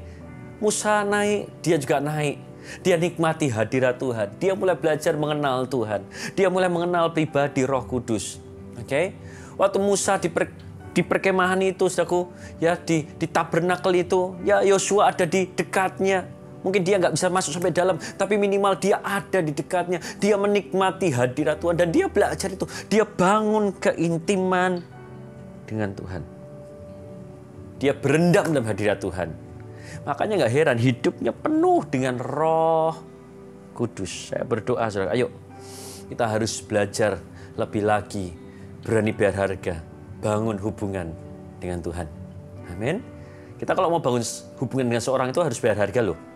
Musa 0.64 1.04
naik, 1.04 1.60
dia 1.60 1.76
juga 1.76 2.00
naik. 2.00 2.40
Dia 2.80 2.96
nikmati 2.96 3.52
hadirat 3.52 4.00
Tuhan. 4.00 4.32
Dia 4.40 4.56
mulai 4.56 4.80
belajar 4.80 5.12
mengenal 5.20 5.68
Tuhan. 5.68 6.08
Dia 6.40 6.48
mulai 6.48 6.72
mengenal 6.72 7.12
pribadi 7.12 7.68
Roh 7.68 7.84
Kudus. 7.84 8.40
Oke, 8.80 9.12
waktu 9.60 9.78
Musa 9.84 10.16
di 10.24 10.32
per- 10.32 10.56
di 10.96 11.04
perkemahan 11.04 11.60
itu, 11.60 11.92
saudaraku, 11.92 12.32
ya 12.64 12.80
di 12.80 13.04
di 13.04 13.28
tabernakel 13.28 14.08
itu, 14.08 14.40
ya 14.48 14.64
Yosua 14.64 15.12
ada 15.12 15.28
di 15.28 15.52
dekatnya. 15.52 16.39
Mungkin 16.60 16.84
dia 16.84 17.00
nggak 17.00 17.16
bisa 17.16 17.32
masuk 17.32 17.56
sampai 17.56 17.72
dalam, 17.72 17.96
tapi 18.20 18.36
minimal 18.36 18.76
dia 18.76 19.00
ada 19.00 19.40
di 19.40 19.56
dekatnya. 19.56 20.04
Dia 20.20 20.36
menikmati 20.36 21.08
hadirat 21.08 21.64
Tuhan 21.64 21.80
dan 21.80 21.88
dia 21.90 22.12
belajar 22.12 22.52
itu. 22.52 22.68
Dia 22.92 23.08
bangun 23.08 23.72
keintiman 23.80 24.84
dengan 25.64 25.96
Tuhan. 25.96 26.22
Dia 27.80 27.96
berendam 27.96 28.52
dalam 28.52 28.68
hadirat 28.68 29.00
Tuhan. 29.00 29.32
Makanya 30.04 30.44
nggak 30.44 30.54
heran 30.54 30.78
hidupnya 30.78 31.32
penuh 31.32 31.82
dengan 31.88 32.20
roh 32.20 32.94
kudus. 33.72 34.36
Saya 34.36 34.44
berdoa, 34.44 34.92
saudara, 34.92 35.16
ayo 35.16 35.32
kita 36.12 36.28
harus 36.28 36.60
belajar 36.60 37.24
lebih 37.56 37.88
lagi, 37.88 38.36
berani 38.84 39.16
berharga, 39.16 39.80
bangun 40.20 40.60
hubungan 40.60 41.16
dengan 41.64 41.80
Tuhan. 41.80 42.08
Amin. 42.76 43.00
Kita 43.56 43.72
kalau 43.72 43.96
mau 43.96 44.04
bangun 44.04 44.24
hubungan 44.60 44.92
dengan 44.92 45.04
seorang 45.04 45.32
itu 45.32 45.40
harus 45.40 45.60
berharga 45.60 46.04
loh. 46.04 46.29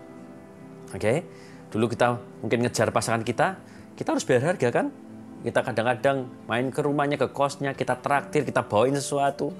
Oke, 0.94 1.26
dulu 1.74 1.90
kita 1.90 2.22
mungkin 2.38 2.62
ngejar 2.62 2.94
pasangan 2.94 3.26
kita, 3.26 3.58
kita 3.98 4.14
harus 4.14 4.22
berharga 4.22 4.68
kan? 4.70 4.86
Kita 5.42 5.60
kadang-kadang 5.60 6.24
main 6.46 6.70
ke 6.70 6.80
rumahnya, 6.80 7.18
ke 7.20 7.28
kosnya, 7.34 7.74
kita 7.74 7.98
traktir, 8.00 8.46
kita 8.46 8.64
bawain 8.64 8.96
sesuatu. 8.96 9.52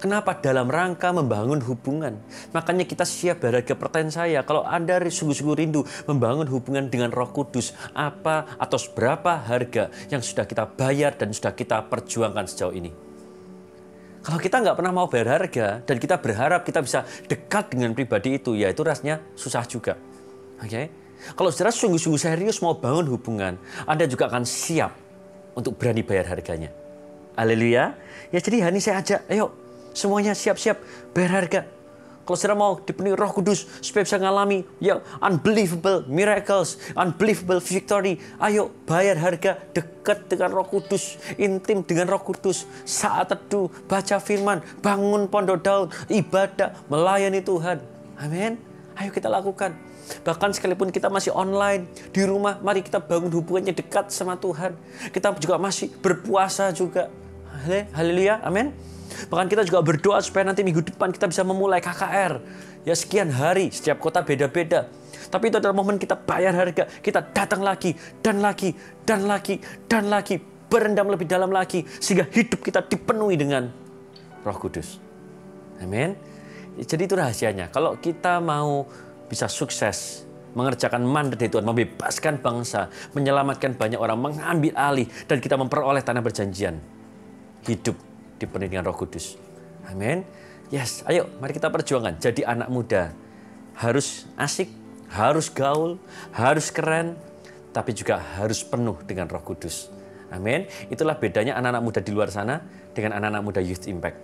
Kenapa? 0.00 0.32
Dalam 0.40 0.64
rangka 0.72 1.12
membangun 1.12 1.60
hubungan. 1.60 2.16
Makanya 2.56 2.88
kita 2.88 3.04
siap 3.04 3.44
berharga. 3.44 3.76
Pertanyaan 3.76 4.10
saya, 4.10 4.40
kalau 4.48 4.64
Anda 4.64 4.96
sungguh-sungguh 4.96 5.56
rindu 5.60 5.84
membangun 6.08 6.48
hubungan 6.48 6.88
dengan 6.88 7.12
roh 7.12 7.28
kudus, 7.28 7.76
apa 7.92 8.56
atau 8.56 8.80
berapa 8.96 9.44
harga 9.44 9.92
yang 10.08 10.24
sudah 10.24 10.48
kita 10.48 10.64
bayar 10.64 11.20
dan 11.20 11.36
sudah 11.36 11.52
kita 11.52 11.84
perjuangkan 11.92 12.48
sejauh 12.48 12.72
ini? 12.72 12.90
Kalau 14.24 14.40
kita 14.40 14.64
nggak 14.64 14.76
pernah 14.76 14.92
mau 14.92 15.08
berharga 15.08 15.84
dan 15.84 15.96
kita 16.00 16.16
berharap 16.20 16.64
kita 16.64 16.80
bisa 16.80 17.04
dekat 17.28 17.72
dengan 17.72 17.92
pribadi 17.92 18.40
itu, 18.40 18.56
ya 18.56 18.72
itu 18.72 18.80
rasanya 18.80 19.20
susah 19.36 19.68
juga. 19.68 20.00
Oke, 20.60 20.92
Kalau 21.36 21.52
saudara 21.52 21.68
sungguh-sungguh 21.68 22.20
serius 22.20 22.64
mau 22.64 22.76
bangun 22.76 23.04
hubungan, 23.12 23.60
Anda 23.84 24.08
juga 24.08 24.32
akan 24.32 24.48
siap 24.48 24.92
untuk 25.52 25.76
berani 25.76 26.00
bayar 26.00 26.32
harganya. 26.32 26.72
Haleluya. 27.36 27.92
Ya 28.32 28.38
jadi 28.40 28.64
hari 28.64 28.80
ini 28.80 28.82
saya 28.84 29.04
ajak, 29.04 29.28
ayo 29.28 29.52
semuanya 29.92 30.32
siap-siap 30.32 30.80
bayar 31.12 31.44
harga. 31.44 31.60
Kalau 32.24 32.36
saudara 32.38 32.56
mau 32.56 32.78
dipenuhi 32.78 33.16
roh 33.18 33.32
kudus 33.34 33.66
supaya 33.82 34.06
bisa 34.06 34.16
mengalami 34.20 34.62
yang 34.78 35.02
unbelievable 35.18 36.06
miracles, 36.06 36.78
unbelievable 36.94 37.58
victory. 37.58 38.22
Ayo 38.38 38.70
bayar 38.86 39.18
harga 39.18 39.58
dekat 39.74 40.30
dengan 40.30 40.54
roh 40.54 40.68
kudus, 40.68 41.18
intim 41.36 41.82
dengan 41.82 42.06
roh 42.06 42.22
kudus. 42.22 42.70
Saat 42.86 43.34
teduh, 43.34 43.66
baca 43.90 44.22
firman, 44.22 44.62
bangun 44.78 45.26
pondok 45.26 45.58
daun, 45.58 45.88
ibadah, 46.06 46.76
melayani 46.86 47.42
Tuhan. 47.42 47.82
Amin. 48.20 48.62
Ayo 48.94 49.10
kita 49.10 49.26
lakukan. 49.26 49.89
Bahkan 50.26 50.50
sekalipun 50.56 50.90
kita 50.90 51.06
masih 51.08 51.30
online 51.32 51.86
di 52.10 52.22
rumah, 52.26 52.58
mari 52.60 52.82
kita 52.82 52.98
bangun 52.98 53.30
hubungannya 53.30 53.74
dekat 53.74 54.10
sama 54.10 54.34
Tuhan. 54.36 54.74
Kita 55.14 55.34
juga 55.38 55.56
masih 55.56 55.90
berpuasa 56.02 56.70
juga. 56.74 57.08
Hale- 57.64 57.88
Haleluya, 57.92 58.40
amin. 58.42 58.72
Bahkan 59.10 59.46
kita 59.50 59.62
juga 59.66 59.82
berdoa 59.82 60.22
supaya 60.22 60.46
nanti 60.46 60.62
minggu 60.62 60.86
depan 60.86 61.10
kita 61.10 61.26
bisa 61.26 61.42
memulai 61.42 61.82
KKR. 61.82 62.40
Ya 62.86 62.94
sekian 62.96 63.28
hari, 63.28 63.68
setiap 63.68 64.00
kota 64.00 64.22
beda-beda. 64.24 64.88
Tapi 65.28 65.52
itu 65.52 65.60
adalah 65.60 65.76
momen 65.76 66.00
kita 66.00 66.16
bayar 66.16 66.56
harga. 66.56 66.88
Kita 66.88 67.20
datang 67.20 67.60
lagi, 67.60 67.92
dan 68.24 68.40
lagi, 68.40 68.72
dan 69.04 69.28
lagi, 69.28 69.60
dan 69.86 70.08
lagi. 70.08 70.40
Berendam 70.70 71.10
lebih 71.10 71.26
dalam 71.26 71.50
lagi. 71.50 71.82
Sehingga 71.98 72.24
hidup 72.30 72.62
kita 72.62 72.80
dipenuhi 72.86 73.34
dengan 73.34 73.68
roh 74.46 74.56
kudus. 74.56 75.02
Amin. 75.82 76.14
Jadi 76.78 77.02
itu 77.04 77.14
rahasianya. 77.18 77.68
Kalau 77.68 77.98
kita 77.98 78.38
mau 78.38 78.86
bisa 79.30 79.46
sukses 79.46 80.26
mengerjakan 80.50 81.06
mandat 81.06 81.38
dari 81.38 81.46
Tuhan, 81.46 81.62
membebaskan 81.62 82.42
bangsa, 82.42 82.90
menyelamatkan 83.14 83.78
banyak 83.78 84.02
orang, 84.02 84.18
mengambil 84.18 84.74
alih, 84.74 85.06
dan 85.30 85.38
kita 85.38 85.54
memperoleh 85.54 86.02
tanah 86.02 86.22
perjanjian. 86.26 86.82
Hidup 87.62 87.94
dipenuhi 88.42 88.72
dengan 88.72 88.90
roh 88.90 88.96
kudus. 88.98 89.38
Amin. 89.86 90.26
Yes, 90.74 91.06
ayo 91.06 91.30
mari 91.38 91.54
kita 91.54 91.70
perjuangkan. 91.70 92.18
Jadi 92.18 92.42
anak 92.42 92.66
muda 92.66 93.14
harus 93.78 94.26
asik, 94.34 94.70
harus 95.10 95.50
gaul, 95.50 96.02
harus 96.34 96.70
keren, 96.74 97.14
tapi 97.70 97.94
juga 97.94 98.18
harus 98.38 98.66
penuh 98.66 98.98
dengan 99.06 99.30
roh 99.30 99.42
kudus. 99.42 99.90
Amin. 100.30 100.66
Itulah 100.90 101.18
bedanya 101.18 101.58
anak-anak 101.58 101.82
muda 101.82 102.00
di 102.02 102.10
luar 102.14 102.30
sana 102.30 102.62
dengan 102.94 103.18
anak-anak 103.18 103.42
muda 103.42 103.60
Youth 103.62 103.86
Impact. 103.90 104.18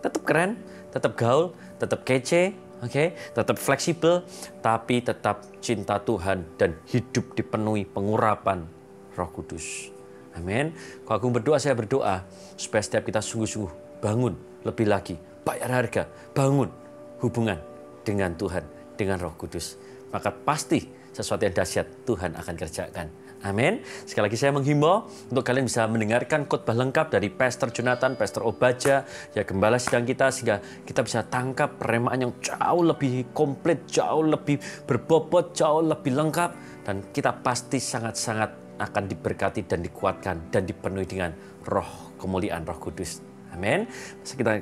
Tetap 0.00 0.22
keren, 0.24 0.56
tetap 0.88 1.12
gaul, 1.20 1.52
tetap 1.76 2.00
kece, 2.04 2.56
oke, 2.80 3.04
tetap 3.16 3.56
fleksibel, 3.56 4.24
tapi 4.64 5.04
tetap 5.04 5.44
cinta 5.60 6.00
Tuhan 6.00 6.56
dan 6.56 6.76
hidup 6.88 7.36
dipenuhi 7.36 7.84
pengurapan 7.86 8.66
Roh 9.14 9.30
Kudus. 9.30 9.92
Amin. 10.36 10.72
Kalau 11.04 11.16
aku 11.18 11.28
berdoa, 11.42 11.58
saya 11.58 11.74
berdoa 11.74 12.24
supaya 12.54 12.82
setiap 12.82 13.04
kita 13.06 13.20
sungguh-sungguh 13.20 14.00
bangun 14.00 14.34
lebih 14.64 14.86
lagi, 14.88 15.14
bayar 15.42 15.70
harga, 15.84 16.06
bangun 16.32 16.70
hubungan 17.20 17.58
dengan 18.06 18.32
Tuhan, 18.38 18.64
dengan 18.96 19.20
Roh 19.20 19.34
Kudus. 19.36 19.76
Maka 20.10 20.32
pasti 20.32 20.80
sesuatu 21.10 21.44
yang 21.44 21.54
dahsyat 21.54 21.86
Tuhan 22.06 22.34
akan 22.38 22.54
kerjakan. 22.56 23.06
Amin. 23.40 23.80
Sekali 24.04 24.28
lagi 24.28 24.36
saya 24.36 24.52
menghimbau 24.52 25.08
untuk 25.32 25.40
kalian 25.40 25.64
bisa 25.64 25.88
mendengarkan 25.88 26.44
khotbah 26.44 26.76
lengkap 26.76 27.08
dari 27.08 27.32
Pastor 27.32 27.72
Jonathan, 27.72 28.12
Pastor 28.12 28.44
Obaja, 28.44 29.08
ya 29.32 29.42
gembala 29.48 29.80
sidang 29.80 30.04
kita 30.04 30.28
sehingga 30.28 30.60
kita 30.84 31.00
bisa 31.00 31.24
tangkap 31.24 31.80
peremaan 31.80 32.28
yang 32.28 32.32
jauh 32.44 32.84
lebih 32.84 33.32
komplit, 33.32 33.88
jauh 33.88 34.28
lebih 34.28 34.60
berbobot, 34.84 35.56
jauh 35.56 35.80
lebih 35.80 36.12
lengkap 36.20 36.50
dan 36.84 37.00
kita 37.16 37.40
pasti 37.40 37.80
sangat-sangat 37.80 38.76
akan 38.76 39.08
diberkati 39.08 39.64
dan 39.64 39.80
dikuatkan 39.80 40.52
dan 40.52 40.68
dipenuhi 40.68 41.08
dengan 41.08 41.32
roh 41.64 42.12
kemuliaan 42.20 42.68
roh 42.68 42.76
kudus. 42.76 43.24
Amin. 43.56 43.88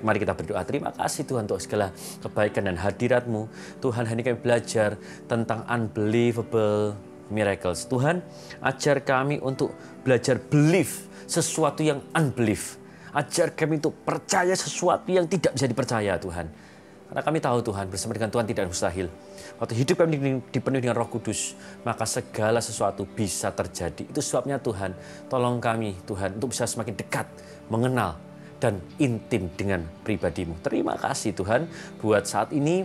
Mari 0.01 0.19
kita 0.23 0.33
berdoa. 0.33 0.65
Terima 0.65 0.95
kasih 0.95 1.27
Tuhan 1.29 1.45
untuk 1.45 1.61
segala 1.61 1.93
kebaikan 2.25 2.73
dan 2.73 2.79
hadiratmu. 2.79 3.51
Tuhan 3.85 4.07
hari 4.07 4.23
ini 4.23 4.25
kami 4.25 4.39
belajar 4.41 4.97
tentang 5.29 5.67
unbelievable 5.69 7.08
miracles. 7.29 7.89
Tuhan 7.89 8.21
ajar 8.61 9.05
kami 9.05 9.41
untuk 9.41 9.73
belajar 10.03 10.41
believe 10.41 11.09
sesuatu 11.29 11.85
yang 11.85 12.01
unbelief. 12.17 12.81
Ajar 13.13 13.57
kami 13.57 13.81
untuk 13.81 13.97
percaya 14.05 14.53
sesuatu 14.53 15.09
yang 15.09 15.25
tidak 15.25 15.57
bisa 15.57 15.67
dipercaya 15.69 16.21
Tuhan. 16.21 16.47
Karena 17.09 17.23
kami 17.25 17.41
tahu 17.41 17.65
Tuhan 17.65 17.89
bersama 17.89 18.13
dengan 18.13 18.29
Tuhan 18.29 18.45
tidak 18.45 18.69
mustahil. 18.69 19.09
Waktu 19.57 19.75
hidup 19.81 20.05
kami 20.05 20.45
dipenuhi 20.53 20.85
dengan 20.85 21.01
roh 21.01 21.09
kudus, 21.09 21.57
maka 21.81 22.05
segala 22.05 22.61
sesuatu 22.61 23.09
bisa 23.09 23.49
terjadi. 23.49 24.05
Itu 24.05 24.21
sebabnya 24.21 24.61
Tuhan, 24.61 24.93
tolong 25.33 25.57
kami 25.57 25.97
Tuhan 26.05 26.37
untuk 26.37 26.53
bisa 26.53 26.69
semakin 26.69 26.93
dekat, 27.01 27.25
mengenal, 27.73 28.21
dan 28.61 28.83
intim 29.01 29.49
dengan 29.57 29.89
pribadimu. 30.05 30.61
Terima 30.61 31.01
kasih 31.01 31.33
Tuhan 31.33 31.65
buat 32.03 32.29
saat 32.29 32.53
ini 32.53 32.85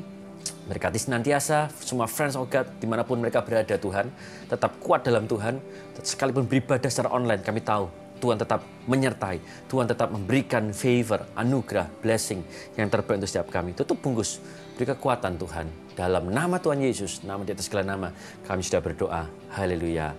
Berkati 0.63 0.95
senantiasa 0.95 1.67
semua 1.83 2.07
friends 2.07 2.39
of 2.39 2.47
God 2.47 2.67
di 2.79 2.87
mana 2.87 3.03
pun 3.03 3.19
mereka 3.19 3.43
berada 3.43 3.75
Tuhan. 3.75 4.07
Tetap 4.47 4.79
kuat 4.79 5.03
dalam 5.03 5.27
Tuhan. 5.27 5.59
Sekalipun 5.99 6.47
beribadah 6.47 6.87
secara 6.87 7.11
online 7.11 7.43
kami 7.43 7.59
tahu 7.59 7.91
Tuhan 8.23 8.39
tetap 8.39 8.63
menyertai. 8.87 9.43
Tuhan 9.67 9.83
tetap 9.83 10.07
memberikan 10.15 10.71
favor, 10.71 11.27
anugerah, 11.35 11.91
blessing 11.99 12.39
yang 12.79 12.87
terbaik 12.87 13.19
untuk 13.19 13.27
setiap 13.27 13.51
kami. 13.51 13.75
Tutup 13.75 13.99
bungkus. 13.99 14.39
Beri 14.79 14.95
kekuatan 14.95 15.35
Tuhan. 15.35 15.67
Dalam 15.99 16.31
nama 16.31 16.55
Tuhan 16.55 16.79
Yesus, 16.79 17.27
nama 17.27 17.43
di 17.43 17.51
atas 17.51 17.67
segala 17.67 17.83
nama, 17.83 18.15
kami 18.47 18.63
sudah 18.63 18.79
berdoa. 18.79 19.27
Haleluya. 19.51 20.15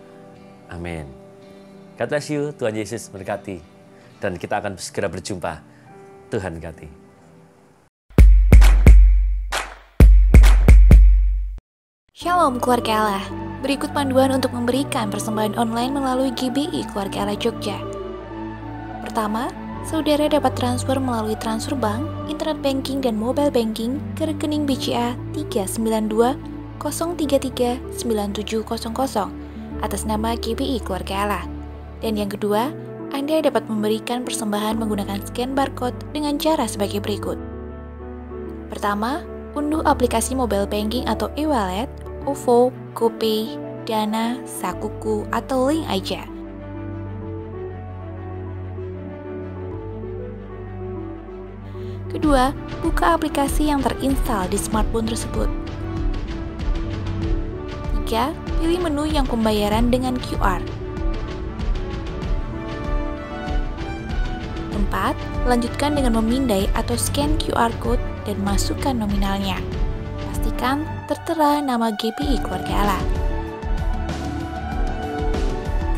Amin. 0.69 1.09
God 1.97 2.09
bless 2.13 2.29
you. 2.29 2.53
Tuhan 2.53 2.77
Yesus 2.77 3.09
berkati. 3.09 3.65
Dan 4.21 4.37
kita 4.37 4.61
akan 4.61 4.77
segera 4.77 5.09
berjumpa. 5.09 5.65
Tuhan 6.29 6.61
berkati. 6.61 7.04
Shalom 12.15 12.63
keluarga 12.63 12.95
Allah. 12.95 13.27
Berikut 13.59 13.91
panduan 13.91 14.31
untuk 14.31 14.55
memberikan 14.55 15.11
persembahan 15.11 15.59
online 15.59 15.99
melalui 15.99 16.31
GBI 16.31 16.87
Keluarga 16.95 17.27
Allah 17.27 17.35
Jogja. 17.35 17.75
Pertama, 19.03 19.51
saudara 19.83 20.31
dapat 20.31 20.55
transfer 20.55 20.95
melalui 21.03 21.35
transfer 21.43 21.75
bank, 21.75 22.07
internet 22.31 22.63
banking, 22.63 23.03
dan 23.03 23.19
mobile 23.19 23.51
banking 23.51 23.99
ke 24.15 24.31
rekening 24.31 24.63
BCA 24.63 25.19
392 25.35 26.39
033 26.79 27.83
9700 27.83 29.83
atas 29.83 30.07
nama 30.07 30.39
GBI 30.39 30.87
Keluarga 30.87 31.27
Allah. 31.27 31.45
Dan 31.99 32.15
yang 32.15 32.31
kedua, 32.31 32.71
Anda 33.11 33.43
dapat 33.43 33.67
memberikan 33.67 34.23
persembahan 34.23 34.79
menggunakan 34.79 35.19
scan 35.35 35.59
barcode 35.59 35.99
dengan 36.15 36.39
cara 36.39 36.71
sebagai 36.71 37.03
berikut. 37.03 37.43
Pertama, 38.71 39.27
unduh 39.59 39.83
aplikasi 39.83 40.39
mobile 40.39 40.71
banking 40.71 41.03
atau 41.11 41.27
e-wallet, 41.35 41.91
OVO, 42.25 42.73
GoPay, 42.97 43.61
Dana, 43.85 44.41
Sakuku, 44.49 45.29
atau 45.29 45.69
Link 45.69 45.85
aja. 45.89 46.25
Kedua, 52.15 52.55
buka 52.79 53.19
aplikasi 53.19 53.69
yang 53.69 53.83
terinstal 53.83 54.47
di 54.47 54.55
smartphone 54.55 55.11
tersebut. 55.11 55.51
Tiga, 58.07 58.31
pilih 58.63 58.87
menu 58.87 59.11
yang 59.11 59.27
pembayaran 59.27 59.91
dengan 59.91 60.15
QR. 60.23 60.63
Empat, 64.71 65.19
lanjutkan 65.43 65.99
dengan 65.99 66.23
memindai 66.23 66.71
atau 66.79 66.95
scan 66.95 67.35
QR 67.43 67.75
code 67.83 68.01
dan 68.23 68.39
masukkan 68.47 68.95
nominalnya. 68.95 69.59
Pastikan 70.55 70.87
tertera 71.11 71.59
nama 71.59 71.91
GPI 71.91 72.39
Keluarga 72.39 72.87
Allah. 72.87 73.03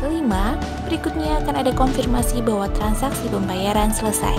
Kelima, 0.01 0.57
berikutnya 0.89 1.45
akan 1.45 1.61
ada 1.61 1.69
konfirmasi 1.77 2.41
bahwa 2.41 2.65
transaksi 2.73 3.29
pembayaran 3.29 3.93
selesai. 3.93 4.33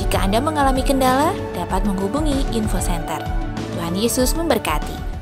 Jika 0.00 0.24
Anda 0.24 0.40
mengalami 0.40 0.80
kendala, 0.80 1.36
dapat 1.52 1.84
menghubungi 1.84 2.40
Info 2.56 2.80
Center. 2.80 3.20
Tuhan 3.76 4.00
Yesus 4.00 4.32
memberkati. 4.32 5.12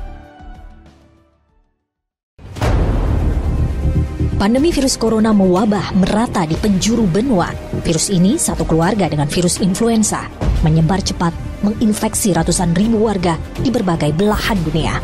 Pandemi 4.39 4.71
virus 4.71 4.95
corona 4.95 5.35
mewabah 5.35 5.99
merata 5.99 6.47
di 6.47 6.55
penjuru 6.55 7.03
benua. 7.11 7.51
Virus 7.83 8.07
ini 8.07 8.39
satu 8.39 8.63
keluarga 8.63 9.11
dengan 9.11 9.27
virus 9.27 9.59
influenza, 9.59 10.31
menyebar 10.63 11.03
cepat, 11.03 11.50
menginfeksi 11.61 12.33
ratusan 12.33 12.73
ribu 12.77 13.05
warga 13.05 13.37
di 13.61 13.69
berbagai 13.69 14.13
belahan 14.13 14.57
dunia. 14.65 15.01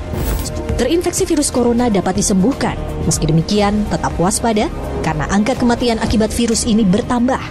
Terinfeksi 0.77 1.25
virus 1.25 1.49
corona 1.49 1.89
dapat 1.89 2.21
disembuhkan, 2.21 2.77
meski 3.09 3.25
demikian 3.25 3.81
tetap 3.89 4.13
waspada 4.21 4.69
karena 5.01 5.25
angka 5.33 5.57
kematian 5.57 5.97
akibat 5.97 6.29
virus 6.29 6.69
ini 6.69 6.85
bertambah. 6.85 7.41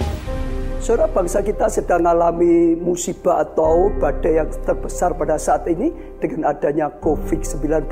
Saudara 0.86 1.11
bangsa 1.11 1.42
kita 1.42 1.66
sedang 1.66 2.07
mengalami 2.07 2.78
musibah 2.78 3.42
atau 3.42 3.90
badai 3.98 4.38
yang 4.38 4.46
terbesar 4.62 5.18
pada 5.18 5.34
saat 5.34 5.66
ini 5.66 5.90
dengan 6.22 6.54
adanya 6.54 6.86
COVID-19 7.02 7.90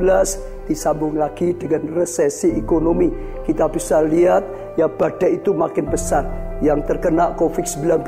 disambung 0.71 1.19
lagi 1.19 1.59
dengan 1.59 1.91
resesi 1.91 2.55
ekonomi. 2.55 3.11
Kita 3.43 3.67
bisa 3.67 3.99
lihat 3.99 4.47
ya 4.75 4.87
badai 4.91 5.39
itu 5.39 5.55
makin 5.55 5.87
besar. 5.89 6.27
Yang 6.63 6.87
terkena 6.95 7.35
COVID-19 7.35 8.07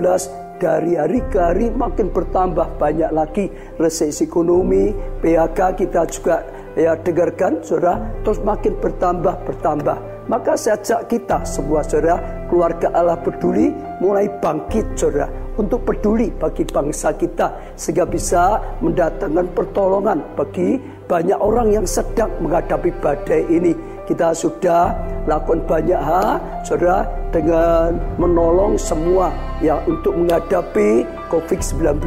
dari 0.56 0.96
hari 0.96 1.20
ke 1.28 1.38
hari 1.38 1.68
makin 1.74 2.08
bertambah 2.08 2.80
banyak 2.80 3.10
lagi 3.12 3.52
resesi 3.76 4.24
ekonomi, 4.24 4.94
PHK 5.20 5.58
kita 5.76 6.08
juga 6.08 6.46
ya 6.76 6.96
dengarkan 6.96 7.60
saudara 7.60 8.00
terus 8.24 8.40
makin 8.40 8.76
bertambah 8.80 9.34
bertambah. 9.44 9.98
Maka 10.26 10.58
saya 10.58 10.74
ajak 10.82 11.06
kita 11.06 11.46
semua 11.46 11.86
saudara 11.86 12.18
keluarga 12.50 12.90
Allah 12.94 13.18
peduli 13.18 13.70
mulai 14.02 14.26
bangkit 14.42 14.98
saudara 14.98 15.30
untuk 15.56 15.86
peduli 15.88 16.28
bagi 16.34 16.66
bangsa 16.68 17.14
kita 17.16 17.78
sehingga 17.78 18.04
bisa 18.04 18.60
mendatangkan 18.82 19.46
pertolongan 19.56 20.20
bagi 20.36 20.76
banyak 21.06 21.38
orang 21.38 21.72
yang 21.72 21.86
sedang 21.86 22.28
menghadapi 22.42 22.90
badai 22.98 23.46
ini. 23.48 23.95
Kita 24.06 24.30
sudah 24.30 24.94
lakukan 25.26 25.66
banyak 25.66 25.98
hal, 25.98 26.38
saudara, 26.62 27.10
dengan 27.34 27.98
menolong 28.16 28.78
semua 28.78 29.34
ya 29.58 29.82
untuk 29.84 30.14
menghadapi 30.14 31.02
COVID-19. 31.28 32.06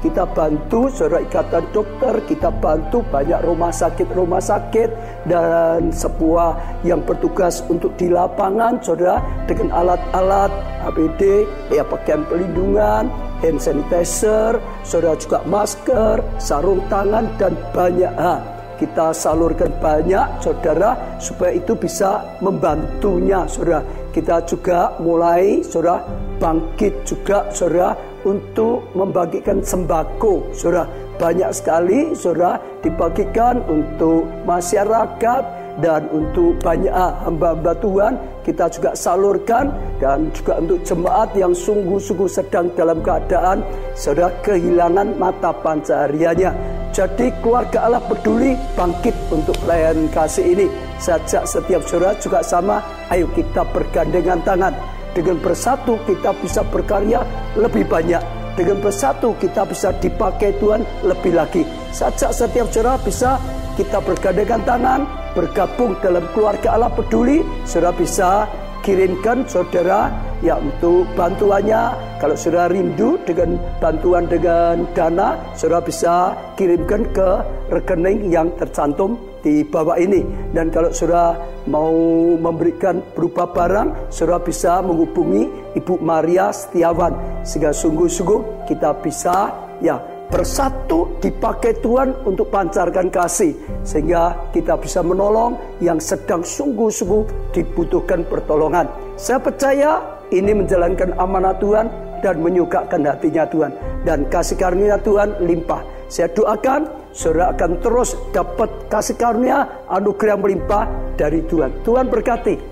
Kita 0.00 0.24
bantu 0.30 0.86
saudara 0.88 1.26
ikatan 1.26 1.66
dokter, 1.74 2.14
kita 2.30 2.48
bantu 2.62 3.02
banyak 3.10 3.42
rumah 3.42 3.74
sakit-rumah 3.74 4.40
sakit 4.40 4.88
dan 5.26 5.90
sebuah 5.90 6.80
yang 6.86 7.02
bertugas 7.02 7.66
untuk 7.66 7.92
di 7.98 8.08
lapangan, 8.08 8.78
saudara, 8.80 9.20
dengan 9.44 9.74
alat-alat 9.74 10.54
APD, 10.86 11.44
ya 11.74 11.82
pakaian 11.84 12.22
pelindungan, 12.30 13.10
hand 13.42 13.58
sanitizer, 13.58 14.56
saudara 14.86 15.18
juga 15.18 15.42
masker, 15.44 16.22
sarung 16.38 16.80
tangan 16.86 17.26
dan 17.36 17.52
banyak 17.74 18.14
hal 18.16 18.59
kita 18.80 19.12
salurkan 19.12 19.68
banyak 19.76 20.40
saudara 20.40 20.96
supaya 21.20 21.52
itu 21.52 21.76
bisa 21.76 22.24
membantunya 22.40 23.44
saudara. 23.44 23.84
Kita 24.10 24.40
juga 24.48 24.96
mulai 24.96 25.60
saudara 25.60 26.00
bangkit 26.40 27.04
juga 27.04 27.44
saudara 27.52 27.92
untuk 28.24 28.88
membagikan 28.96 29.60
sembako 29.60 30.56
saudara. 30.56 30.88
Banyak 31.20 31.52
sekali 31.52 32.16
saudara 32.16 32.56
dibagikan 32.80 33.60
untuk 33.68 34.24
masyarakat 34.48 35.60
dan 35.84 36.08
untuk 36.08 36.56
banyak 36.64 36.90
hamba-hamba 36.96 37.76
Tuhan. 37.84 38.12
Kita 38.40 38.72
juga 38.72 38.96
salurkan 38.96 39.68
dan 40.00 40.32
juga 40.32 40.56
untuk 40.58 40.80
jemaat 40.88 41.36
yang 41.36 41.52
sungguh-sungguh 41.52 42.28
sedang 42.32 42.72
dalam 42.72 43.04
keadaan 43.04 43.60
saudara 43.92 44.32
kehilangan 44.40 45.20
mata 45.20 45.52
pencahariannya. 45.52 46.79
Jadi 46.90 47.30
keluarga 47.38 47.86
Allah 47.86 48.02
peduli 48.02 48.58
bangkit 48.74 49.14
untuk 49.30 49.54
pelayanan 49.62 50.10
kasih 50.10 50.42
ini. 50.42 50.66
Sajak 50.98 51.46
setiap 51.46 51.86
saudara 51.86 52.18
juga 52.18 52.42
sama, 52.42 52.82
ayo 53.14 53.30
kita 53.30 53.62
bergandengan 53.70 54.42
tangan. 54.42 54.74
Dengan 55.14 55.38
bersatu 55.38 55.98
kita 56.06 56.34
bisa 56.42 56.66
berkarya 56.66 57.22
lebih 57.54 57.86
banyak. 57.86 58.22
Dengan 58.58 58.82
bersatu 58.82 59.38
kita 59.38 59.62
bisa 59.70 59.94
dipakai 60.02 60.50
Tuhan 60.58 60.82
lebih 61.06 61.38
lagi. 61.38 61.62
Sajak 61.94 62.34
setiap 62.34 62.66
saudara 62.74 62.98
bisa 62.98 63.38
kita 63.78 64.02
bergandengan 64.02 64.60
tangan, 64.66 65.00
bergabung 65.32 65.94
dalam 66.02 66.26
keluarga 66.34 66.74
Allah 66.74 66.90
peduli, 66.90 67.46
saudara 67.62 67.94
bisa 67.94 68.50
kirimkan 68.80 69.44
saudara 69.46 70.12
ya 70.44 70.56
untuk 70.56 71.08
bantuannya. 71.16 71.94
Kalau 72.20 72.36
saudara 72.36 72.68
rindu 72.72 73.16
dengan 73.24 73.56
bantuan 73.80 74.28
dengan 74.28 74.84
dana, 74.92 75.40
saudara 75.56 75.80
bisa 75.80 76.36
kirimkan 76.56 77.08
ke 77.16 77.28
rekening 77.72 78.28
yang 78.28 78.52
tercantum 78.60 79.16
di 79.40 79.64
bawah 79.64 79.96
ini. 79.96 80.24
Dan 80.52 80.68
kalau 80.68 80.92
saudara 80.92 81.36
mau 81.64 81.92
memberikan 82.36 83.00
berupa 83.16 83.48
barang, 83.48 84.12
saudara 84.12 84.40
bisa 84.40 84.84
menghubungi 84.84 85.76
Ibu 85.76 86.00
Maria 86.04 86.52
Setiawan 86.52 87.44
sehingga 87.44 87.72
sungguh-sungguh 87.72 88.68
kita 88.68 89.00
bisa 89.00 89.48
ya 89.80 90.19
bersatu 90.30 91.18
dipakai 91.18 91.82
Tuhan 91.82 92.14
untuk 92.22 92.48
pancarkan 92.54 93.10
kasih 93.10 93.52
sehingga 93.82 94.50
kita 94.54 94.78
bisa 94.78 95.02
menolong 95.02 95.58
yang 95.82 95.98
sedang 95.98 96.46
sungguh-sungguh 96.46 97.52
dibutuhkan 97.52 98.22
pertolongan. 98.30 98.86
Saya 99.18 99.42
percaya 99.42 100.00
ini 100.30 100.54
menjalankan 100.54 101.18
amanat 101.18 101.58
Tuhan 101.58 101.86
dan 102.22 102.38
menyukakan 102.38 103.02
hatinya 103.04 103.44
Tuhan 103.50 103.72
dan 104.06 104.24
kasih 104.30 104.56
karunia 104.56 104.96
Tuhan 105.02 105.42
limpah. 105.42 105.82
Saya 106.06 106.30
doakan 106.30 107.10
saudara 107.10 107.54
akan 107.54 107.82
terus 107.82 108.14
dapat 108.30 108.70
kasih 108.86 109.18
karunia 109.18 109.66
anugerah 109.90 110.38
melimpah 110.38 110.86
dari 111.18 111.42
Tuhan. 111.50 111.82
Tuhan 111.82 112.06
berkati. 112.06 112.69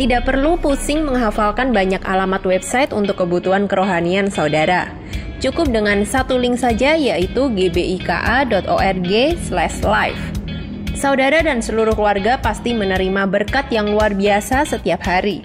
Tidak 0.00 0.24
perlu 0.24 0.56
pusing 0.56 1.04
menghafalkan 1.04 1.76
banyak 1.76 2.00
alamat 2.08 2.40
website 2.48 2.88
untuk 2.88 3.20
kebutuhan 3.20 3.68
kerohanian 3.68 4.32
saudara. 4.32 4.88
Cukup 5.44 5.68
dengan 5.68 6.08
satu 6.08 6.40
link 6.40 6.56
saja 6.56 6.96
yaitu 6.96 7.52
gbika.org/live. 7.52 10.22
Saudara 10.96 11.44
dan 11.44 11.60
seluruh 11.60 11.92
keluarga 11.92 12.40
pasti 12.40 12.72
menerima 12.72 13.28
berkat 13.28 13.68
yang 13.68 13.92
luar 13.92 14.16
biasa 14.16 14.64
setiap 14.64 15.04
hari. 15.04 15.44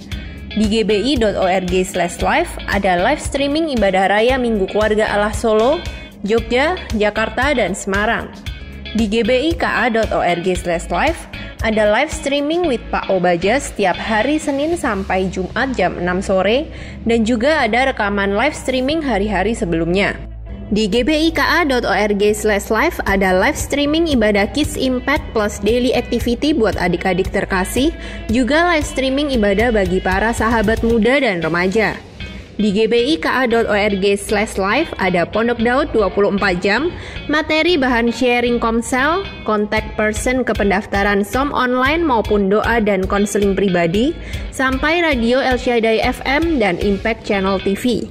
Di 0.56 0.72
gbi.org/live 0.72 2.51
ada 2.72 2.91
live 3.12 3.20
streaming 3.20 3.76
ibadah 3.76 4.08
raya 4.08 4.39
Minggu 4.39 4.72
Keluarga 4.72 5.12
Allah 5.12 5.36
Solo, 5.36 5.84
Jogja, 6.24 6.80
Jakarta, 6.95 7.51
dan 7.51 7.76
Semarang. 7.76 8.55
Di 8.96 9.12
gbika.org/live 9.12 11.20
ada 11.68 11.84
live 11.91 12.08
streaming 12.08 12.64
with 12.64 12.80
Pak 12.88 13.12
Obaja 13.12 13.60
setiap 13.60 14.00
hari 14.00 14.39
Senin 14.39 14.80
sampai 14.80 15.28
Jumat 15.28 15.76
jam 15.76 16.00
6 16.00 16.24
sore 16.24 16.72
dan 17.04 17.28
juga 17.28 17.68
ada 17.68 17.91
rekaman 17.91 18.39
live 18.39 18.56
streaming 18.56 19.04
hari-hari 19.04 19.52
sebelumnya. 19.52 20.16
Di 20.72 20.88
gbika.org/live 20.88 22.98
ada 23.04 23.30
live 23.36 23.60
streaming 23.60 24.16
ibadah 24.16 24.48
Kids 24.56 24.80
Impact 24.80 25.28
plus 25.36 25.60
daily 25.60 25.91
activity 25.91 26.56
buat 26.56 26.80
adik-adik 26.80 27.36
terkasih, 27.36 27.91
juga 28.32 28.64
live 28.72 28.88
streaming 28.88 29.36
ibadah 29.36 29.76
bagi 29.76 30.00
para 30.00 30.32
sahabat 30.32 30.80
muda 30.88 31.20
dan 31.20 31.43
remaja. 31.43 32.00
Di 32.56 32.72
gbika.org/live 32.72 34.89
ada 34.95 35.28
Pondok 35.28 35.60
Daud 35.60 35.91
24 35.91 36.39
jam, 36.64 36.88
materi 37.28 37.76
bahan 37.76 38.16
sharing 38.16 38.64
komsel, 38.64 39.28
kontak 39.43 39.84
person 39.99 40.47
ke 40.47 40.56
pendaftaran 40.56 41.20
SOM 41.20 41.51
online 41.51 42.08
maupun 42.08 42.47
doa 42.47 42.80
dan 42.80 43.03
konseling 43.03 43.60
pribadi, 43.60 44.16
sampai 44.56 45.03
radio 45.03 45.43
El 45.43 45.60
Shaddai 45.60 45.99
FM 45.99 46.64
dan 46.64 46.80
Impact 46.80 47.28
Channel 47.28 47.60
TV. 47.60 48.08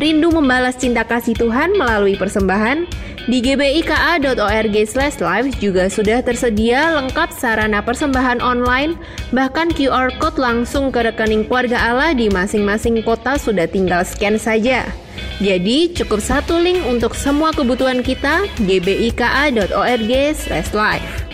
Rindu 0.00 0.32
membalas 0.32 0.80
cinta 0.80 1.04
kasih 1.04 1.36
Tuhan 1.36 1.76
melalui 1.76 2.16
persembahan? 2.16 2.88
Di 3.28 3.44
gbika.org/live 3.44 5.48
juga 5.60 5.92
sudah 5.92 6.24
tersedia 6.24 6.96
lengkap 6.96 7.28
sarana 7.36 7.84
persembahan 7.84 8.40
online, 8.40 8.96
bahkan 9.28 9.68
QR 9.68 10.08
code 10.16 10.40
langsung 10.40 10.88
ke 10.88 11.04
rekening 11.04 11.44
keluarga 11.44 11.92
Allah 11.92 12.16
di 12.16 12.32
masing-masing 12.32 13.04
kota 13.04 13.36
sudah 13.36 13.68
tinggal 13.68 14.00
scan 14.00 14.40
saja. 14.40 14.88
Jadi 15.36 15.92
cukup 15.92 16.24
satu 16.24 16.56
link 16.56 16.80
untuk 16.88 17.12
semua 17.12 17.52
kebutuhan 17.52 18.00
kita 18.00 18.48
gbika.org/live. 18.64 21.29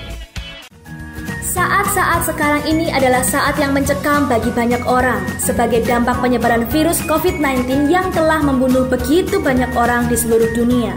Saat-saat 1.56 2.28
sekarang 2.28 2.68
ini 2.68 2.92
adalah 2.92 3.24
saat 3.24 3.56
yang 3.56 3.72
mencekam 3.72 4.28
bagi 4.28 4.52
banyak 4.52 4.84
orang 4.84 5.24
sebagai 5.40 5.80
dampak 5.88 6.20
penyebaran 6.20 6.68
virus 6.68 7.00
COVID-19 7.08 7.88
yang 7.88 8.12
telah 8.12 8.44
membunuh 8.44 8.84
begitu 8.84 9.40
banyak 9.40 9.72
orang 9.72 10.04
di 10.04 10.20
seluruh 10.20 10.52
dunia. 10.52 10.92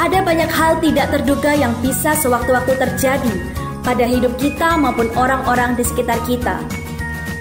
Ada 0.00 0.24
banyak 0.24 0.48
hal 0.48 0.80
tidak 0.80 1.12
terduga 1.12 1.52
yang 1.52 1.76
bisa 1.84 2.16
sewaktu-waktu 2.16 2.80
terjadi 2.80 3.34
pada 3.84 4.08
hidup 4.08 4.32
kita 4.40 4.72
maupun 4.80 5.12
orang-orang 5.20 5.76
di 5.76 5.84
sekitar 5.84 6.16
kita. 6.24 6.64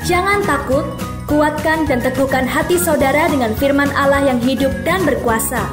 Jangan 0.03 0.43
takut, 0.43 0.83
kuatkan 1.31 1.87
dan 1.87 2.03
teguhkan 2.03 2.43
hati 2.43 2.75
saudara 2.75 3.31
dengan 3.31 3.55
firman 3.55 3.87
Allah 3.95 4.19
yang 4.19 4.43
hidup 4.43 4.75
dan 4.83 4.99
berkuasa. 5.07 5.63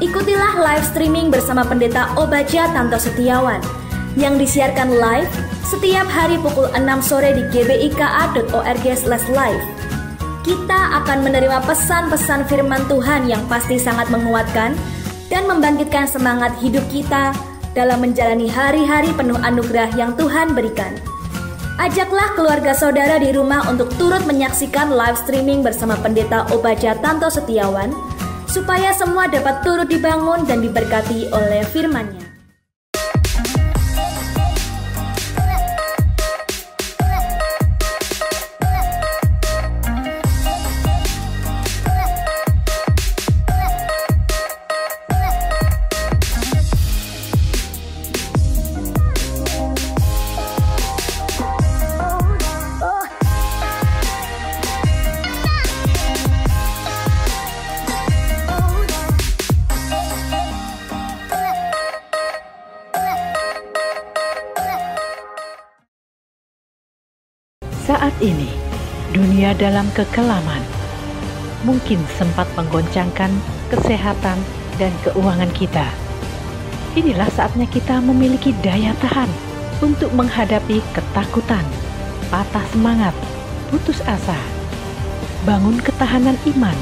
Ikutilah 0.00 0.56
live 0.56 0.88
streaming 0.88 1.28
bersama 1.28 1.68
Pendeta 1.68 2.16
Obaja 2.16 2.72
Tanto 2.72 2.96
Setiawan 2.96 3.81
yang 4.16 4.36
disiarkan 4.36 4.96
live 4.96 5.28
setiap 5.64 6.04
hari 6.04 6.36
pukul 6.40 6.68
6 6.74 7.00
sore 7.00 7.32
di 7.32 7.42
gbika.org/live. 7.48 9.64
Kita 10.42 10.80
akan 11.02 11.18
menerima 11.22 11.62
pesan-pesan 11.64 12.44
firman 12.50 12.82
Tuhan 12.90 13.30
yang 13.30 13.46
pasti 13.46 13.78
sangat 13.78 14.10
menguatkan 14.10 14.74
dan 15.30 15.46
membangkitkan 15.48 16.10
semangat 16.10 16.52
hidup 16.60 16.82
kita 16.90 17.32
dalam 17.72 18.04
menjalani 18.04 18.52
hari-hari 18.52 19.08
penuh 19.16 19.38
anugerah 19.40 19.88
yang 19.96 20.12
Tuhan 20.18 20.52
berikan. 20.52 20.92
Ajaklah 21.80 22.36
keluarga 22.36 22.76
saudara 22.76 23.16
di 23.16 23.32
rumah 23.32 23.64
untuk 23.66 23.88
turut 23.96 24.20
menyaksikan 24.28 24.92
live 24.92 25.16
streaming 25.16 25.64
bersama 25.64 25.96
Pendeta 25.96 26.44
Obaja 26.52 27.00
Tanto 27.00 27.32
Setiawan, 27.32 27.96
supaya 28.44 28.92
semua 28.92 29.24
dapat 29.24 29.64
turut 29.64 29.88
dibangun 29.88 30.44
dan 30.44 30.60
diberkati 30.60 31.32
oleh 31.32 31.64
firman-Nya. 31.72 32.21
Dalam 69.62 69.86
kekelaman 69.94 70.58
mungkin 71.62 72.02
sempat 72.18 72.50
menggoncangkan 72.58 73.30
kesehatan 73.70 74.42
dan 74.74 74.90
keuangan 75.06 75.54
kita. 75.54 75.86
Inilah 76.98 77.30
saatnya 77.30 77.70
kita 77.70 78.02
memiliki 78.02 78.50
daya 78.58 78.90
tahan 78.98 79.30
untuk 79.78 80.10
menghadapi 80.18 80.82
ketakutan, 80.90 81.62
patah 82.26 82.66
semangat, 82.74 83.14
putus 83.70 84.02
asa. 84.02 84.34
Bangun 85.46 85.78
ketahanan 85.78 86.34
iman. 86.58 86.74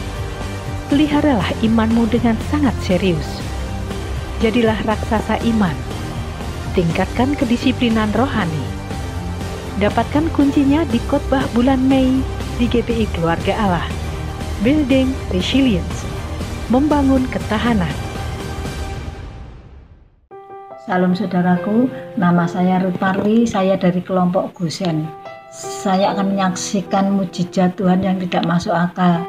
Peliharalah 0.88 1.52
imanmu 1.60 2.08
dengan 2.08 2.34
sangat 2.48 2.72
serius. 2.80 3.28
Jadilah 4.40 4.80
raksasa 4.88 5.36
iman. 5.52 5.76
Tingkatkan 6.72 7.36
kedisiplinan 7.36 8.08
rohani. 8.16 8.64
Dapatkan 9.78 10.32
kuncinya 10.32 10.82
di 10.88 10.98
khotbah 11.06 11.44
bulan 11.52 11.84
Mei 11.84 12.39
di 12.60 12.68
GPI 12.68 13.08
Keluarga 13.16 13.56
Allah. 13.56 13.88
Building 14.60 15.08
Resilience. 15.32 16.04
Membangun 16.68 17.24
ketahanan. 17.32 17.88
Salam 20.84 21.16
saudaraku, 21.16 21.88
nama 22.20 22.44
saya 22.44 22.84
Ruth 22.84 23.00
Parwi, 23.00 23.48
saya 23.48 23.80
dari 23.80 24.04
kelompok 24.04 24.52
Gusen. 24.52 25.08
Saya 25.56 26.12
akan 26.12 26.36
menyaksikan 26.36 27.08
mujizat 27.16 27.80
Tuhan 27.80 28.04
yang 28.04 28.20
tidak 28.20 28.44
masuk 28.44 28.76
akal. 28.76 29.24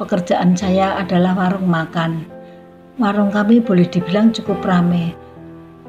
Pekerjaan 0.00 0.56
saya 0.56 0.96
adalah 0.96 1.36
warung 1.36 1.68
makan. 1.68 2.24
Warung 2.96 3.28
kami 3.28 3.60
boleh 3.60 3.84
dibilang 3.84 4.32
cukup 4.32 4.64
ramai. 4.64 5.12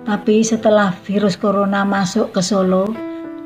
Tapi 0.04 0.44
setelah 0.44 0.92
virus 1.08 1.40
corona 1.40 1.88
masuk 1.88 2.36
ke 2.36 2.44
Solo, 2.44 2.92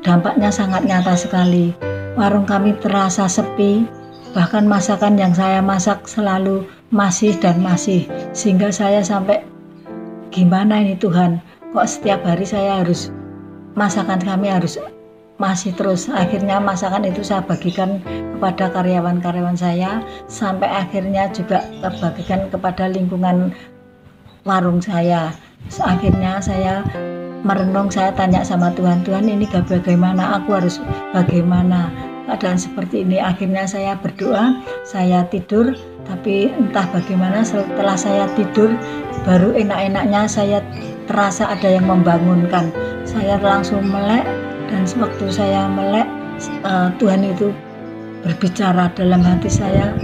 dampaknya 0.02 0.50
sangat 0.52 0.86
nyata 0.86 1.14
sekali. 1.18 1.74
Warung 2.18 2.46
kami 2.46 2.74
terasa 2.82 3.30
sepi, 3.30 3.86
bahkan 4.34 4.66
masakan 4.66 5.14
yang 5.14 5.30
saya 5.30 5.62
masak 5.62 6.06
selalu 6.06 6.66
masih 6.90 7.34
dan 7.38 7.62
masih. 7.62 8.10
Sehingga 8.34 8.74
saya 8.74 9.02
sampai 9.02 9.42
gimana 10.28 10.82
ini 10.84 10.94
Tuhan 10.98 11.40
kok 11.72 11.88
setiap 11.88 12.20
hari 12.24 12.44
saya 12.44 12.80
harus 12.84 13.12
masakan 13.76 14.20
kami 14.20 14.48
harus 14.48 14.76
masih 15.38 15.70
terus 15.78 16.10
akhirnya 16.10 16.58
masakan 16.58 17.06
itu 17.06 17.22
saya 17.22 17.46
bagikan 17.46 18.02
kepada 18.34 18.74
karyawan-karyawan 18.74 19.54
saya 19.54 20.02
sampai 20.26 20.66
akhirnya 20.66 21.30
juga 21.30 21.62
bagikan 22.02 22.50
kepada 22.50 22.90
lingkungan 22.90 23.54
warung 24.42 24.82
saya 24.82 25.30
akhirnya 25.78 26.42
saya 26.42 26.82
merenung 27.46 27.90
saya 27.92 28.10
tanya 28.14 28.42
sama 28.42 28.72
Tuhan 28.74 29.02
Tuhan 29.06 29.26
ini 29.28 29.46
bagaimana? 29.46 30.42
Aku 30.42 30.56
harus 30.56 30.82
bagaimana? 31.14 31.90
Keadaan 32.28 32.60
seperti 32.60 33.08
ini. 33.08 33.16
Akhirnya 33.16 33.64
saya 33.64 33.96
berdoa 33.96 34.60
saya 34.84 35.24
tidur 35.32 35.72
tapi 36.04 36.52
entah 36.52 36.84
bagaimana 36.92 37.40
setelah 37.40 37.96
saya 37.96 38.28
tidur 38.36 38.76
baru 39.24 39.56
enak-enaknya 39.56 40.28
saya 40.28 40.60
terasa 41.08 41.48
ada 41.48 41.68
yang 41.72 41.88
membangunkan. 41.88 42.68
Saya 43.08 43.40
langsung 43.40 43.80
melek 43.88 44.28
dan 44.68 44.84
sewaktu 44.84 45.32
saya 45.32 45.72
melek 45.72 46.04
uh, 46.68 46.92
Tuhan 47.00 47.24
itu 47.24 47.48
berbicara 48.22 48.92
dalam 48.92 49.24
hati 49.24 49.48
saya 49.48 49.94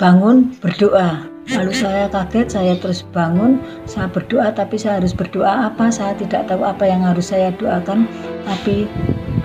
bangun 0.00 0.52
berdoa 0.64 1.29
lalu 1.48 1.72
saya 1.72 2.04
kaget 2.12 2.46
saya 2.52 2.74
terus 2.76 3.00
bangun 3.16 3.56
saya 3.88 4.06
berdoa 4.12 4.52
tapi 4.52 4.76
saya 4.76 5.00
harus 5.00 5.16
berdoa 5.16 5.72
apa? 5.72 5.88
Saya 5.88 6.12
tidak 6.20 6.46
tahu 6.52 6.62
apa 6.62 6.84
yang 6.84 7.00
harus 7.00 7.32
saya 7.32 7.48
doakan 7.56 8.04
tapi 8.44 8.84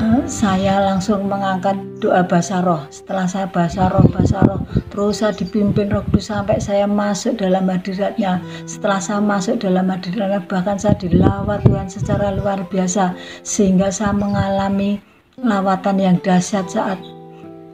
uh, 0.03 0.21
saya 0.27 0.83
langsung 0.83 1.31
mengangkat 1.31 1.79
doa 2.03 2.21
bahasa 2.27 2.59
roh. 2.61 2.83
Setelah 2.91 3.25
saya 3.25 3.47
bahasa 3.47 3.87
roh 3.89 4.05
bahasa 4.11 4.43
roh 4.43 4.61
terus 4.91 5.23
saya 5.23 5.31
dipimpin 5.35 5.91
roh 5.91 6.03
kudus 6.11 6.29
sampai 6.29 6.59
saya 6.59 6.85
masuk 6.85 7.39
dalam 7.39 7.67
hadiratnya. 7.71 8.43
Setelah 8.67 8.99
saya 8.99 9.21
masuk 9.23 9.63
dalam 9.63 9.87
hadiratnya 9.87 10.43
bahkan 10.45 10.75
saya 10.75 10.95
dilawat 10.99 11.63
Tuhan 11.63 11.87
secara 11.87 12.35
luar 12.35 12.63
biasa 12.67 13.15
sehingga 13.41 13.89
saya 13.89 14.11
mengalami 14.11 14.99
lawatan 15.39 15.99
yang 15.99 16.17
dahsyat 16.23 16.67
saat 16.67 16.99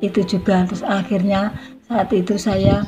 itu 0.01 0.25
juga. 0.25 0.65
Terus 0.65 0.81
akhirnya 0.85 1.53
saat 1.85 2.09
itu 2.15 2.39
saya 2.39 2.87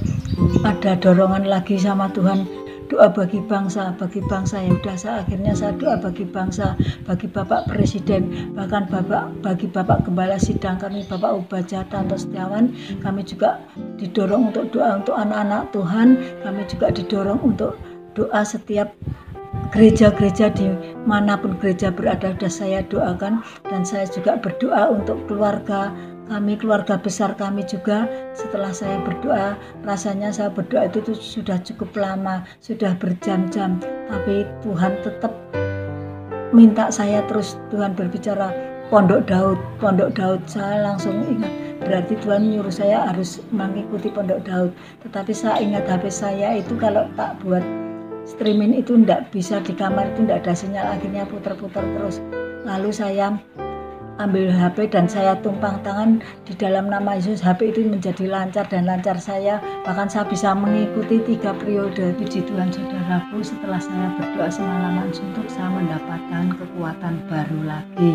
ada 0.64 0.96
dorongan 0.96 1.44
lagi 1.46 1.76
sama 1.76 2.08
Tuhan. 2.16 2.48
Doa 2.92 3.10
bagi 3.10 3.40
bangsa, 3.48 3.96
bagi 3.96 4.20
bangsa. 4.28 4.60
Ya 4.64 4.72
udah 4.76 4.96
saya 4.96 5.16
akhirnya 5.24 5.54
saya 5.56 5.74
doa 5.76 5.96
bagi 5.98 6.28
bangsa, 6.28 6.78
bagi 7.08 7.26
Bapak 7.32 7.66
Presiden, 7.72 8.54
bahkan 8.54 8.86
Bapak 8.92 9.34
bagi 9.42 9.66
Bapak 9.72 10.06
Gembala 10.06 10.38
Sidang 10.38 10.78
kami 10.78 11.02
Bapak 11.08 11.42
Ubaja 11.42 11.88
Tanto 11.90 12.20
Setiawan, 12.20 12.76
kami 13.02 13.26
juga 13.26 13.64
didorong 13.98 14.54
untuk 14.54 14.70
doa 14.76 15.00
untuk 15.02 15.16
anak-anak 15.16 15.74
Tuhan, 15.74 16.08
kami 16.44 16.62
juga 16.70 16.88
didorong 16.94 17.40
untuk 17.42 17.80
doa 18.14 18.46
setiap 18.46 18.94
gereja-gereja 19.74 20.54
di 20.54 20.70
mana 21.08 21.34
pun 21.34 21.58
gereja 21.58 21.90
berada. 21.90 22.34
Sudah 22.38 22.52
saya 22.52 22.80
doakan. 22.86 23.42
Dan 23.70 23.82
saya 23.82 24.06
juga 24.06 24.38
berdoa 24.38 24.94
untuk 24.94 25.26
keluarga 25.26 25.90
kami 26.32 26.56
keluarga 26.56 26.96
besar 26.96 27.36
kami 27.36 27.68
juga 27.68 28.08
setelah 28.32 28.72
saya 28.72 28.96
berdoa 29.04 29.60
rasanya 29.84 30.32
saya 30.32 30.48
berdoa 30.48 30.88
itu 30.88 31.04
tuh 31.04 31.18
sudah 31.18 31.60
cukup 31.62 31.92
lama 32.00 32.48
sudah 32.64 32.96
berjam-jam. 32.98 33.80
Tapi 34.08 34.48
Tuhan 34.64 34.94
tetap 35.04 35.34
minta 36.56 36.88
saya 36.94 37.26
terus 37.28 37.60
Tuhan 37.74 37.98
berbicara 37.98 38.54
pondok 38.88 39.28
Daud 39.28 39.60
pondok 39.84 40.16
Daud. 40.16 40.42
Saya 40.48 40.80
langsung 40.86 41.28
ingat 41.28 41.52
berarti 41.84 42.16
Tuhan 42.24 42.48
nyuruh 42.48 42.72
saya 42.72 43.12
harus 43.12 43.44
mengikuti 43.52 44.08
pondok 44.08 44.48
Daud. 44.48 44.72
Tetapi 45.04 45.32
saya 45.36 45.60
ingat 45.60 45.90
HP 45.92 46.08
saya 46.08 46.56
itu 46.56 46.80
kalau 46.80 47.04
tak 47.20 47.36
buat 47.44 47.64
streaming 48.24 48.80
itu 48.80 48.96
tidak 49.04 49.28
bisa 49.36 49.60
di 49.60 49.76
kamar 49.76 50.08
itu 50.16 50.24
tidak 50.24 50.48
ada 50.48 50.54
sinyal 50.56 50.88
akhirnya 50.96 51.28
putar-putar 51.28 51.84
terus. 51.84 52.24
Lalu 52.64 52.96
saya 52.96 53.36
ambil 54.22 54.54
HP 54.54 54.94
dan 54.94 55.10
saya 55.10 55.34
tumpang 55.42 55.82
tangan 55.82 56.22
di 56.46 56.54
dalam 56.54 56.90
nama 56.90 57.18
Yesus. 57.18 57.42
HP 57.42 57.74
itu 57.74 57.88
menjadi 57.88 58.30
lancar 58.30 58.66
dan 58.70 58.86
lancar 58.86 59.18
saya. 59.18 59.58
Bahkan 59.88 60.10
saya 60.10 60.26
bisa 60.30 60.54
mengikuti 60.54 61.18
tiga 61.26 61.56
periode 61.58 62.14
puji 62.20 62.46
Tuhan 62.46 62.70
saudaraku 62.70 63.42
setelah 63.42 63.82
saya 63.82 64.08
berdoa 64.20 64.50
semalaman 64.52 65.10
suntuk 65.10 65.50
saya 65.50 65.70
mendapatkan 65.74 66.54
kekuatan 66.60 67.14
baru 67.32 67.60
lagi. 67.66 68.14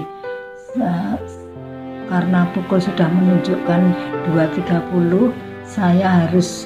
Karena 2.09 2.49
pukul 2.57 2.81
sudah 2.81 3.09
menunjukkan 3.11 3.81
2.30 4.33 5.33
saya 5.69 6.25
harus 6.25 6.65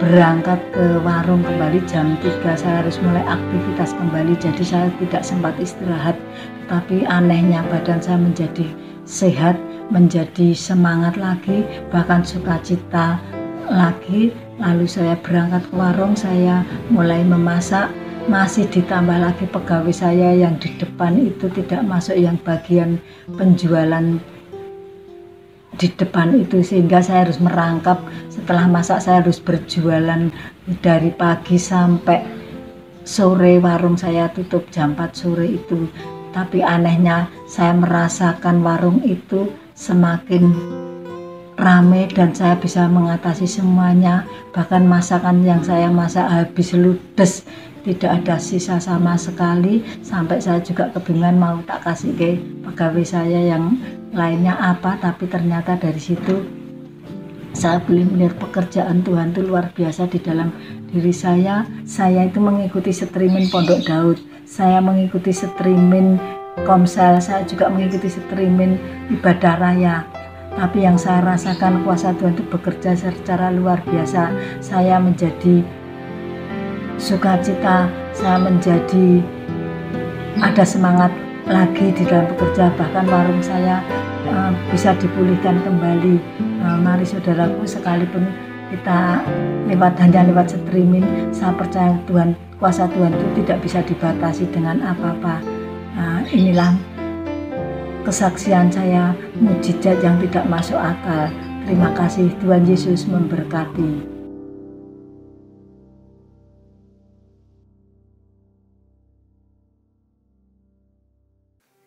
berangkat 0.00 0.56
ke 0.72 0.84
warung 1.04 1.44
kembali 1.44 1.84
jam 1.84 2.16
3 2.24 2.40
saya 2.56 2.80
harus 2.80 2.96
mulai 3.04 3.20
aktivitas 3.28 3.92
kembali 3.92 4.32
jadi 4.40 4.64
saya 4.64 4.88
tidak 4.96 5.22
sempat 5.22 5.54
istirahat 5.60 6.16
tapi 6.70 7.02
anehnya 7.02 7.66
badan 7.66 7.98
saya 7.98 8.22
menjadi 8.22 8.70
sehat 9.02 9.58
menjadi 9.90 10.54
semangat 10.54 11.18
lagi 11.18 11.66
bahkan 11.90 12.22
sukacita 12.22 13.18
lagi. 13.66 14.30
Lalu 14.60 14.84
saya 14.84 15.16
berangkat 15.18 15.66
ke 15.66 15.74
warung 15.74 16.14
saya 16.14 16.62
mulai 16.88 17.26
memasak. 17.26 17.90
Masih 18.28 18.68
ditambah 18.68 19.16
lagi 19.16 19.48
pegawai 19.48 19.90
saya 19.90 20.36
yang 20.36 20.54
di 20.60 20.70
depan 20.76 21.18
itu 21.18 21.48
tidak 21.50 21.82
masuk 21.82 22.14
yang 22.14 22.36
bagian 22.44 23.00
penjualan 23.34 24.20
di 25.80 25.88
depan 25.96 26.36
itu. 26.36 26.60
Sehingga 26.60 27.00
saya 27.00 27.26
harus 27.26 27.40
merangkap. 27.40 27.98
Setelah 28.28 28.68
masak 28.68 29.00
saya 29.02 29.24
harus 29.24 29.40
berjualan 29.40 30.28
dari 30.84 31.10
pagi 31.16 31.56
sampai 31.56 32.20
sore. 33.02 33.56
Warung 33.58 33.96
saya 33.96 34.28
tutup 34.28 34.68
jam 34.68 34.92
4 34.92 35.10
sore 35.16 35.56
itu 35.56 35.88
tapi 36.30 36.62
anehnya 36.62 37.26
saya 37.50 37.74
merasakan 37.74 38.62
warung 38.62 39.02
itu 39.02 39.50
semakin 39.74 40.54
rame 41.60 42.08
dan 42.10 42.32
saya 42.32 42.56
bisa 42.56 42.88
mengatasi 42.88 43.44
semuanya. 43.44 44.24
Bahkan 44.56 44.88
masakan 44.88 45.44
yang 45.44 45.60
saya 45.60 45.92
masak 45.92 46.26
habis 46.26 46.72
ludes 46.72 47.44
tidak 47.84 48.24
ada 48.24 48.36
sisa 48.40 48.80
sama 48.80 49.14
sekali. 49.20 49.84
Sampai 50.00 50.40
saya 50.40 50.58
juga 50.64 50.88
kebingungan 50.96 51.36
mau 51.36 51.56
tak 51.68 51.84
kasih 51.84 52.16
ke 52.16 52.40
pegawai 52.64 53.04
saya 53.04 53.56
yang 53.56 53.76
lainnya 54.16 54.56
apa. 54.56 54.96
Tapi 54.98 55.28
ternyata 55.28 55.76
dari 55.76 56.00
situ 56.00 56.46
saya 57.50 57.82
boleh 57.82 58.06
melihat 58.06 58.38
pekerjaan 58.38 59.02
Tuhan 59.02 59.34
itu 59.34 59.42
luar 59.42 59.74
biasa 59.74 60.08
di 60.08 60.18
dalam 60.22 60.54
diri 60.88 61.12
saya. 61.12 61.68
Saya 61.84 62.24
itu 62.24 62.40
mengikuti 62.40 62.94
streaming 62.94 63.52
Pondok 63.52 63.84
Daud 63.84 64.18
saya 64.50 64.82
mengikuti 64.82 65.30
streaming 65.30 66.18
Komsel 66.66 67.22
saya 67.22 67.46
juga 67.46 67.70
mengikuti 67.70 68.10
streaming 68.10 68.74
ibadah 69.14 69.54
raya. 69.62 70.02
Tapi 70.58 70.82
yang 70.82 70.98
saya 70.98 71.22
rasakan 71.22 71.86
kuasa 71.86 72.10
Tuhan 72.18 72.34
itu 72.34 72.42
bekerja 72.50 72.98
secara 72.98 73.54
luar 73.54 73.78
biasa. 73.86 74.34
Saya 74.58 74.98
menjadi 74.98 75.62
sukacita 76.98 77.86
saya 78.12 78.36
menjadi 78.42 79.22
ada 80.42 80.66
semangat 80.66 81.14
lagi 81.46 81.94
di 81.94 82.02
dalam 82.02 82.26
bekerja. 82.34 82.74
Bahkan 82.74 83.06
warung 83.06 83.40
saya 83.40 83.78
eh, 84.26 84.52
bisa 84.74 84.98
dipulihkan 84.98 85.62
kembali. 85.62 86.18
Eh, 86.42 86.78
mari 86.82 87.06
saudaraku 87.06 87.62
sekalipun 87.64 88.49
kita 88.70 89.26
lewat 89.66 89.98
hanya 89.98 90.22
lewat 90.30 90.54
streaming, 90.54 91.04
saya 91.34 91.50
percaya 91.58 91.98
Tuhan 92.06 92.38
kuasa 92.62 92.86
Tuhan 92.94 93.10
itu 93.10 93.42
tidak 93.42 93.58
bisa 93.66 93.82
dibatasi 93.82 94.46
dengan 94.54 94.78
apa-apa. 94.84 95.42
Nah, 95.98 96.22
inilah 96.30 96.78
kesaksian 98.06 98.70
saya 98.70 99.12
mujizat 99.36 99.98
yang 100.00 100.16
tidak 100.22 100.46
masuk 100.46 100.78
akal. 100.78 101.28
Terima 101.66 101.90
kasih 101.92 102.30
Tuhan 102.38 102.64
Yesus 102.64 103.04
memberkati. 103.10 104.20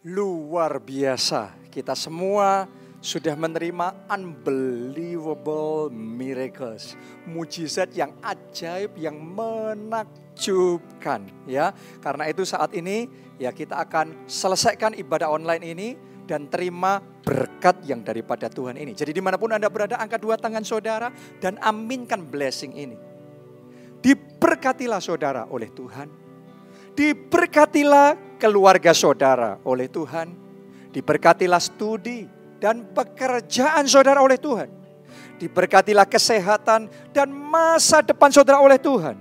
Luar 0.04 0.84
biasa, 0.84 1.56
kita 1.72 1.96
semua 1.96 2.68
sudah 3.04 3.36
menerima 3.36 4.08
unbelievable 4.08 5.92
miracles, 5.92 6.96
mujizat 7.28 7.92
yang 7.92 8.16
ajaib, 8.24 8.96
yang 8.96 9.20
menakjubkan, 9.20 11.28
ya. 11.44 11.76
Karena 12.00 12.32
itu 12.32 12.48
saat 12.48 12.72
ini 12.72 13.12
ya 13.36 13.52
kita 13.52 13.76
akan 13.84 14.24
selesaikan 14.24 14.96
ibadah 14.96 15.28
online 15.28 15.64
ini 15.68 16.00
dan 16.24 16.48
terima 16.48 17.04
berkat 17.28 17.84
yang 17.84 18.08
daripada 18.08 18.48
Tuhan 18.48 18.80
ini. 18.80 18.96
Jadi 18.96 19.12
di 19.12 19.20
mana 19.20 19.36
pun 19.36 19.52
Anda 19.52 19.68
berada, 19.68 20.00
angkat 20.00 20.24
dua 20.24 20.40
tangan 20.40 20.64
saudara 20.64 21.12
dan 21.44 21.60
aminkan 21.60 22.24
blessing 22.24 22.72
ini. 22.72 22.96
Diberkatilah 24.00 25.04
saudara 25.04 25.44
oleh 25.52 25.68
Tuhan. 25.76 26.08
Diberkatilah 26.96 28.40
keluarga 28.40 28.96
saudara 28.96 29.60
oleh 29.68 29.92
Tuhan. 29.92 30.40
Diberkatilah 30.96 31.60
studi 31.60 32.43
dan 32.64 32.88
pekerjaan 32.96 33.84
saudara 33.84 34.24
oleh 34.24 34.40
Tuhan. 34.40 34.72
Diberkatilah 35.36 36.08
kesehatan 36.08 36.88
dan 37.12 37.28
masa 37.28 38.00
depan 38.00 38.32
saudara 38.32 38.64
oleh 38.64 38.80
Tuhan. 38.80 39.20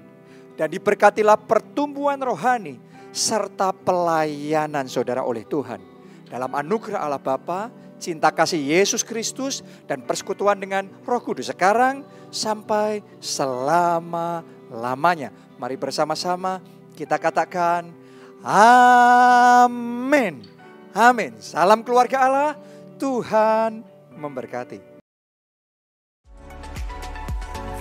Dan 0.55 0.70
diberkatilah 0.70 1.35
pertumbuhan 1.43 2.23
rohani 2.23 2.78
serta 3.10 3.74
pelayanan 3.74 4.86
saudara 4.86 5.27
oleh 5.27 5.43
Tuhan. 5.43 5.82
Dalam 6.31 6.55
anugerah 6.55 7.02
Allah 7.02 7.19
Bapa, 7.19 7.66
cinta 7.98 8.31
kasih 8.31 8.62
Yesus 8.62 9.02
Kristus 9.02 9.66
dan 9.90 10.06
persekutuan 10.06 10.62
dengan 10.62 10.86
Roh 11.02 11.19
Kudus 11.19 11.51
sekarang 11.51 12.06
sampai 12.31 13.02
selama-lamanya. 13.19 15.35
Mari 15.59 15.74
bersama-sama 15.74 16.62
kita 16.94 17.19
katakan 17.19 17.90
amin. 18.47 20.47
Amin. 20.94 21.35
Salam 21.43 21.82
keluarga 21.82 22.23
Allah. 22.23 22.55
Tuhan 23.02 23.82
memberkati. 24.14 24.78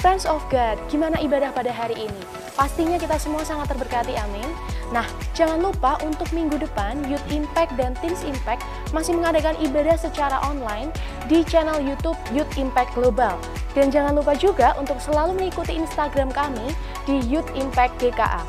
Friends 0.02 0.26
of 0.26 0.42
God, 0.50 0.82
gimana 0.90 1.22
ibadah 1.22 1.54
pada 1.54 1.70
hari 1.70 2.10
ini? 2.10 2.22
Pastinya 2.58 2.98
kita 2.98 3.22
semua 3.22 3.46
sangat 3.46 3.70
terberkati, 3.70 4.18
amin. 4.18 4.50
Nah, 4.90 5.06
jangan 5.38 5.62
lupa 5.62 6.02
untuk 6.02 6.26
minggu 6.34 6.58
depan 6.58 7.06
Youth 7.06 7.22
Impact 7.30 7.78
dan 7.78 7.94
Teens 8.02 8.26
Impact 8.26 8.66
masih 8.98 9.14
mengadakan 9.14 9.54
ibadah 9.62 9.94
secara 9.94 10.42
online 10.42 10.90
di 11.30 11.46
channel 11.46 11.78
YouTube 11.78 12.18
Youth 12.34 12.58
Impact 12.58 12.98
Global. 12.98 13.38
Dan 13.78 13.94
jangan 13.94 14.18
lupa 14.18 14.34
juga 14.34 14.74
untuk 14.82 14.98
selalu 14.98 15.38
mengikuti 15.38 15.78
Instagram 15.78 16.34
kami 16.34 16.74
di 17.06 17.22
Youth 17.30 17.54
Impact 17.54 18.02
GKA. 18.02 18.42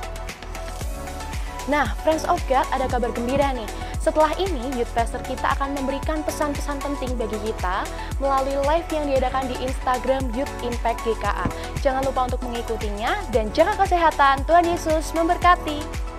Nah, 1.70 1.94
Friends 2.02 2.26
of 2.26 2.42
God, 2.50 2.66
ada 2.74 2.90
kabar 2.90 3.14
gembira 3.14 3.54
nih. 3.54 3.68
Setelah 4.02 4.34
ini, 4.34 4.74
Youth 4.74 4.90
Pastor 4.98 5.22
kita 5.22 5.54
akan 5.54 5.78
memberikan 5.78 6.26
pesan-pesan 6.26 6.82
penting 6.82 7.14
bagi 7.14 7.38
kita 7.46 7.86
melalui 8.18 8.58
live 8.66 8.88
yang 8.90 9.06
diadakan 9.06 9.46
di 9.46 9.54
Instagram 9.62 10.26
Youth 10.34 10.50
Impact 10.66 11.06
GKA. 11.06 11.46
Jangan 11.78 12.02
lupa 12.02 12.26
untuk 12.26 12.42
mengikutinya 12.42 13.14
dan 13.30 13.46
jaga 13.54 13.78
kesehatan. 13.78 14.42
Tuhan 14.42 14.66
Yesus 14.66 15.14
memberkati. 15.14 16.10